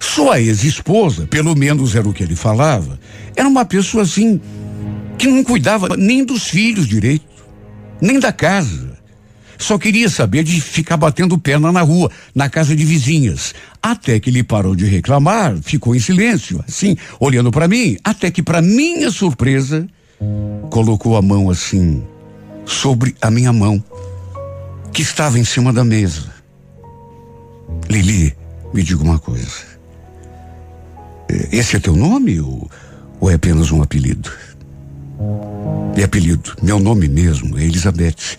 sua 0.00 0.40
ex-esposa, 0.40 1.26
pelo 1.26 1.54
menos 1.54 1.94
era 1.94 2.08
o 2.08 2.12
que 2.12 2.22
ele 2.22 2.36
falava, 2.36 2.98
era 3.34 3.48
uma 3.48 3.64
pessoa 3.64 4.02
assim 4.02 4.40
que 5.18 5.26
não 5.26 5.42
cuidava 5.42 5.96
nem 5.96 6.24
dos 6.24 6.48
filhos 6.48 6.86
direito, 6.86 7.24
nem 8.00 8.18
da 8.18 8.32
casa. 8.32 8.95
Só 9.58 9.78
queria 9.78 10.08
saber 10.08 10.42
de 10.42 10.60
ficar 10.60 10.96
batendo 10.96 11.38
perna 11.38 11.72
na 11.72 11.82
rua, 11.82 12.10
na 12.34 12.48
casa 12.48 12.74
de 12.74 12.84
vizinhas. 12.84 13.54
Até 13.82 14.18
que 14.20 14.30
ele 14.30 14.42
parou 14.42 14.74
de 14.74 14.84
reclamar, 14.84 15.56
ficou 15.62 15.94
em 15.94 16.00
silêncio, 16.00 16.62
assim, 16.66 16.96
olhando 17.20 17.50
para 17.50 17.68
mim, 17.68 17.96
até 18.02 18.30
que, 18.30 18.42
para 18.42 18.60
minha 18.60 19.10
surpresa, 19.10 19.86
colocou 20.70 21.16
a 21.16 21.22
mão 21.22 21.50
assim 21.50 22.02
sobre 22.64 23.14
a 23.20 23.30
minha 23.30 23.52
mão, 23.52 23.82
que 24.92 25.02
estava 25.02 25.38
em 25.38 25.44
cima 25.44 25.72
da 25.72 25.84
mesa. 25.84 26.34
Lili, 27.88 28.34
me 28.74 28.82
diga 28.82 29.02
uma 29.02 29.18
coisa. 29.18 29.76
Esse 31.52 31.76
é 31.76 31.80
teu 31.80 31.94
nome 31.94 32.40
ou, 32.40 32.70
ou 33.20 33.30
é 33.30 33.34
apenas 33.34 33.70
um 33.70 33.82
apelido? 33.82 34.30
É 35.96 36.02
apelido. 36.04 36.54
Meu 36.62 36.78
nome 36.78 37.08
mesmo 37.08 37.58
é 37.58 37.64
Elizabeth. 37.64 38.36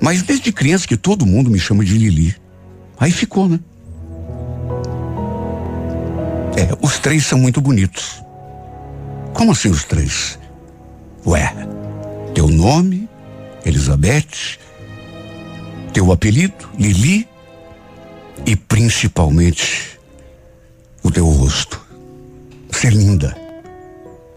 Mas 0.00 0.22
desde 0.22 0.52
criança 0.52 0.86
que 0.86 0.96
todo 0.96 1.26
mundo 1.26 1.50
me 1.50 1.58
chama 1.58 1.84
de 1.84 1.96
Lili. 1.96 2.36
Aí 2.98 3.10
ficou, 3.10 3.48
né? 3.48 3.60
É, 6.56 6.76
os 6.80 6.98
três 6.98 7.24
são 7.26 7.38
muito 7.38 7.60
bonitos. 7.60 8.22
Como 9.32 9.52
assim 9.52 9.70
os 9.70 9.84
três? 9.84 10.38
Ué, 11.26 11.54
teu 12.34 12.48
nome, 12.48 13.08
Elizabeth, 13.64 14.58
teu 15.92 16.10
apelido, 16.10 16.68
Lili, 16.78 17.28
e 18.46 18.56
principalmente 18.56 19.98
o 21.02 21.10
teu 21.10 21.26
rosto. 21.26 21.80
Ser 22.70 22.92
linda. 22.92 23.36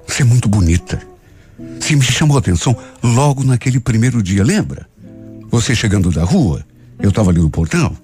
Você 0.08 0.24
é 0.24 0.26
muito 0.26 0.50
bonita. 0.50 1.02
Você 1.80 1.96
me 1.96 2.04
chamou 2.04 2.38
a 2.38 2.40
atenção 2.40 2.76
logo 3.02 3.44
naquele 3.44 3.80
primeiro 3.80 4.22
dia, 4.22 4.44
lembra? 4.44 4.91
Você 5.52 5.76
chegando 5.76 6.10
da 6.10 6.24
rua, 6.24 6.66
eu 6.98 7.10
estava 7.10 7.30
ali 7.30 7.42
no 7.42 7.50
portão. 7.50 7.96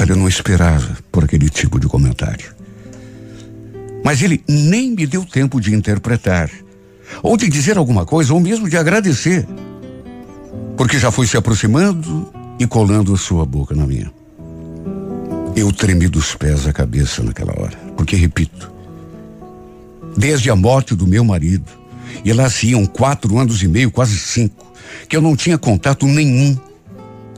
Olha, 0.00 0.12
eu 0.12 0.16
não 0.16 0.26
esperava 0.26 0.96
por 1.12 1.24
aquele 1.24 1.50
tipo 1.50 1.78
de 1.78 1.86
comentário. 1.86 2.54
Mas 4.02 4.22
ele 4.22 4.42
nem 4.48 4.92
me 4.92 5.06
deu 5.06 5.26
tempo 5.26 5.60
de 5.60 5.74
interpretar, 5.74 6.50
ou 7.22 7.36
de 7.36 7.48
dizer 7.50 7.76
alguma 7.76 8.06
coisa, 8.06 8.32
ou 8.32 8.40
mesmo 8.40 8.68
de 8.68 8.78
agradecer, 8.78 9.46
porque 10.76 10.98
já 10.98 11.12
foi 11.12 11.26
se 11.26 11.36
aproximando 11.36 12.32
e 12.58 12.66
colando 12.66 13.12
a 13.12 13.18
sua 13.18 13.44
boca 13.44 13.74
na 13.74 13.86
minha. 13.86 14.10
Eu 15.54 15.70
tremi 15.70 16.08
dos 16.08 16.34
pés 16.34 16.66
à 16.66 16.72
cabeça 16.72 17.22
naquela 17.22 17.52
hora, 17.60 17.76
porque, 17.94 18.16
repito, 18.16 18.72
desde 20.16 20.50
a 20.50 20.56
morte 20.56 20.94
do 20.94 21.06
meu 21.06 21.22
marido, 21.22 21.81
e 22.24 22.32
lá 22.32 22.48
se 22.48 22.68
iam 22.68 22.86
quatro 22.86 23.38
anos 23.38 23.62
e 23.62 23.68
meio, 23.68 23.90
quase 23.90 24.18
cinco, 24.18 24.72
que 25.08 25.16
eu 25.16 25.20
não 25.20 25.36
tinha 25.36 25.58
contato 25.58 26.06
nenhum, 26.06 26.56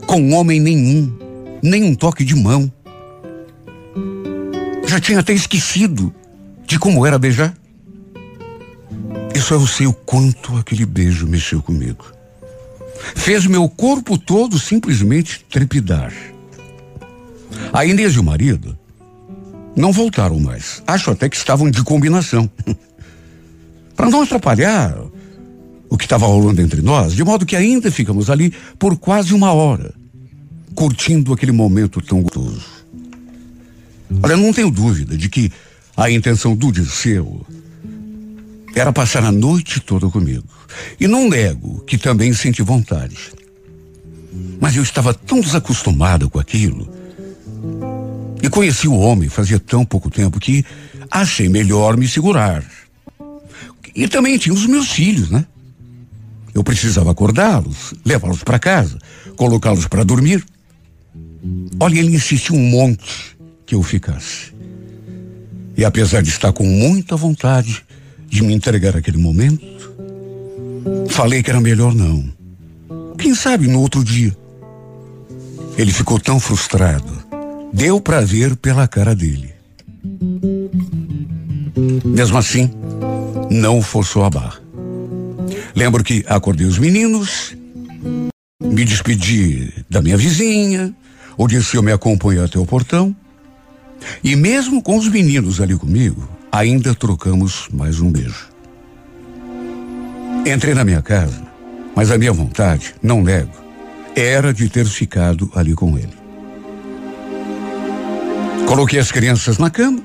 com 0.06 0.32
homem 0.32 0.60
nenhum, 0.60 1.12
nem 1.62 1.84
um 1.84 1.94
toque 1.94 2.24
de 2.24 2.34
mão. 2.34 2.70
Já 4.86 5.00
tinha 5.00 5.20
até 5.20 5.32
esquecido 5.32 6.14
de 6.66 6.78
como 6.78 7.06
era 7.06 7.18
beijar. 7.18 7.54
E 9.34 9.40
só 9.40 9.54
eu 9.54 9.66
sei 9.66 9.86
o 9.86 9.92
quanto 9.92 10.56
aquele 10.56 10.86
beijo 10.86 11.26
mexeu 11.26 11.60
comigo. 11.62 12.04
Fez 13.16 13.46
meu 13.46 13.68
corpo 13.68 14.16
todo 14.16 14.58
simplesmente 14.58 15.44
trepidar. 15.50 16.12
A 17.72 17.84
Inês 17.84 18.14
e 18.14 18.20
o 18.20 18.24
marido 18.24 18.78
não 19.76 19.92
voltaram 19.92 20.38
mais. 20.38 20.82
Acho 20.86 21.10
até 21.10 21.28
que 21.28 21.36
estavam 21.36 21.70
de 21.70 21.82
combinação. 21.82 22.48
Para 23.97 24.11
não 24.11 24.22
atrapalhar 24.22 24.97
o 25.88 25.97
que 25.97 26.05
estava 26.05 26.26
rolando 26.26 26.61
entre 26.61 26.82
nós, 26.82 27.14
de 27.14 27.22
modo 27.22 27.47
que 27.47 27.55
ainda 27.55 27.90
ficamos 27.90 28.28
ali 28.28 28.53
por 28.78 28.97
quase 28.97 29.32
uma 29.32 29.53
hora, 29.53 29.95
curtindo 30.74 31.32
aquele 31.32 31.53
momento 31.53 32.01
tão 32.01 32.20
gostoso. 32.22 32.84
Olha, 34.22 34.36
não 34.36 34.53
tenho 34.53 34.70
dúvida 34.70 35.16
de 35.16 35.28
que 35.28 35.53
a 35.97 36.11
intenção 36.11 36.55
do 36.55 36.72
Dirceu 36.72 37.47
era 38.74 38.92
passar 38.92 39.24
a 39.24 39.32
noite 39.32 39.80
toda 39.80 40.09
comigo. 40.09 40.45
E 40.99 41.07
não 41.07 41.28
nego 41.28 41.80
que 41.84 41.97
também 41.97 42.32
senti 42.32 42.62
vontade. 42.62 43.16
Mas 44.61 44.74
eu 44.76 44.82
estava 44.82 45.14
tão 45.14 45.40
desacostumado 45.40 46.28
com 46.28 46.40
aquilo. 46.40 46.88
E 48.42 48.49
conheci 48.49 48.88
o 48.88 48.95
homem 48.95 49.28
fazia 49.28 49.61
tão 49.61 49.84
pouco 49.84 50.11
tempo 50.11 50.40
que 50.40 50.64
achei 51.11 51.49
melhor 51.49 51.97
me 51.97 52.09
segurar. 52.09 52.64
E 53.95 54.09
também 54.09 54.36
tinha 54.36 54.55
os 54.55 54.66
meus 54.66 54.90
filhos, 54.90 55.30
né? 55.30 55.47
Eu 56.53 56.62
precisava 56.62 57.11
acordá-los, 57.11 57.95
levá-los 58.05 58.42
para 58.42 58.59
casa, 58.59 58.99
colocá-los 59.36 59.86
para 59.86 60.05
dormir. 60.05 60.45
Olha, 61.80 61.99
ele 61.99 62.14
insistiu 62.14 62.55
um 62.55 62.70
monte 62.70 63.36
que 63.66 63.74
eu 63.74 63.82
ficasse. 63.82 64.53
E 65.76 65.84
apesar 65.84 66.22
de 66.22 66.28
estar 66.28 66.53
com 66.53 66.64
muita 66.64 67.16
vontade 67.16 67.84
de 68.28 68.42
me 68.42 68.55
entregar 68.55 68.97
aquele 68.97 69.18
momento, 69.18 69.92
falei 71.09 71.42
que 71.42 71.51
era 71.51 71.61
melhor 71.61 71.95
não. 71.95 72.32
Quem 73.18 73.34
sabe 73.34 73.66
no 73.66 73.80
outro 73.80 74.05
dia. 74.05 74.36
Ele 75.76 75.92
ficou 75.92 76.20
tão 76.20 76.38
frustrado. 76.38 77.12
Deu 77.72 78.01
para 78.01 78.20
ver 78.20 78.55
pela 78.57 78.86
cara 78.86 79.14
dele. 79.14 79.53
Mesmo 82.05 82.38
assim, 82.38 82.70
não 83.51 83.82
forçou 83.82 84.24
a 84.24 84.30
barra. 84.30 84.61
Lembro 85.74 86.05
que 86.05 86.24
acordei 86.28 86.66
os 86.66 86.78
meninos, 86.78 87.57
me 88.61 88.84
despedi 88.84 89.72
da 89.90 90.01
minha 90.01 90.16
vizinha, 90.16 90.95
o 91.36 91.47
Dirceu 91.47 91.82
me 91.82 91.92
acompanhou 91.92 92.45
até 92.45 92.59
o 92.59 92.66
portão 92.66 93.14
e 94.22 94.36
mesmo 94.36 94.82
com 94.82 94.97
os 94.97 95.09
meninos 95.09 95.61
ali 95.61 95.76
comigo, 95.76 96.28
ainda 96.51 96.95
trocamos 96.95 97.68
mais 97.72 98.01
um 98.01 98.11
beijo. 98.11 98.49
Entrei 100.47 100.74
na 100.74 100.84
minha 100.84 101.03
casa, 101.03 101.42
mas 101.97 102.11
a 102.11 102.18
minha 102.18 102.32
vontade, 102.32 102.95
não 103.03 103.22
nego, 103.22 103.53
era 104.14 104.53
de 104.53 104.68
ter 104.68 104.86
ficado 104.86 105.51
ali 105.55 105.74
com 105.74 105.99
ele. 105.99 106.12
Coloquei 108.66 108.99
as 108.99 109.11
crianças 109.11 109.59
na 109.59 109.70
cama, 109.70 110.01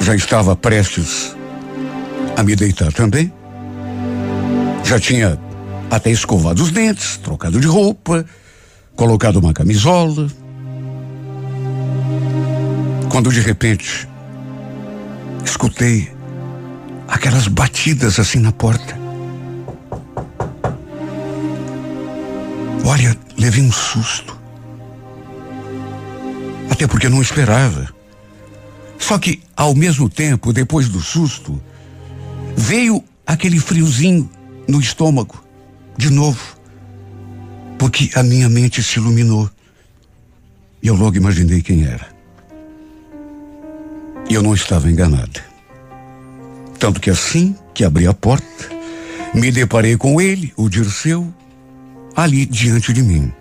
já 0.00 0.14
estava 0.14 0.56
prestes 0.56 1.36
a 2.36 2.42
me 2.42 2.56
deitar 2.56 2.92
também. 2.92 3.32
Já 4.84 4.98
tinha 4.98 5.38
até 5.90 6.10
escovado 6.10 6.62
os 6.62 6.70
dentes, 6.70 7.16
trocado 7.18 7.60
de 7.60 7.66
roupa, 7.66 8.24
colocado 8.96 9.36
uma 9.36 9.52
camisola, 9.52 10.28
quando 13.10 13.30
de 13.30 13.40
repente 13.40 14.08
escutei 15.44 16.12
aquelas 17.06 17.46
batidas 17.46 18.18
assim 18.18 18.40
na 18.40 18.52
porta. 18.52 18.98
Olha, 22.84 23.16
levei 23.38 23.62
um 23.62 23.72
susto. 23.72 24.38
Até 26.70 26.86
porque 26.86 27.08
não 27.08 27.22
esperava. 27.22 27.88
Só 28.98 29.18
que, 29.18 29.42
ao 29.56 29.74
mesmo 29.74 30.08
tempo, 30.08 30.52
depois 30.52 30.88
do 30.88 31.00
susto, 31.00 31.60
veio 32.56 33.02
aquele 33.26 33.58
friozinho 33.58 34.28
no 34.68 34.80
estômago, 34.80 35.42
de 35.96 36.10
novo. 36.10 36.56
Porque 37.78 38.10
a 38.14 38.22
minha 38.22 38.48
mente 38.48 38.82
se 38.82 38.98
iluminou. 38.98 39.50
E 40.82 40.88
eu 40.88 40.94
logo 40.94 41.16
imaginei 41.16 41.62
quem 41.62 41.84
era. 41.84 42.08
E 44.28 44.34
eu 44.34 44.42
não 44.42 44.54
estava 44.54 44.90
enganada. 44.90 45.44
Tanto 46.78 47.00
que 47.00 47.10
assim 47.10 47.56
que 47.72 47.84
abri 47.84 48.06
a 48.06 48.14
porta, 48.14 48.70
me 49.34 49.50
deparei 49.50 49.96
com 49.96 50.20
ele, 50.20 50.52
o 50.56 50.68
Dirceu, 50.68 51.32
ali 52.14 52.46
diante 52.46 52.92
de 52.92 53.02
mim. 53.02 53.32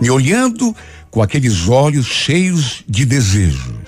Me 0.00 0.10
olhando 0.10 0.74
com 1.10 1.22
aqueles 1.22 1.68
olhos 1.68 2.06
cheios 2.06 2.84
de 2.88 3.04
desejo. 3.04 3.78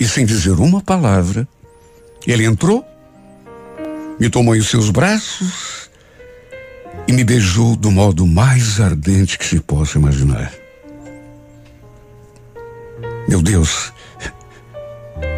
E 0.00 0.06
sem 0.06 0.24
dizer 0.24 0.52
uma 0.52 0.80
palavra, 0.80 1.46
ele 2.26 2.44
entrou, 2.44 2.84
me 4.18 4.28
tomou 4.28 4.56
em 4.56 4.62
seus 4.62 4.90
braços 4.90 5.88
e 7.06 7.12
me 7.12 7.24
beijou 7.24 7.76
do 7.76 7.90
modo 7.90 8.26
mais 8.26 8.80
ardente 8.80 9.38
que 9.38 9.44
se 9.44 9.60
possa 9.60 9.98
imaginar. 9.98 10.52
Meu 13.28 13.42
Deus, 13.42 13.92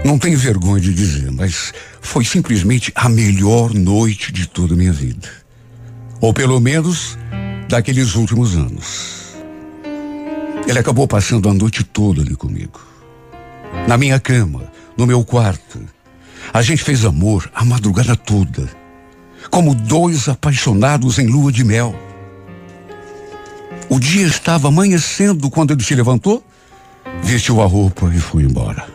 não 0.04 0.18
tenho 0.18 0.38
vergonha 0.38 0.80
de 0.80 0.94
dizer, 0.94 1.30
mas 1.30 1.74
foi 2.00 2.24
simplesmente 2.24 2.90
a 2.94 3.08
melhor 3.08 3.74
noite 3.74 4.32
de 4.32 4.46
toda 4.46 4.74
a 4.74 4.76
minha 4.76 4.92
vida. 4.92 5.28
Ou 6.20 6.32
pelo 6.32 6.60
menos 6.60 7.18
daqueles 7.68 8.14
últimos 8.14 8.56
anos. 8.56 9.34
Ele 10.66 10.78
acabou 10.78 11.06
passando 11.06 11.48
a 11.48 11.54
noite 11.54 11.82
toda 11.82 12.22
ali 12.22 12.34
comigo. 12.34 12.80
Na 13.86 13.96
minha 13.96 14.20
cama, 14.20 14.70
no 14.96 15.06
meu 15.06 15.24
quarto. 15.24 15.80
A 16.52 16.62
gente 16.62 16.82
fez 16.82 17.04
amor 17.04 17.50
a 17.54 17.64
madrugada 17.64 18.16
toda. 18.16 18.68
Como 19.50 19.74
dois 19.74 20.28
apaixonados 20.28 21.18
em 21.18 21.26
lua 21.26 21.52
de 21.52 21.64
mel. 21.64 21.94
O 23.88 23.98
dia 23.98 24.26
estava 24.26 24.68
amanhecendo 24.68 25.50
quando 25.50 25.72
ele 25.72 25.82
se 25.82 25.94
levantou, 25.94 26.44
vestiu 27.22 27.60
a 27.60 27.66
roupa 27.66 28.10
e 28.14 28.20
foi 28.20 28.44
embora. 28.44 28.86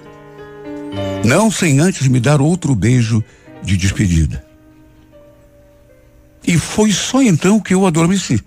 Não 1.23 1.49
sem 1.49 1.79
antes 1.79 2.07
me 2.07 2.19
dar 2.19 2.41
outro 2.41 2.75
beijo 2.75 3.23
de 3.63 3.75
despedida. 3.75 4.45
E 6.47 6.57
foi 6.57 6.91
só 6.91 7.21
então 7.21 7.59
que 7.59 7.73
eu 7.73 7.85
adormeci. 7.85 8.41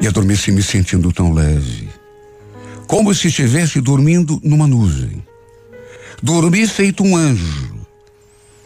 E 0.00 0.06
adormeci 0.06 0.50
me 0.50 0.62
sentindo 0.62 1.12
tão 1.12 1.32
leve, 1.32 1.88
como 2.86 3.14
se 3.14 3.28
estivesse 3.28 3.80
dormindo 3.80 4.40
numa 4.42 4.66
nuvem. 4.66 5.22
Dormi 6.24 6.66
feito 6.66 7.04
um 7.04 7.14
anjo. 7.14 7.86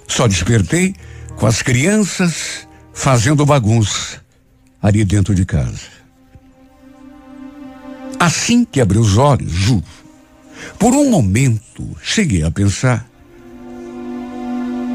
Só 0.07 0.29
despertei 0.29 0.95
com 1.35 1.45
as 1.45 1.61
crianças 1.61 2.69
fazendo 2.95 3.45
bagunça 3.45 4.23
ali 4.81 5.05
dentro 5.05 5.35
de 5.35 5.45
casa. 5.45 5.89
Assim 8.17 8.65
que 8.65 8.81
abri 8.81 8.97
os 8.97 9.19
olhos, 9.19 9.51
juro, 9.51 9.83
por 10.79 10.95
um 10.95 11.11
momento, 11.11 11.97
cheguei 12.01 12.45
a 12.45 12.51
pensar 12.53 13.05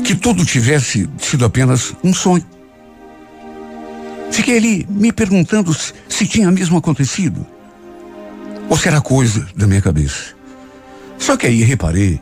que 0.05 0.15
tudo 0.15 0.45
tivesse 0.45 1.09
sido 1.19 1.43
apenas 1.43 1.93
um 2.01 2.13
sonho. 2.13 2.45
Fiquei 4.31 4.55
ali 4.55 4.87
me 4.89 5.11
perguntando 5.11 5.73
se, 5.73 5.91
se 6.07 6.25
tinha 6.25 6.49
mesmo 6.49 6.77
acontecido. 6.77 7.45
Ou 8.69 8.77
se 8.77 8.87
era 8.87 9.01
coisa 9.01 9.45
da 9.53 9.67
minha 9.67 9.81
cabeça. 9.81 10.33
Só 11.19 11.35
que 11.35 11.45
aí 11.45 11.61
reparei 11.61 12.21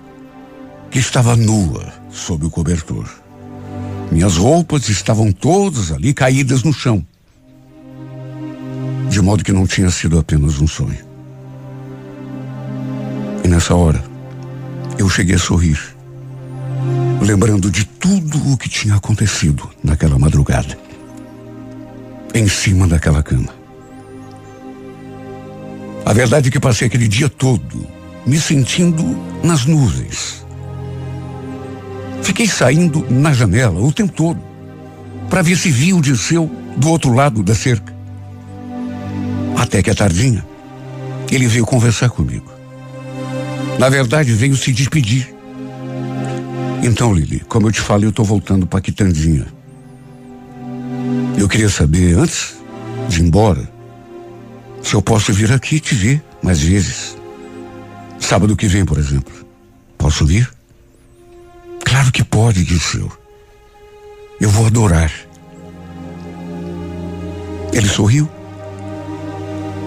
que 0.91 0.99
estava 0.99 1.37
nua 1.37 1.91
sob 2.11 2.45
o 2.45 2.49
cobertor. 2.51 3.09
Minhas 4.11 4.35
roupas 4.35 4.89
estavam 4.89 5.31
todas 5.31 5.89
ali 5.89 6.13
caídas 6.13 6.63
no 6.63 6.73
chão. 6.73 7.05
De 9.09 9.21
modo 9.21 9.43
que 9.43 9.53
não 9.53 9.65
tinha 9.65 9.89
sido 9.89 10.19
apenas 10.19 10.59
um 10.59 10.67
sonho. 10.67 10.99
E 13.43 13.47
nessa 13.47 13.73
hora, 13.73 14.03
eu 14.99 15.09
cheguei 15.09 15.35
a 15.35 15.39
sorrir, 15.39 15.79
lembrando 17.21 17.71
de 17.71 17.85
tudo 17.85 18.51
o 18.51 18.57
que 18.57 18.67
tinha 18.67 18.95
acontecido 18.95 19.69
naquela 19.81 20.19
madrugada, 20.19 20.77
em 22.33 22.47
cima 22.49 22.85
daquela 22.85 23.23
cama. 23.23 23.49
A 26.05 26.11
verdade 26.13 26.49
é 26.49 26.51
que 26.51 26.59
passei 26.59 26.87
aquele 26.87 27.07
dia 27.07 27.29
todo 27.29 27.87
me 28.25 28.39
sentindo 28.39 29.03
nas 29.41 29.65
nuvens. 29.65 30.41
Fiquei 32.21 32.47
saindo 32.47 33.05
na 33.09 33.33
janela 33.33 33.79
o 33.79 33.91
tempo 33.91 34.13
todo 34.13 34.41
para 35.29 35.41
ver 35.41 35.57
se 35.57 35.71
via 35.71 35.95
o 35.95 36.01
Disseu 36.01 36.49
do 36.75 36.89
outro 36.89 37.13
lado 37.13 37.41
da 37.41 37.55
cerca. 37.55 37.93
Até 39.57 39.81
que 39.81 39.89
à 39.89 39.95
tardinha, 39.95 40.45
ele 41.31 41.47
veio 41.47 41.65
conversar 41.65 42.09
comigo. 42.09 42.51
Na 43.79 43.89
verdade, 43.89 44.33
veio 44.33 44.55
se 44.55 44.71
despedir. 44.71 45.33
Então, 46.83 47.13
Lili, 47.13 47.39
como 47.47 47.67
eu 47.67 47.71
te 47.71 47.79
falei, 47.79 48.05
eu 48.05 48.09
estou 48.09 48.25
voltando 48.25 48.67
para 48.67 48.81
Quitandinha. 48.81 49.45
Eu 51.37 51.47
queria 51.47 51.69
saber, 51.69 52.17
antes 52.17 52.55
de 53.07 53.21
ir 53.21 53.23
embora, 53.23 53.69
se 54.83 54.93
eu 54.93 55.01
posso 55.01 55.31
vir 55.31 55.51
aqui 55.51 55.79
te 55.79 55.95
ver 55.95 56.23
mais 56.43 56.59
vezes. 56.59 57.17
Sábado 58.19 58.55
que 58.55 58.67
vem, 58.67 58.83
por 58.83 58.97
exemplo. 58.97 59.33
Posso 59.97 60.25
vir? 60.25 60.51
Claro 61.91 62.09
que 62.09 62.23
pode, 62.23 62.63
disse 62.63 62.99
eu. 62.99 63.11
Eu 64.39 64.49
vou 64.49 64.65
adorar. 64.65 65.11
Ele 67.73 67.87
sorriu, 67.89 68.29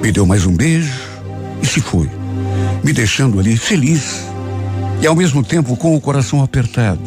me 0.02 0.12
deu 0.12 0.26
mais 0.26 0.44
um 0.44 0.54
beijo 0.54 0.92
e 1.62 1.66
se 1.66 1.80
foi, 1.80 2.10
me 2.84 2.92
deixando 2.92 3.40
ali 3.40 3.56
feliz 3.56 4.22
e 5.00 5.06
ao 5.06 5.16
mesmo 5.16 5.42
tempo 5.42 5.78
com 5.78 5.96
o 5.96 6.00
coração 6.00 6.42
apertado. 6.42 7.00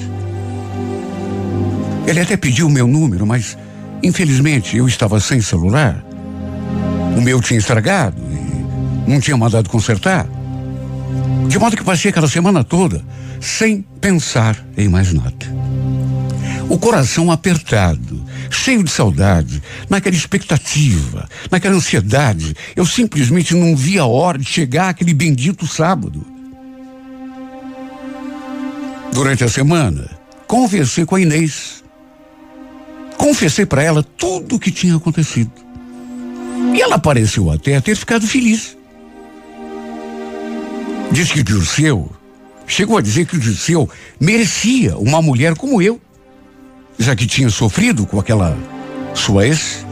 Ele 2.07 2.19
até 2.19 2.35
pediu 2.35 2.65
o 2.65 2.71
meu 2.71 2.87
número, 2.87 3.23
mas 3.23 3.55
infelizmente 4.01 4.77
eu 4.77 4.87
estava 4.87 5.19
sem 5.19 5.41
celular. 5.41 6.03
O 7.15 7.21
meu 7.21 7.39
tinha 7.39 7.59
estragado 7.59 8.19
e 9.07 9.11
não 9.11 9.19
tinha 9.19 9.37
mandado 9.37 9.69
consertar. 9.69 10.27
De 11.47 11.57
modo 11.57 11.77
que 11.77 11.83
passei 11.83 12.09
aquela 12.09 12.27
semana 12.27 12.63
toda 12.63 13.03
sem 13.39 13.81
pensar 14.01 14.63
em 14.77 14.87
mais 14.87 15.13
nada. 15.13 15.57
O 16.69 16.77
coração 16.77 17.31
apertado, 17.31 18.23
cheio 18.49 18.83
de 18.83 18.91
saudade, 18.91 19.63
naquela 19.89 20.15
expectativa, 20.15 21.27
naquela 21.49 21.75
ansiedade. 21.75 22.55
Eu 22.75 22.85
simplesmente 22.85 23.55
não 23.55 23.75
via 23.75 24.01
a 24.01 24.05
hora 24.05 24.37
de 24.37 24.45
chegar 24.45 24.89
aquele 24.89 25.13
bendito 25.13 25.65
sábado. 25.65 26.25
Durante 29.13 29.43
a 29.43 29.49
semana, 29.49 30.09
conversei 30.45 31.05
com 31.05 31.15
a 31.15 31.21
Inês. 31.21 31.83
Confessei 33.17 33.65
para 33.65 33.81
ela 33.81 34.03
tudo 34.03 34.55
o 34.55 34.59
que 34.59 34.69
tinha 34.69 34.95
acontecido. 34.95 35.51
E 36.75 36.81
ela 36.81 36.99
pareceu 36.99 37.49
até 37.49 37.79
ter 37.81 37.95
ficado 37.95 38.27
feliz. 38.27 38.76
Diz 41.11 41.31
que 41.31 41.39
o 41.39 41.43
Dirceu 41.43 42.11
chegou 42.67 42.97
a 42.97 43.01
dizer 43.01 43.25
que 43.25 43.37
o 43.37 43.39
Dirceu 43.39 43.89
merecia 44.19 44.97
uma 44.97 45.21
mulher 45.21 45.55
como 45.55 45.81
eu, 45.81 45.99
já 46.99 47.15
que 47.15 47.25
tinha 47.25 47.49
sofrido 47.49 48.05
com 48.05 48.19
aquela 48.19 48.57
sua 49.13 49.47
ex. 49.47 49.85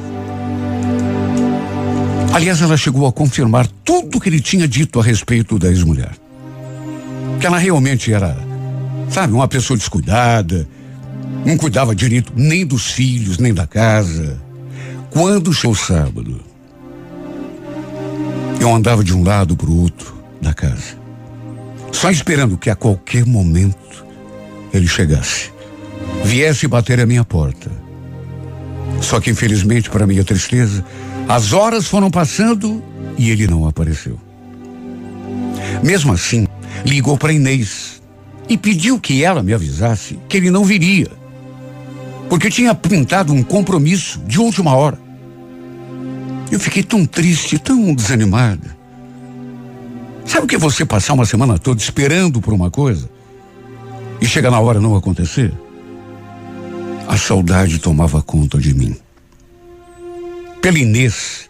Aliás, 2.34 2.62
ela 2.62 2.76
chegou 2.76 3.08
a 3.08 3.14
confirmar 3.14 3.66
tudo 3.84 4.20
que 4.20 4.28
ele 4.28 4.42
tinha 4.42 4.68
dito 4.68 5.00
a 5.00 5.04
respeito 5.04 5.58
da 5.58 5.70
ex-mulher. 5.70 6.12
Que 7.40 7.48
ela 7.48 7.58
realmente 7.58 8.12
era, 8.12 8.38
sabe, 9.10 9.34
uma 9.34 9.48
pessoa 9.48 9.78
descuidada, 9.78 10.68
não 11.46 11.58
cuidava 11.58 11.96
direito 11.96 12.34
nem 12.36 12.66
dos 12.66 12.92
filhos, 12.92 13.38
nem 13.38 13.54
da 13.54 13.66
casa. 13.66 14.38
Quando 15.12 15.54
chegou 15.54 15.72
o 15.72 15.78
sábado, 15.78 16.42
eu 18.60 18.76
andava 18.76 19.02
de 19.02 19.16
um 19.16 19.24
lado 19.24 19.56
para 19.56 19.70
o 19.70 19.82
outro 19.82 20.14
da 20.42 20.54
casa 20.54 21.05
só 21.96 22.12
esperando 22.12 22.58
que 22.58 22.70
a 22.70 22.76
qualquer 22.76 23.26
momento 23.26 24.06
ele 24.74 24.86
chegasse, 24.86 25.50
viesse 26.26 26.68
bater 26.68 27.00
a 27.00 27.06
minha 27.06 27.24
porta. 27.24 27.72
Só 29.02 29.22
que 29.22 29.32
infelizmente, 29.32 29.90
para 29.90 30.06
minha 30.06 30.24
tristeza, 30.24 30.86
as 31.28 31.54
horas 31.54 31.88
foram 31.88 32.12
passando 32.12 32.84
e 33.18 33.32
ele 33.32 33.48
não 33.48 33.66
apareceu. 33.66 34.20
Mesmo 35.82 36.12
assim, 36.12 36.46
ligou 36.86 37.18
para 37.18 37.32
Inês 37.32 38.02
e 38.50 38.58
pediu 38.58 39.00
que 39.00 39.24
ela 39.24 39.42
me 39.42 39.54
avisasse 39.54 40.20
que 40.28 40.36
ele 40.36 40.52
não 40.52 40.66
viria, 40.66 41.10
porque 42.30 42.50
tinha 42.50 42.76
pintado 42.76 43.32
um 43.32 43.42
compromisso 43.42 44.20
de 44.28 44.38
última 44.38 44.76
hora. 44.76 45.00
Eu 46.52 46.60
fiquei 46.60 46.84
tão 46.84 47.06
triste, 47.06 47.58
tão 47.58 47.94
desanimada. 47.96 48.76
Sabe 50.26 50.46
o 50.46 50.48
que 50.48 50.56
é 50.56 50.60
você 50.60 50.86
passar 50.86 51.14
uma 51.14 51.26
semana 51.26 51.60
toda 51.60 51.80
esperando 51.80 52.42
por 52.42 52.54
uma 52.54 52.72
coisa 52.72 53.10
e 54.20 54.26
chega 54.26 54.50
na 54.50 54.60
hora 54.60 54.82
não 54.82 54.96
acontecer? 54.96 55.54
A 57.08 57.16
saudade 57.16 57.78
tomava 57.78 58.22
conta 58.22 58.58
de 58.58 58.74
mim. 58.74 58.96
Pela 60.62 60.80
Inês, 60.80 61.50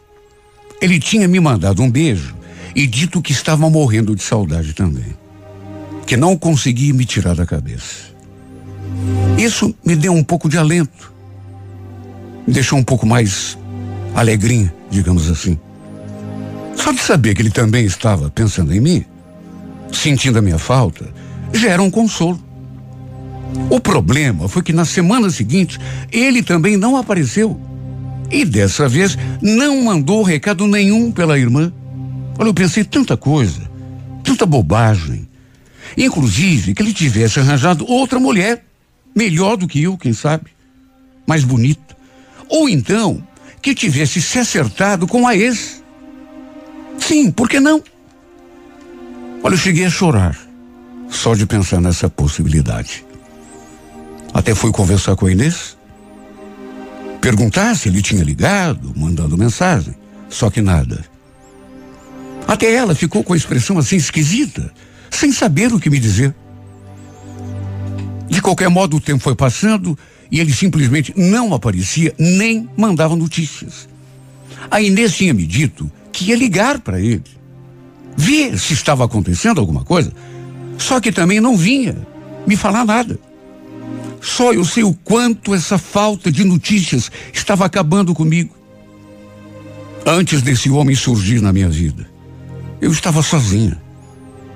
ele 0.82 1.00
tinha 1.00 1.28
me 1.28 1.40
mandado 1.40 1.82
um 1.82 1.90
beijo 1.90 2.36
e 2.76 2.86
dito 2.86 3.22
que 3.22 3.32
estava 3.32 3.70
morrendo 3.70 4.14
de 4.14 4.22
saudade 4.22 4.74
também. 4.74 5.16
Que 6.06 6.18
não 6.18 6.38
conseguia 6.38 6.94
me 6.94 7.06
tirar 7.06 7.34
da 7.34 7.46
cabeça. 7.46 8.14
Isso 9.38 9.74
me 9.84 9.96
deu 9.96 10.12
um 10.14 10.24
pouco 10.24 10.50
de 10.50 10.58
alento. 10.58 11.14
Me 12.46 12.54
deixou 12.54 12.78
um 12.78 12.84
pouco 12.84 13.06
mais 13.06 13.58
alegrinha, 14.14 14.74
digamos 14.90 15.30
assim. 15.30 15.58
Só 16.76 16.92
de 16.92 17.00
saber 17.00 17.34
que 17.34 17.42
ele 17.42 17.52
também 17.52 17.86
estava 17.86 18.30
pensando 18.30 18.74
em 18.74 18.80
mim, 18.80 19.06
sentindo 19.92 20.40
a 20.40 20.42
minha 20.42 20.60
falta, 20.60 21.06
já 21.54 21.70
era 21.70 21.82
um 21.82 21.90
consolo. 21.90 22.40
O 23.70 23.80
problema 23.80 24.48
foi 24.48 24.62
que 24.62 24.74
na 24.74 24.86
semana 24.86 25.30
seguinte 25.30 25.80
ele 26.12 26.44
também 26.44 26.78
não 26.78 26.98
apareceu. 26.98 27.60
E 28.30 28.44
dessa 28.44 28.88
vez 28.90 29.18
não 29.42 29.84
mandou 29.84 30.24
recado 30.24 30.68
nenhum 30.68 31.12
pela 31.12 31.40
irmã. 31.40 31.72
Olha, 32.38 32.50
eu 32.50 32.54
pensei 32.54 32.84
tanta 32.84 33.16
coisa, 33.16 33.62
tanta 34.24 34.46
bobagem. 34.46 35.28
Inclusive 35.98 36.74
que 36.74 36.82
ele 36.82 36.94
tivesse 36.94 37.40
arranjado 37.40 37.90
outra 37.90 38.20
mulher, 38.20 38.66
melhor 39.16 39.56
do 39.56 39.68
que 39.68 39.82
eu, 39.84 39.98
quem 39.98 40.12
sabe, 40.12 40.48
mais 41.26 41.44
bonita. 41.44 41.96
Ou 42.50 42.68
então 42.68 43.26
que 43.62 43.74
tivesse 43.74 44.22
se 44.22 44.38
acertado 44.38 45.08
com 45.08 45.28
a 45.28 45.36
ex. 45.36 45.84
Sim, 47.00 47.32
por 47.32 47.50
que 47.50 47.60
não? 47.60 47.84
Olha, 49.44 49.54
eu 49.54 49.58
cheguei 49.58 49.86
a 49.86 49.90
chorar 49.90 50.38
só 51.10 51.34
de 51.36 51.46
pensar 51.46 51.80
nessa 51.80 52.10
possibilidade. 52.10 53.06
Até 54.34 54.54
fui 54.54 54.72
conversar 54.72 55.16
com 55.16 55.28
a 55.28 55.32
Inês, 55.32 55.78
perguntar 57.22 57.76
se 57.76 57.88
ele 57.88 58.02
tinha 58.02 58.24
ligado, 58.24 58.94
mandando 58.96 59.38
mensagem, 59.38 59.96
só 60.30 60.50
que 60.50 60.62
nada. 60.62 61.06
Até 62.48 62.74
ela 62.74 62.94
ficou 62.94 63.24
com 63.24 63.34
a 63.34 63.38
expressão 63.38 63.78
assim 63.78 63.96
esquisita, 63.96 64.72
sem 65.10 65.32
saber 65.32 65.74
o 65.74 65.80
que 65.80 65.90
me 65.90 66.00
dizer. 66.00 66.36
De 68.28 68.42
qualquer 68.42 68.70
modo, 68.70 68.98
o 68.98 69.02
tempo 69.02 69.24
foi 69.24 69.36
passando 69.36 69.98
e 70.32 70.40
ele 70.40 70.54
simplesmente 70.54 71.14
não 71.16 71.54
aparecia 71.54 72.14
nem 72.20 72.70
mandava 72.76 73.16
notícias. 73.16 73.88
A 74.70 74.82
Inês 74.82 75.16
tinha 75.16 75.34
me 75.34 75.46
dito 75.46 75.90
que 76.16 76.30
ia 76.30 76.36
ligar 76.36 76.80
para 76.80 76.98
ele, 76.98 77.26
ver 78.16 78.58
se 78.58 78.72
estava 78.72 79.04
acontecendo 79.04 79.60
alguma 79.60 79.84
coisa, 79.84 80.14
só 80.78 81.02
que 81.02 81.12
também 81.12 81.42
não 81.42 81.58
vinha 81.58 82.08
me 82.48 82.56
falar 82.56 82.86
nada. 82.86 83.20
Só 84.22 84.54
eu 84.54 84.64
sei 84.64 84.84
o 84.84 84.94
quanto 84.94 85.54
essa 85.54 85.78
falta 85.78 86.32
de 86.32 86.46
notícias 86.46 87.12
estava 87.34 87.66
acabando 87.66 88.14
comigo. 88.14 88.56
Antes 90.06 90.42
desse 90.42 90.70
homem 90.70 90.96
surgir 90.96 91.42
na 91.42 91.52
minha 91.52 91.70
vida, 91.70 92.10
eu 92.80 92.92
estava 92.92 93.22
sozinha, 93.22 93.82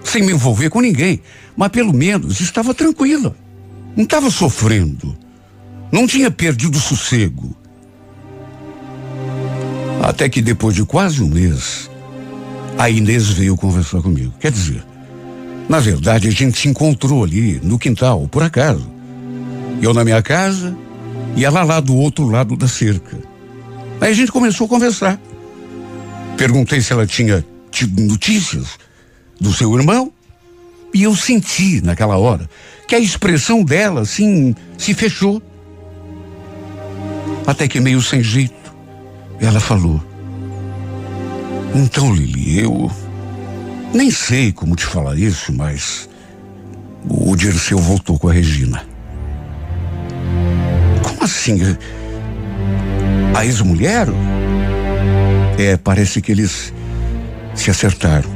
sem 0.02 0.24
me 0.24 0.32
envolver 0.32 0.70
com 0.70 0.80
ninguém, 0.80 1.22
mas 1.58 1.70
pelo 1.70 1.94
menos 1.94 2.40
estava 2.40 2.74
tranquila. 2.74 3.36
Não 3.98 4.06
estava 4.06 4.32
sofrendo. 4.32 5.18
Não 5.92 6.08
tinha 6.08 6.32
perdido 6.32 6.78
o 6.78 6.82
sossego. 6.82 7.54
Até 10.02 10.30
que 10.30 10.42
depois 10.42 10.76
de 10.76 10.84
quase 10.86 11.22
um 11.22 11.28
mês, 11.28 11.90
a 12.78 12.90
Inês 12.90 13.28
veio 13.30 13.58
conversar 13.58 14.02
comigo. 14.02 14.34
Quer 14.40 14.52
dizer, 14.52 14.84
Na 15.70 15.80
verdade, 15.80 16.28
a 16.28 16.32
gente 16.32 16.58
se 16.58 16.68
encontrou 16.68 17.24
ali 17.24 17.60
no 17.62 17.78
quintal, 17.78 18.28
por 18.28 18.42
acaso. 18.42 18.90
Eu 19.80 19.94
na 19.94 20.04
minha 20.04 20.22
casa 20.24 20.76
e 21.36 21.46
ela 21.46 21.64
lá 21.64 21.80
do 21.80 21.96
outro 21.96 22.28
lado 22.28 22.58
da 22.58 22.68
cerca. 22.68 23.16
Aí 24.02 24.10
a 24.10 24.14
gente 24.14 24.32
começou 24.32 24.66
a 24.66 24.70
conversar. 24.70 25.22
Perguntei 26.36 26.82
se 26.82 26.92
ela 26.92 27.06
tinha 27.06 27.46
tido 27.70 28.02
notícias 28.02 28.80
do 29.40 29.54
seu 29.54 29.78
irmão 29.78 30.12
e 30.92 31.04
eu 31.04 31.16
senti 31.16 31.82
naquela 31.82 32.18
hora 32.18 32.50
que 32.88 32.96
a 32.96 33.00
expressão 33.00 33.64
dela, 33.64 34.02
assim, 34.02 34.56
se 34.76 34.96
fechou. 34.96 35.40
Até 37.46 37.68
que 37.68 37.80
meio 37.80 38.02
sem 38.02 38.24
jeito, 38.24 38.56
ela 39.42 39.60
falou: 39.60 40.02
Então, 41.74 42.14
Lili, 42.14 42.60
eu 42.60 42.92
nem 43.94 44.12
sei 44.12 44.52
como 44.52 44.76
te 44.76 44.86
falar 44.86 45.18
isso, 45.18 45.54
mas 45.54 46.10
o 47.08 47.36
Dirceu 47.36 47.78
voltou 47.78 48.20
com 48.20 48.30
a 48.30 48.34
Regina. 48.34 48.84
Como 51.04 51.24
assim? 51.24 51.60
A 53.36 53.46
ex-mulher? 53.46 54.08
É, 55.58 55.78
parece 55.78 56.22
que 56.22 56.32
eles 56.32 56.74
se 57.56 57.70
acertaram. 57.70 58.30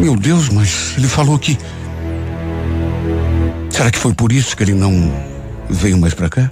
Meu 0.00 0.16
Deus, 0.16 0.48
mas 0.48 0.94
ele 0.96 1.08
falou 1.08 1.38
que. 1.38 1.58
Será 3.70 3.90
que 3.90 3.98
foi 3.98 4.14
por 4.14 4.32
isso 4.32 4.56
que 4.56 4.62
ele 4.62 4.74
não 4.74 5.12
veio 5.68 5.98
mais 5.98 6.14
para 6.14 6.28
cá? 6.28 6.50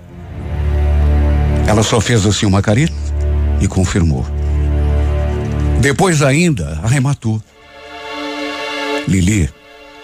Ela 1.68 1.82
só 1.82 2.00
fez 2.00 2.24
assim 2.24 2.46
uma 2.46 2.62
careta 2.62 2.94
e 3.60 3.68
confirmou. 3.68 4.26
Depois 5.82 6.22
ainda 6.22 6.80
arrematou. 6.82 7.42
Lili, 9.06 9.50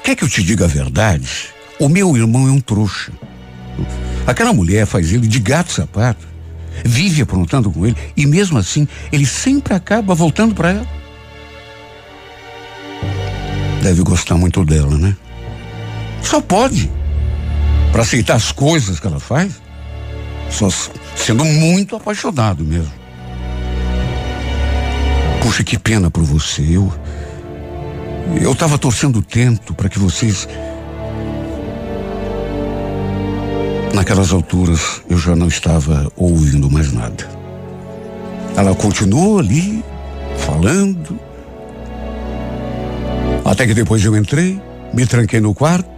quer 0.03 0.15
que 0.15 0.25
eu 0.25 0.29
te 0.29 0.43
diga 0.43 0.67
a 0.67 0.69
verdade? 0.69 1.27
O 1.81 1.89
meu 1.89 2.15
irmão 2.15 2.47
é 2.47 2.51
um 2.51 2.61
trouxa. 2.61 3.13
Aquela 4.27 4.53
mulher 4.53 4.85
faz 4.85 5.11
ele 5.11 5.27
de 5.27 5.41
gato 5.41 5.73
sapato, 5.73 6.27
vive 6.85 7.23
aprontando 7.23 7.71
com 7.71 7.87
ele 7.87 7.97
e 8.15 8.27
mesmo 8.27 8.59
assim 8.59 8.87
ele 9.11 9.25
sempre 9.25 9.73
acaba 9.73 10.15
voltando 10.15 10.55
para 10.55 10.71
ela. 10.71 10.87
Deve 13.83 14.03
gostar 14.03 14.37
muito 14.37 14.63
dela, 14.67 14.99
né? 14.99 15.17
Só 16.23 16.43
pode. 16.43 16.91
Para 17.91 18.03
aceitar 18.03 18.35
as 18.35 18.53
coisas 18.53 19.01
que 19.01 19.07
ela 19.07 19.19
faz. 19.19 19.64
Só 20.55 20.69
sendo 21.17 21.45
muito 21.45 21.97
apaixonado 21.97 22.63
mesmo. 22.63 22.93
Puxa, 25.43 25.65
que 25.65 25.77
pena 25.77 26.13
por 26.13 26.23
você. 26.23 26.63
Eu. 26.63 26.93
Eu 28.41 28.53
estava 28.53 28.79
torcendo 28.79 29.21
tanto 29.21 29.75
para 29.75 29.89
que 29.89 29.99
vocês. 29.99 30.49
Naquelas 33.93 34.33
alturas 34.33 35.03
eu 35.11 35.19
já 35.19 35.35
não 35.35 35.49
estava 35.49 36.11
ouvindo 36.17 36.71
mais 36.71 36.93
nada. 36.93 37.29
Ela 38.57 38.75
continuou 38.77 39.41
ali, 39.41 39.85
falando, 40.39 41.19
até 43.45 43.67
que 43.67 43.75
depois 43.75 44.05
eu 44.05 44.17
entrei, 44.17 44.61
me 44.93 45.05
tranquei 45.05 45.41
no 45.41 45.53
quarto 45.53 45.91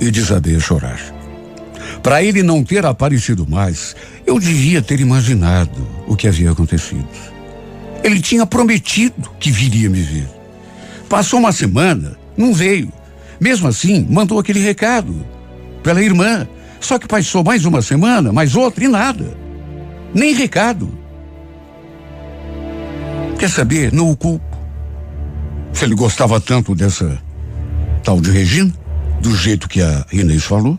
e 0.00 0.10
desabei 0.10 0.56
a 0.56 0.60
chorar. 0.60 1.17
Para 2.08 2.22
ele 2.22 2.42
não 2.42 2.64
ter 2.64 2.86
aparecido 2.86 3.46
mais, 3.46 3.94
eu 4.26 4.40
devia 4.40 4.80
ter 4.80 4.98
imaginado 4.98 5.86
o 6.06 6.16
que 6.16 6.26
havia 6.26 6.50
acontecido. 6.50 7.06
Ele 8.02 8.18
tinha 8.22 8.46
prometido 8.46 9.30
que 9.38 9.50
viria 9.50 9.90
me 9.90 10.00
ver. 10.00 10.26
Passou 11.06 11.38
uma 11.38 11.52
semana, 11.52 12.16
não 12.34 12.54
veio. 12.54 12.90
Mesmo 13.38 13.68
assim, 13.68 14.06
mandou 14.08 14.38
aquele 14.38 14.58
recado 14.58 15.22
pela 15.82 16.02
irmã. 16.02 16.48
Só 16.80 16.98
que 16.98 17.06
passou 17.06 17.44
mais 17.44 17.66
uma 17.66 17.82
semana, 17.82 18.32
mais 18.32 18.56
outra 18.56 18.82
e 18.82 18.88
nada. 18.88 19.36
Nem 20.14 20.32
recado. 20.32 20.90
Quer 23.38 23.50
saber? 23.50 23.92
Não 23.92 24.10
o 24.10 24.16
culpo. 24.16 24.56
Se 25.74 25.84
ele 25.84 25.94
gostava 25.94 26.40
tanto 26.40 26.74
dessa 26.74 27.20
tal 28.02 28.18
de 28.18 28.30
Regina, 28.30 28.72
do 29.20 29.36
jeito 29.36 29.68
que 29.68 29.82
a 29.82 30.06
Inês 30.10 30.44
falou. 30.44 30.78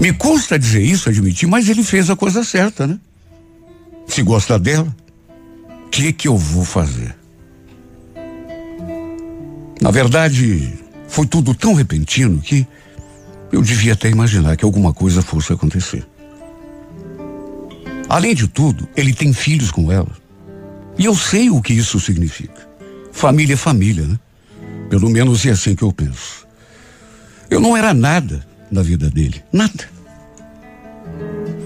Me 0.00 0.12
custa 0.12 0.58
dizer 0.58 0.82
isso, 0.82 1.08
admitir, 1.08 1.46
mas 1.46 1.68
ele 1.68 1.82
fez 1.82 2.10
a 2.10 2.16
coisa 2.16 2.42
certa, 2.42 2.86
né? 2.86 2.98
Se 4.06 4.22
gosta 4.22 4.58
dela, 4.58 4.94
o 5.86 5.88
que 5.90 6.12
que 6.12 6.28
eu 6.28 6.36
vou 6.36 6.64
fazer? 6.64 7.14
Na 9.80 9.90
verdade, 9.90 10.72
foi 11.08 11.26
tudo 11.26 11.54
tão 11.54 11.74
repentino 11.74 12.40
que 12.40 12.66
eu 13.50 13.62
devia 13.62 13.92
até 13.92 14.08
imaginar 14.08 14.56
que 14.56 14.64
alguma 14.64 14.92
coisa 14.92 15.22
fosse 15.22 15.52
acontecer. 15.52 16.06
Além 18.08 18.34
de 18.34 18.48
tudo, 18.48 18.88
ele 18.96 19.12
tem 19.12 19.32
filhos 19.32 19.70
com 19.70 19.90
ela. 19.90 20.10
E 20.98 21.04
eu 21.04 21.14
sei 21.14 21.50
o 21.50 21.60
que 21.60 21.72
isso 21.72 21.98
significa. 21.98 22.68
Família 23.10 23.54
é 23.54 23.56
família, 23.56 24.06
né? 24.06 24.18
Pelo 24.90 25.08
menos 25.08 25.44
é 25.46 25.50
assim 25.50 25.74
que 25.74 25.82
eu 25.82 25.92
penso. 25.92 26.46
Eu 27.48 27.60
não 27.60 27.76
era 27.76 27.94
nada 27.94 28.46
na 28.72 28.82
vida 28.82 29.10
dele, 29.10 29.42
nada. 29.52 29.84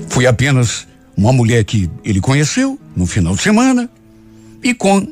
Fui 0.08 0.26
apenas 0.26 0.86
uma 1.16 1.32
mulher 1.32 1.64
que 1.64 1.88
ele 2.04 2.20
conheceu 2.20 2.78
no 2.94 3.06
final 3.06 3.34
de 3.34 3.42
semana 3.42 3.88
e 4.62 4.74
com 4.74 5.06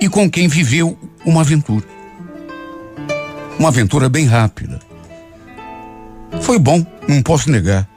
e 0.00 0.08
com 0.08 0.30
quem 0.30 0.46
viveu 0.46 0.96
uma 1.26 1.40
aventura. 1.40 1.84
Uma 3.58 3.68
aventura 3.68 4.08
bem 4.08 4.26
rápida. 4.26 4.78
Foi 6.40 6.58
bom, 6.58 6.86
não 7.08 7.20
posso 7.20 7.50
negar. 7.50 7.88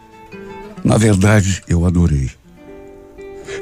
Na 0.84 0.98
verdade, 0.98 1.62
eu 1.68 1.86
adorei. 1.86 2.32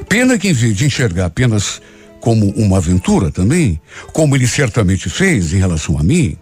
Pena 0.08 0.38
que 0.38 0.48
em 0.48 0.54
vez 0.54 0.74
de 0.74 0.86
enxergar 0.86 1.26
apenas 1.26 1.82
como 2.20 2.50
uma 2.52 2.78
aventura 2.78 3.30
também, 3.30 3.78
como 4.12 4.34
ele 4.34 4.46
certamente 4.46 5.10
fez 5.10 5.52
em 5.52 5.58
relação 5.58 5.98
a 5.98 6.02
mim, 6.02 6.36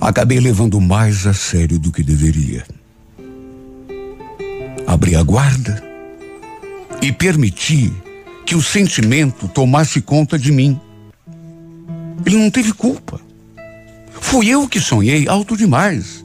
acabei 0.00 0.40
levando 0.40 0.80
mais 0.80 1.26
a 1.26 1.32
sério 1.32 1.78
do 1.78 1.90
que 1.90 2.02
deveria. 2.02 2.64
Abri 4.86 5.14
a 5.16 5.22
guarda 5.22 5.82
e 7.02 7.12
permiti 7.12 7.92
que 8.46 8.54
o 8.54 8.62
sentimento 8.62 9.46
tomasse 9.48 10.00
conta 10.00 10.38
de 10.38 10.50
mim. 10.50 10.80
Ele 12.24 12.36
não 12.36 12.50
teve 12.50 12.72
culpa. 12.72 13.20
Fui 14.20 14.48
eu 14.48 14.68
que 14.68 14.80
sonhei 14.80 15.28
alto 15.28 15.56
demais. 15.56 16.24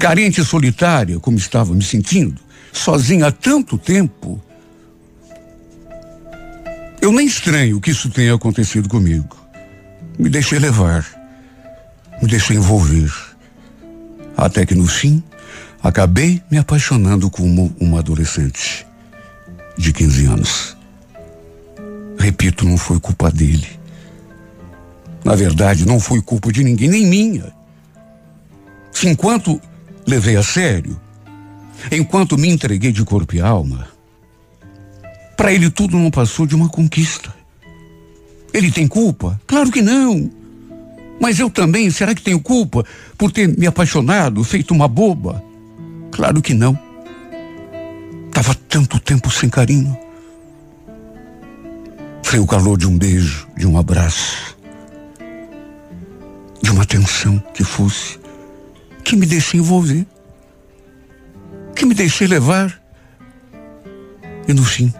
Carente 0.00 0.40
e 0.40 0.44
solitária, 0.44 1.18
como 1.18 1.38
estava 1.38 1.74
me 1.74 1.82
sentindo, 1.82 2.40
sozinha 2.72 3.26
há 3.26 3.32
tanto 3.32 3.78
tempo, 3.78 4.40
eu 7.00 7.12
nem 7.12 7.26
estranho 7.26 7.80
que 7.80 7.90
isso 7.90 8.10
tenha 8.10 8.34
acontecido 8.34 8.88
comigo. 8.88 9.36
Me 10.18 10.28
deixei 10.28 10.58
levar, 10.58 11.06
me 12.20 12.28
deixei 12.28 12.56
envolver. 12.56 13.12
Até 14.36 14.66
que 14.66 14.74
no 14.74 14.86
fim, 14.86 15.22
acabei 15.82 16.42
me 16.50 16.58
apaixonando 16.58 17.30
como 17.30 17.74
uma 17.80 18.00
adolescente 18.00 18.86
de 19.76 19.92
15 19.92 20.26
anos. 20.26 20.76
Repito, 22.18 22.64
não 22.64 22.76
foi 22.76 22.98
culpa 22.98 23.30
dele. 23.30 23.68
Na 25.24 25.34
verdade, 25.34 25.86
não 25.86 25.98
foi 25.98 26.20
culpa 26.22 26.52
de 26.52 26.62
ninguém, 26.62 26.88
nem 26.88 27.06
minha. 27.06 27.52
Se 28.92 29.08
enquanto 29.08 29.60
levei 30.06 30.36
a 30.36 30.42
sério, 30.42 30.98
enquanto 31.90 32.38
me 32.38 32.48
entreguei 32.48 32.92
de 32.92 33.04
corpo 33.04 33.34
e 33.34 33.40
alma, 33.40 33.88
para 35.36 35.52
ele 35.52 35.68
tudo 35.70 35.98
não 35.98 36.10
passou 36.10 36.46
de 36.46 36.54
uma 36.54 36.68
conquista. 36.68 37.34
Ele 38.52 38.70
tem 38.70 38.88
culpa? 38.88 39.38
Claro 39.46 39.70
que 39.70 39.82
não. 39.82 40.30
Mas 41.20 41.38
eu 41.38 41.48
também, 41.48 41.90
será 41.90 42.14
que 42.14 42.22
tenho 42.22 42.40
culpa 42.40 42.84
por 43.16 43.32
ter 43.32 43.48
me 43.48 43.66
apaixonado, 43.66 44.44
feito 44.44 44.74
uma 44.74 44.86
boba? 44.86 45.42
Claro 46.10 46.42
que 46.42 46.54
não. 46.54 46.78
Tava 48.32 48.54
tanto 48.68 49.00
tempo 49.00 49.30
sem 49.30 49.48
carinho. 49.48 49.96
Sem 52.22 52.40
o 52.40 52.46
calor 52.46 52.76
de 52.76 52.86
um 52.86 52.98
beijo, 52.98 53.46
de 53.56 53.66
um 53.66 53.78
abraço, 53.78 54.56
de 56.60 56.70
uma 56.70 56.82
atenção 56.82 57.38
que 57.54 57.62
fosse, 57.62 58.18
que 59.04 59.14
me 59.16 59.24
deixei 59.24 59.60
envolver, 59.60 60.04
que 61.74 61.86
me 61.86 61.94
deixei 61.94 62.26
levar. 62.26 62.82
E 64.48 64.52
no 64.52 64.64
fim, 64.64 64.92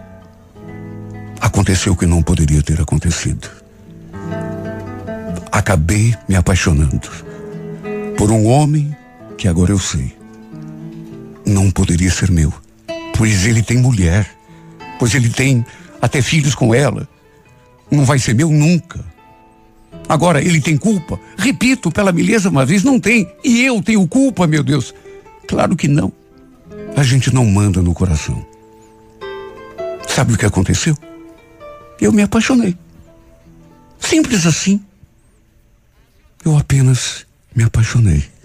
aconteceu 1.41 1.93
o 1.93 1.97
que 1.97 2.05
não 2.05 2.23
poderia 2.23 2.63
ter 2.63 2.81
acontecido. 2.81 3.56
Acabei 5.57 6.13
me 6.29 6.35
apaixonando 6.35 7.09
por 8.15 8.29
um 8.29 8.45
homem 8.45 8.95
que 9.35 9.47
agora 9.47 9.71
eu 9.71 9.79
sei 9.79 10.15
não 11.43 11.71
poderia 11.71 12.11
ser 12.11 12.29
meu, 12.29 12.53
pois 13.17 13.43
ele 13.47 13.63
tem 13.63 13.77
mulher, 13.77 14.29
pois 14.99 15.15
ele 15.15 15.29
tem 15.29 15.65
até 15.99 16.21
filhos 16.21 16.53
com 16.53 16.75
ela. 16.75 17.09
Não 17.89 18.05
vai 18.05 18.19
ser 18.19 18.35
meu 18.35 18.51
nunca. 18.51 19.03
Agora, 20.07 20.43
ele 20.43 20.61
tem 20.61 20.77
culpa? 20.77 21.19
Repito, 21.35 21.89
pela 21.89 22.11
milésima 22.11 22.63
vez, 22.63 22.83
não 22.83 22.99
tem. 22.99 23.27
E 23.43 23.63
eu 23.63 23.81
tenho 23.81 24.07
culpa, 24.07 24.45
meu 24.45 24.61
Deus? 24.61 24.93
Claro 25.47 25.75
que 25.75 25.87
não. 25.87 26.13
A 26.95 27.01
gente 27.01 27.33
não 27.33 27.45
manda 27.47 27.81
no 27.81 27.95
coração. 27.95 28.45
Sabe 30.07 30.33
o 30.33 30.37
que 30.37 30.45
aconteceu? 30.45 30.95
Eu 31.99 32.13
me 32.13 32.21
apaixonei. 32.21 32.77
Simples 33.99 34.45
assim. 34.45 34.79
Eu 36.45 36.57
apenas 36.57 37.25
me 37.55 37.63
apaixonei. 37.63 38.36